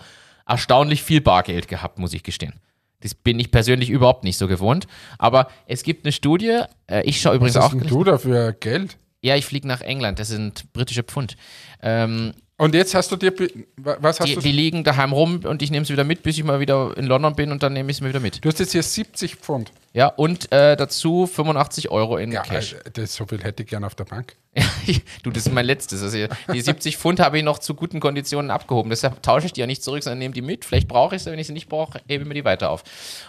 erstaunlich 0.47 1.03
viel 1.03 1.19
Bargeld 1.19 1.67
gehabt, 1.67 1.99
muss 1.99 2.13
ich 2.13 2.23
gestehen. 2.23 2.61
Das 3.03 3.13
bin 3.13 3.39
ich 3.39 3.51
persönlich 3.51 3.89
überhaupt 3.89 4.23
nicht 4.23 4.37
so 4.37 4.47
gewohnt. 4.47 4.87
Aber 5.17 5.47
es 5.67 5.83
gibt 5.83 6.05
eine 6.05 6.11
Studie, 6.11 6.61
äh, 6.87 7.03
ich 7.03 7.21
schaue 7.21 7.35
übrigens 7.35 7.55
Was 7.55 7.65
auch. 7.65 7.73
denn 7.73 7.87
du 7.87 8.03
da 8.03 8.17
für 8.17 8.53
Geld? 8.53 8.97
Ja, 9.21 9.35
ich 9.35 9.45
fliege 9.45 9.67
nach 9.67 9.81
England, 9.81 10.19
das 10.19 10.29
sind 10.29 10.71
britische 10.73 11.03
Pfund. 11.03 11.35
Ähm, 11.81 12.33
Und 12.63 12.73
jetzt 12.75 12.95
hast 12.95 13.11
du 13.11 13.17
dir, 13.17 13.33
was 13.75 14.21
hast 14.21 14.29
Die, 14.29 14.35
du? 14.35 14.39
die 14.39 14.53
liegen 14.53 14.85
daheim 14.85 15.11
rum 15.11 15.41
und 15.43 15.61
ich 15.61 15.69
nehme 15.69 15.85
sie 15.85 15.91
wieder 15.91 16.05
mit, 16.05 16.23
bis 16.23 16.37
ich 16.37 16.45
mal 16.45 16.61
wieder 16.61 16.95
in 16.95 17.05
London 17.07 17.35
bin 17.35 17.51
und 17.51 17.61
dann 17.61 17.73
nehme 17.73 17.91
ich 17.91 17.97
sie 17.97 18.03
mir 18.03 18.09
wieder 18.09 18.21
mit. 18.21 18.43
du 18.43 18.47
hast 18.47 18.57
jetzt 18.59 18.71
hier 18.71 18.81
70 18.83 19.35
Pfund. 19.35 19.73
Ja, 19.91 20.07
und 20.07 20.49
äh, 20.53 20.77
dazu 20.77 21.27
85 21.27 21.91
Euro 21.91 22.15
in 22.17 22.31
Ja, 22.31 22.41
Cash. 22.41 22.73
äh, 22.73 22.89
das, 22.93 23.15
so 23.15 23.25
viel 23.25 23.43
hätte 23.43 23.63
ich 23.63 23.69
gern 23.69 23.83
auf 23.83 23.95
der 23.95 24.05
Bank. 24.05 24.37
du, 25.23 25.31
das 25.31 25.45
ist 25.47 25.51
mein 25.53 25.65
letztes. 25.65 26.01
Also 26.01 26.17
die 26.53 26.61
70 26.61 26.95
Pfund 26.97 27.19
habe 27.19 27.37
ich 27.37 27.43
noch 27.43 27.59
zu 27.59 27.73
guten 27.75 27.99
Konditionen 27.99 28.49
abgehoben. 28.49 28.89
Deshalb 28.89 29.21
tausche 29.21 29.45
ich 29.47 29.51
die 29.51 29.59
ja 29.59 29.67
nicht 29.67 29.83
zurück, 29.83 30.01
sondern 30.01 30.19
nehme 30.19 30.33
die 30.33 30.41
mit. 30.41 30.63
Vielleicht 30.63 30.87
brauche 30.87 31.17
ich 31.17 31.23
sie, 31.23 31.31
wenn 31.31 31.39
ich 31.39 31.47
sie 31.47 31.53
nicht 31.53 31.67
brauche, 31.67 31.99
hebe 32.07 32.23
ich 32.23 32.27
mir 32.27 32.33
die 32.33 32.45
weiter 32.45 32.69
auf. 32.69 32.83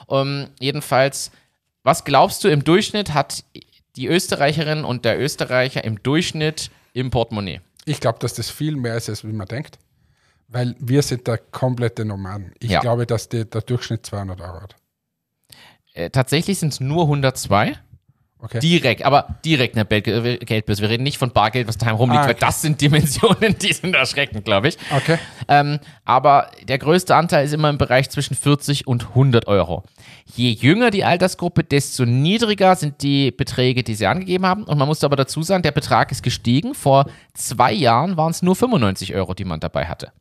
Um, 0.06 0.46
jedenfalls, 0.60 1.32
was 1.82 2.04
glaubst 2.04 2.44
du, 2.44 2.48
im 2.48 2.62
Durchschnitt 2.62 3.12
hat 3.14 3.42
die 3.96 4.06
Österreicherin 4.06 4.84
und 4.84 5.04
der 5.04 5.20
Österreicher 5.20 5.82
im 5.82 6.00
Durchschnitt 6.04 6.70
im 6.92 7.10
Portemonnaie? 7.10 7.60
Ich 7.84 8.00
glaube, 8.00 8.18
dass 8.18 8.34
das 8.34 8.50
viel 8.50 8.76
mehr 8.76 8.96
ist, 8.96 9.08
als 9.08 9.24
wie 9.24 9.32
man 9.32 9.46
denkt. 9.46 9.78
Weil 10.48 10.74
wir 10.78 11.02
sind 11.02 11.26
da 11.26 11.36
komplette 11.36 12.04
Nomaden. 12.04 12.52
Ich 12.60 12.70
Ja. 12.70 12.80
glaube, 12.80 13.06
dass 13.06 13.28
die, 13.28 13.44
der 13.48 13.62
Durchschnitt 13.62 14.04
200 14.06 14.40
Euro 14.40 14.60
hat. 14.62 14.76
Äh, 15.94 16.10
tatsächlich 16.10 16.58
sind 16.58 16.72
es 16.72 16.80
nur 16.80 17.04
102. 17.04 17.76
Okay. 18.44 18.58
Direkt, 18.60 19.02
aber 19.06 19.36
direkt 19.42 19.74
eine 19.74 19.86
Bel- 19.86 20.02
äh, 20.06 20.36
Geldbörse. 20.36 20.82
Wir 20.82 20.90
reden 20.90 21.02
nicht 21.02 21.16
von 21.16 21.30
Bargeld, 21.32 21.66
was 21.66 21.78
daheim 21.78 21.96
rumliegt, 21.96 22.20
Ah, 22.20 22.26
weil 22.26 22.32
okay. 22.32 22.44
das 22.46 22.60
sind 22.60 22.78
Dimensionen, 22.78 23.56
die 23.62 23.72
sind 23.72 23.94
erschreckend, 23.94 24.44
glaube 24.44 24.68
ich. 24.68 24.76
okay. 24.94 25.18
Ähm, 25.48 25.78
aber 26.04 26.50
der 26.68 26.76
größte 26.76 27.16
Anteil 27.16 27.46
ist 27.46 27.54
immer 27.54 27.70
im 27.70 27.78
Bereich 27.78 28.10
zwischen 28.10 28.34
40 28.36 28.86
und 28.86 29.08
100 29.08 29.46
Euro. 29.46 29.82
Je 30.34 30.50
jünger 30.50 30.90
die 30.90 31.04
Altersgruppe, 31.04 31.64
desto 31.64 32.04
niedriger 32.04 32.76
sind 32.76 33.02
die 33.02 33.30
Beträge, 33.30 33.82
die 33.82 33.94
sie 33.94 34.06
angegeben 34.06 34.44
haben. 34.44 34.64
Und 34.64 34.76
man 34.76 34.88
muss 34.88 35.02
aber 35.04 35.16
dazu 35.16 35.42
sagen, 35.42 35.62
der 35.62 35.72
Betrag 35.72 36.12
ist 36.12 36.22
gestiegen. 36.22 36.74
Vor 36.74 37.06
zwei 37.32 37.72
Jahren 37.72 38.18
waren 38.18 38.30
es 38.30 38.42
nur 38.42 38.54
95 38.56 39.14
Euro, 39.14 39.32
die 39.32 39.44
man 39.44 39.60
dabei 39.60 39.86
hatte. 39.86 40.12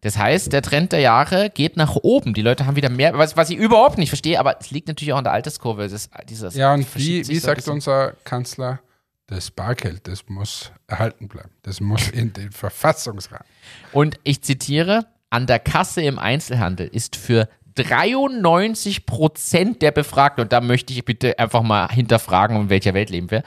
Das 0.00 0.16
heißt, 0.16 0.52
der 0.52 0.62
Trend 0.62 0.92
der 0.92 1.00
Jahre 1.00 1.50
geht 1.50 1.76
nach 1.76 1.96
oben. 1.96 2.32
Die 2.32 2.42
Leute 2.42 2.66
haben 2.66 2.76
wieder 2.76 2.88
mehr, 2.88 3.18
was, 3.18 3.36
was 3.36 3.50
ich 3.50 3.56
überhaupt 3.56 3.98
nicht 3.98 4.10
verstehe, 4.10 4.38
aber 4.38 4.56
es 4.60 4.70
liegt 4.70 4.86
natürlich 4.86 5.12
auch 5.12 5.18
an 5.18 5.24
der 5.24 5.32
Alterskurve. 5.32 5.88
Das, 5.88 6.08
dieses 6.28 6.54
Ja, 6.54 6.74
und 6.74 6.86
wie, 6.96 7.26
wie 7.26 7.34
so 7.34 7.46
sagt 7.46 7.56
bisschen. 7.56 7.74
unser 7.74 8.12
Kanzler, 8.24 8.80
das 9.26 9.50
Bargeld, 9.50 10.06
das 10.06 10.28
muss 10.28 10.70
erhalten 10.86 11.26
bleiben. 11.26 11.50
Das 11.62 11.80
muss 11.80 12.08
in 12.12 12.32
den 12.32 12.52
Verfassungsrahmen. 12.52 13.44
Und 13.92 14.20
ich 14.22 14.42
zitiere, 14.42 15.06
an 15.30 15.46
der 15.46 15.58
Kasse 15.58 16.02
im 16.02 16.18
Einzelhandel 16.18 16.86
ist 16.86 17.16
für 17.16 17.48
93 17.74 19.04
Prozent 19.06 19.82
der 19.82 19.90
Befragten, 19.90 20.42
und 20.42 20.52
da 20.52 20.60
möchte 20.60 20.92
ich 20.92 21.04
bitte 21.04 21.38
einfach 21.38 21.62
mal 21.62 21.88
hinterfragen, 21.88 22.56
in 22.56 22.70
welcher 22.70 22.94
Welt 22.94 23.10
leben 23.10 23.30
wir, 23.30 23.42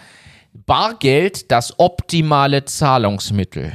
Bargeld 0.54 1.52
das 1.52 1.80
optimale 1.80 2.66
Zahlungsmittel. 2.66 3.74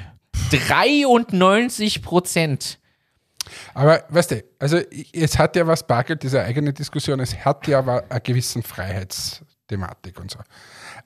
93 0.51 2.03
Prozent. 2.03 2.79
Aber 3.75 4.03
weißt 4.09 4.31
du, 4.33 4.45
also 4.59 4.79
es 5.13 5.39
hat 5.39 5.55
ja 5.57 5.67
was 5.67 5.87
Bargeld, 5.87 6.23
diese 6.23 6.43
eigene 6.43 6.73
Diskussion, 6.73 7.21
es 7.21 7.37
hat 7.45 7.67
ja 7.69 7.85
wa- 7.87 8.03
eine 8.09 8.21
gewissen 8.21 8.63
Freiheitsthematik 8.63 10.19
und 10.21 10.31
so. 10.33 10.39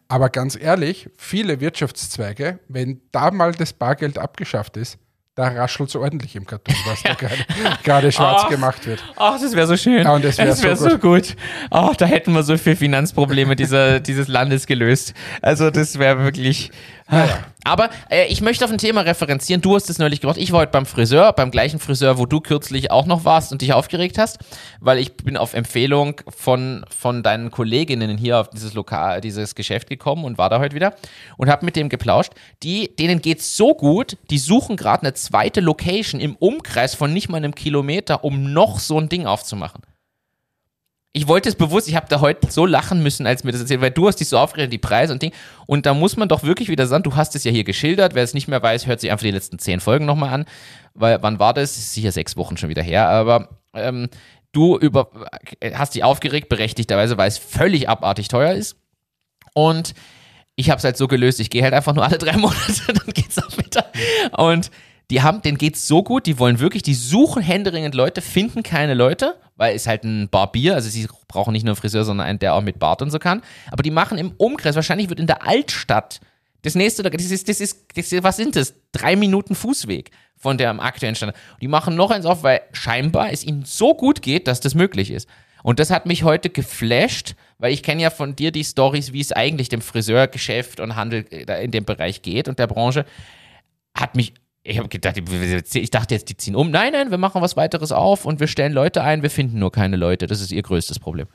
Aber 0.08 0.28
ganz 0.30 0.56
ehrlich, 0.60 1.08
viele 1.16 1.60
Wirtschaftszweige, 1.60 2.58
wenn 2.68 3.02
da 3.12 3.30
mal 3.30 3.52
das 3.52 3.72
Bargeld 3.72 4.18
abgeschafft 4.18 4.76
ist, 4.76 4.98
da 5.36 5.48
raschelt 5.48 5.88
es 5.90 5.96
ordentlich 5.96 6.34
im 6.34 6.44
Karton, 6.46 6.74
was 6.86 7.02
da 7.02 7.14
gerade- 7.84 8.10
schwarz 8.12 8.42
Ach. 8.44 8.48
gemacht 8.48 8.84
wird. 8.86 9.02
Ach, 9.16 9.40
das 9.40 9.54
wäre 9.54 9.66
so 9.66 9.76
schön. 9.76 10.02
Ja, 10.02 10.18
das 10.18 10.38
wär 10.38 10.46
wär 10.62 10.76
so 10.76 10.90
so 10.90 10.98
gut. 10.98 11.36
Ach, 11.70 11.94
da 11.96 12.04
hätten 12.06 12.32
wir 12.32 12.42
so 12.42 12.58
viele 12.58 12.76
Finanzprobleme 12.76 13.54
dieser, 13.54 14.00
dieses 14.00 14.28
Landes 14.28 14.66
gelöst. 14.66 15.14
Also 15.40 15.70
das 15.70 15.98
wäre 15.98 16.24
wirklich. 16.24 16.70
Aber 17.64 17.90
äh, 18.08 18.26
ich 18.26 18.40
möchte 18.40 18.64
auf 18.64 18.70
ein 18.70 18.78
Thema 18.78 19.02
referenzieren. 19.02 19.60
Du 19.60 19.74
hast 19.74 19.90
es 19.90 19.98
neulich 19.98 20.20
gemacht. 20.20 20.38
Ich 20.38 20.52
war 20.52 20.60
heute 20.60 20.72
beim 20.72 20.86
Friseur, 20.86 21.32
beim 21.32 21.50
gleichen 21.50 21.78
Friseur, 21.78 22.18
wo 22.18 22.26
du 22.26 22.40
kürzlich 22.40 22.90
auch 22.90 23.06
noch 23.06 23.24
warst 23.24 23.52
und 23.52 23.62
dich 23.62 23.72
aufgeregt 23.72 24.18
hast, 24.18 24.38
weil 24.80 24.98
ich 24.98 25.14
bin 25.16 25.36
auf 25.36 25.54
Empfehlung 25.54 26.20
von, 26.28 26.84
von 26.96 27.22
deinen 27.22 27.50
Kolleginnen 27.50 28.16
hier 28.16 28.38
auf 28.38 28.50
dieses 28.50 28.74
Lokal, 28.74 29.20
dieses 29.20 29.54
Geschäft 29.54 29.88
gekommen 29.88 30.24
und 30.24 30.38
war 30.38 30.48
da 30.48 30.58
heute 30.58 30.74
wieder 30.74 30.94
und 31.36 31.50
habe 31.50 31.64
mit 31.64 31.76
dem 31.76 31.88
geplauscht. 31.88 32.32
Die, 32.62 32.94
denen 32.96 33.20
geht's 33.20 33.56
so 33.56 33.74
gut, 33.74 34.16
die 34.30 34.38
suchen 34.38 34.76
gerade 34.76 35.02
eine 35.02 35.14
zweite 35.14 35.60
Location 35.60 36.20
im 36.20 36.36
Umkreis 36.36 36.94
von 36.94 37.12
nicht 37.12 37.28
mal 37.28 37.38
einem 37.38 37.54
Kilometer, 37.54 38.24
um 38.24 38.52
noch 38.52 38.78
so 38.78 38.98
ein 38.98 39.08
Ding 39.08 39.26
aufzumachen. 39.26 39.82
Ich 41.12 41.26
wollte 41.26 41.48
es 41.48 41.56
bewusst, 41.56 41.88
ich 41.88 41.96
habe 41.96 42.06
da 42.08 42.20
heute 42.20 42.50
so 42.52 42.66
lachen 42.66 43.02
müssen, 43.02 43.26
als 43.26 43.42
mir 43.42 43.50
das 43.50 43.62
erzählt, 43.62 43.80
weil 43.80 43.90
du 43.90 44.06
hast 44.06 44.16
dich 44.16 44.28
so 44.28 44.38
aufgeregt, 44.38 44.72
die 44.72 44.78
Preise 44.78 45.12
und 45.12 45.20
Ding. 45.20 45.32
Und 45.66 45.84
da 45.84 45.92
muss 45.92 46.16
man 46.16 46.28
doch 46.28 46.44
wirklich 46.44 46.68
wieder 46.68 46.86
sagen, 46.86 47.02
du 47.02 47.16
hast 47.16 47.34
es 47.34 47.42
ja 47.42 47.50
hier 47.50 47.64
geschildert. 47.64 48.14
Wer 48.14 48.22
es 48.22 48.32
nicht 48.32 48.46
mehr 48.46 48.62
weiß, 48.62 48.86
hört 48.86 49.00
sich 49.00 49.10
einfach 49.10 49.24
die 49.24 49.32
letzten 49.32 49.58
zehn 49.58 49.80
Folgen 49.80 50.06
nochmal 50.06 50.32
an. 50.32 50.44
Weil, 50.94 51.20
wann 51.20 51.40
war 51.40 51.52
das? 51.52 51.92
Sicher 51.92 52.12
sechs 52.12 52.36
Wochen 52.36 52.56
schon 52.56 52.68
wieder 52.68 52.82
her. 52.82 53.08
Aber 53.08 53.48
ähm, 53.74 54.08
du 54.52 54.78
über, 54.78 55.10
hast 55.74 55.96
dich 55.96 56.04
aufgeregt, 56.04 56.48
berechtigterweise, 56.48 57.18
weil 57.18 57.28
es 57.28 57.38
völlig 57.38 57.88
abartig 57.88 58.28
teuer 58.28 58.54
ist. 58.54 58.76
Und 59.52 59.94
ich 60.54 60.70
habe 60.70 60.78
es 60.78 60.84
halt 60.84 60.96
so 60.96 61.08
gelöst, 61.08 61.40
ich 61.40 61.50
gehe 61.50 61.62
halt 61.64 61.74
einfach 61.74 61.94
nur 61.94 62.04
alle 62.04 62.18
drei 62.18 62.36
Monate, 62.36 62.92
dann 62.92 63.12
geht's 63.12 63.38
auch 63.38 63.56
wieder. 63.58 63.86
Und 64.36 64.70
die 65.10 65.22
haben, 65.22 65.42
denen 65.42 65.58
geht's 65.58 65.86
so 65.86 66.02
gut, 66.02 66.26
die 66.26 66.38
wollen 66.38 66.60
wirklich, 66.60 66.82
die 66.82 66.94
suchen 66.94 67.42
händeringend 67.42 67.94
Leute, 67.94 68.22
finden 68.22 68.62
keine 68.62 68.94
Leute, 68.94 69.36
weil 69.56 69.74
es 69.74 69.86
halt 69.86 70.04
ein 70.04 70.28
Barbier, 70.28 70.74
also 70.74 70.88
sie 70.88 71.06
brauchen 71.28 71.52
nicht 71.52 71.64
nur 71.64 71.72
einen 71.72 71.80
Friseur, 71.80 72.04
sondern 72.04 72.26
einen, 72.26 72.38
der 72.38 72.54
auch 72.54 72.62
mit 72.62 72.78
Bart 72.78 73.02
und 73.02 73.10
so 73.10 73.18
kann. 73.18 73.42
Aber 73.70 73.82
die 73.82 73.90
machen 73.90 74.18
im 74.18 74.32
Umkreis, 74.36 74.76
wahrscheinlich 74.76 75.08
wird 75.08 75.20
in 75.20 75.26
der 75.26 75.46
Altstadt 75.46 76.20
das 76.62 76.74
nächste, 76.74 77.02
das 77.02 77.30
ist, 77.30 77.48
das 77.48 77.60
ist, 77.60 77.86
das 77.94 78.12
ist 78.12 78.22
was 78.22 78.36
sind 78.36 78.54
das? 78.56 78.74
Drei 78.92 79.16
Minuten 79.16 79.54
Fußweg 79.54 80.10
von 80.36 80.58
der 80.58 80.70
aktuellen 80.80 81.14
Stand. 81.14 81.34
Die 81.60 81.68
machen 81.68 81.96
noch 81.96 82.10
eins 82.10 82.26
auf, 82.26 82.42
weil 82.42 82.60
scheinbar 82.72 83.32
es 83.32 83.44
ihnen 83.44 83.64
so 83.64 83.94
gut 83.94 84.22
geht, 84.22 84.46
dass 84.46 84.60
das 84.60 84.74
möglich 84.74 85.10
ist. 85.10 85.28
Und 85.62 85.78
das 85.78 85.90
hat 85.90 86.06
mich 86.06 86.22
heute 86.22 86.50
geflasht, 86.50 87.34
weil 87.58 87.72
ich 87.72 87.82
kenne 87.82 88.02
ja 88.02 88.10
von 88.10 88.36
dir 88.36 88.50
die 88.50 88.64
Stories, 88.64 89.12
wie 89.12 89.20
es 89.20 89.32
eigentlich 89.32 89.68
dem 89.68 89.82
Friseurgeschäft 89.82 90.80
und 90.80 90.96
Handel 90.96 91.26
äh, 91.30 91.64
in 91.64 91.70
dem 91.70 91.84
Bereich 91.84 92.22
geht 92.22 92.48
und 92.48 92.58
der 92.58 92.66
Branche. 92.66 93.04
Hat 93.94 94.16
mich, 94.16 94.34
ich 94.62 94.78
habe 94.78 94.88
gedacht, 94.88 95.16
ich 95.16 95.90
dachte 95.90 96.14
jetzt, 96.14 96.28
die 96.28 96.36
ziehen 96.36 96.54
um. 96.54 96.70
Nein, 96.70 96.92
nein, 96.92 97.10
wir 97.10 97.18
machen 97.18 97.40
was 97.40 97.56
weiteres 97.56 97.92
auf 97.92 98.26
und 98.26 98.40
wir 98.40 98.46
stellen 98.46 98.72
Leute 98.72 99.02
ein, 99.02 99.22
wir 99.22 99.30
finden 99.30 99.58
nur 99.58 99.72
keine 99.72 99.96
Leute. 99.96 100.26
Das 100.26 100.40
ist 100.40 100.52
ihr 100.52 100.62
größtes 100.62 100.98
Problem. 100.98 101.28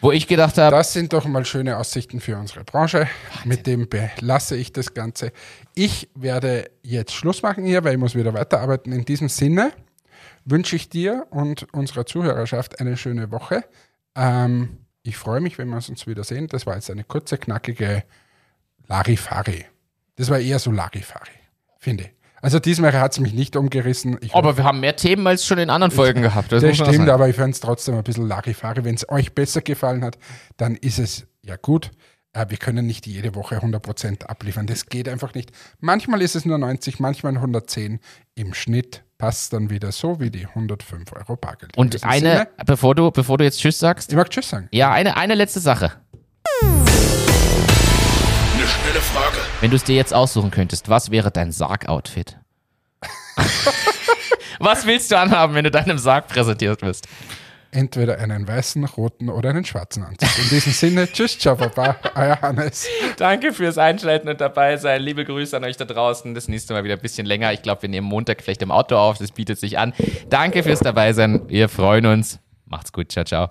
Wo 0.00 0.12
ich 0.12 0.26
gedacht 0.28 0.58
habe, 0.58 0.76
Das 0.76 0.92
sind 0.92 1.12
doch 1.12 1.24
mal 1.24 1.44
schöne 1.44 1.76
Aussichten 1.76 2.20
für 2.20 2.36
unsere 2.36 2.62
Branche. 2.64 3.08
Mit 3.44 3.66
dem 3.66 3.88
belasse 3.88 4.56
ich 4.56 4.72
das 4.72 4.94
Ganze. 4.94 5.32
Ich 5.74 6.08
werde 6.14 6.70
jetzt 6.82 7.14
Schluss 7.14 7.42
machen 7.42 7.64
hier, 7.64 7.82
weil 7.84 7.94
ich 7.94 7.98
muss 7.98 8.14
wieder 8.14 8.34
weiterarbeiten. 8.34 8.92
In 8.92 9.04
diesem 9.04 9.28
Sinne 9.28 9.72
wünsche 10.44 10.76
ich 10.76 10.88
dir 10.88 11.26
und 11.30 11.72
unserer 11.72 12.06
Zuhörerschaft 12.06 12.80
eine 12.80 12.96
schöne 12.96 13.30
Woche. 13.32 13.64
Ähm, 14.14 14.78
ich 15.02 15.16
freue 15.16 15.40
mich, 15.40 15.58
wenn 15.58 15.68
wir 15.68 15.76
uns 15.76 16.06
wiedersehen. 16.06 16.46
Das 16.48 16.66
war 16.66 16.74
jetzt 16.74 16.90
eine 16.90 17.04
kurze, 17.04 17.38
knackige 17.38 18.04
Larifari. 18.86 19.64
Das 20.16 20.30
war 20.30 20.38
eher 20.38 20.58
so 20.58 20.70
Larifari, 20.70 21.30
finde 21.78 22.04
ich. 22.04 22.17
Also 22.40 22.58
diesmal 22.58 22.92
hat 22.92 23.12
es 23.12 23.20
mich 23.20 23.32
nicht 23.32 23.56
umgerissen. 23.56 24.18
Ich 24.20 24.34
aber 24.34 24.56
wir 24.56 24.64
haben 24.64 24.80
mehr 24.80 24.96
Themen 24.96 25.26
als 25.26 25.44
schon 25.44 25.58
in 25.58 25.70
anderen 25.70 25.90
Folgen 25.90 26.22
gehabt. 26.22 26.52
das 26.52 26.62
muss 26.62 26.78
man 26.78 26.88
auch 26.88 26.92
stimmt, 26.92 27.08
aber 27.08 27.28
ich 27.28 27.36
fand 27.36 27.54
es 27.54 27.60
trotzdem 27.60 27.96
ein 27.96 28.04
bisschen 28.04 28.28
Larifari. 28.28 28.84
Wenn 28.84 28.94
es 28.94 29.08
euch 29.08 29.34
besser 29.34 29.60
gefallen 29.60 30.04
hat, 30.04 30.18
dann 30.56 30.76
ist 30.76 30.98
es 30.98 31.26
ja 31.44 31.56
gut. 31.56 31.90
Äh, 32.32 32.46
wir 32.48 32.58
können 32.58 32.86
nicht 32.86 33.06
jede 33.06 33.34
Woche 33.34 33.56
100% 33.58 34.24
abliefern. 34.24 34.66
Das 34.66 34.86
geht 34.86 35.08
einfach 35.08 35.34
nicht. 35.34 35.50
Manchmal 35.80 36.22
ist 36.22 36.36
es 36.36 36.44
nur 36.44 36.58
90, 36.58 37.00
manchmal 37.00 37.34
110. 37.34 38.00
Im 38.34 38.54
Schnitt 38.54 39.04
passt 39.18 39.52
dann 39.52 39.68
wieder 39.68 39.90
so 39.90 40.20
wie 40.20 40.30
die 40.30 40.46
105 40.46 41.12
Euro 41.12 41.36
Bargeld. 41.36 41.76
Und 41.76 42.04
eine, 42.04 42.18
Sinne, 42.18 42.48
bevor 42.64 42.94
du, 42.94 43.10
bevor 43.10 43.38
du 43.38 43.44
jetzt 43.44 43.58
Tschüss 43.60 43.78
sagst, 43.78 44.10
ich 44.10 44.16
mag 44.16 44.30
Tschüss 44.30 44.48
sagen. 44.48 44.68
ja, 44.70 44.92
eine, 44.92 45.16
eine 45.16 45.34
letzte 45.34 45.60
Sache. 45.60 45.92
Schnelle 48.68 49.00
Frage. 49.00 49.36
Wenn 49.60 49.70
du 49.70 49.76
es 49.76 49.84
dir 49.84 49.96
jetzt 49.96 50.14
aussuchen 50.14 50.50
könntest, 50.50 50.88
was 50.88 51.10
wäre 51.10 51.30
dein 51.30 51.52
Sarg-Outfit? 51.52 52.38
was 54.58 54.86
willst 54.86 55.10
du 55.10 55.18
anhaben, 55.18 55.54
wenn 55.54 55.64
du 55.64 55.70
deinem 55.70 55.98
Sarg 55.98 56.28
präsentiert 56.28 56.82
wirst? 56.82 57.06
Entweder 57.70 58.18
einen 58.18 58.48
weißen, 58.48 58.82
roten 58.84 59.28
oder 59.28 59.50
einen 59.50 59.64
schwarzen 59.64 60.02
Anzug. 60.02 60.28
In 60.42 60.48
diesem 60.48 60.72
Sinne, 60.72 61.06
tschüss, 61.06 61.38
ciao, 61.38 61.54
baba, 61.54 61.96
euer 62.14 62.40
Hannes. 62.40 62.86
Danke 63.18 63.52
fürs 63.52 63.76
Einschalten 63.76 64.28
und 64.28 64.40
dabei 64.40 64.78
sein. 64.78 65.02
Liebe 65.02 65.24
Grüße 65.26 65.54
an 65.54 65.64
euch 65.64 65.76
da 65.76 65.84
draußen. 65.84 66.34
Das 66.34 66.48
nächste 66.48 66.72
Mal 66.72 66.84
wieder 66.84 66.94
ein 66.94 67.00
bisschen 67.00 67.26
länger. 67.26 67.52
Ich 67.52 67.60
glaube, 67.60 67.82
wir 67.82 67.88
nehmen 67.90 68.06
Montag 68.06 68.42
vielleicht 68.42 68.62
im 68.62 68.70
Auto 68.70 68.96
auf. 68.96 69.18
Das 69.18 69.32
bietet 69.32 69.58
sich 69.58 69.78
an. 69.78 69.92
Danke 70.30 70.62
fürs 70.62 70.80
Dabeisein. 70.80 71.42
Wir 71.48 71.68
freuen 71.68 72.06
uns. 72.06 72.38
Macht's 72.64 72.90
gut. 72.90 73.12
Ciao, 73.12 73.24
ciao. 73.24 73.50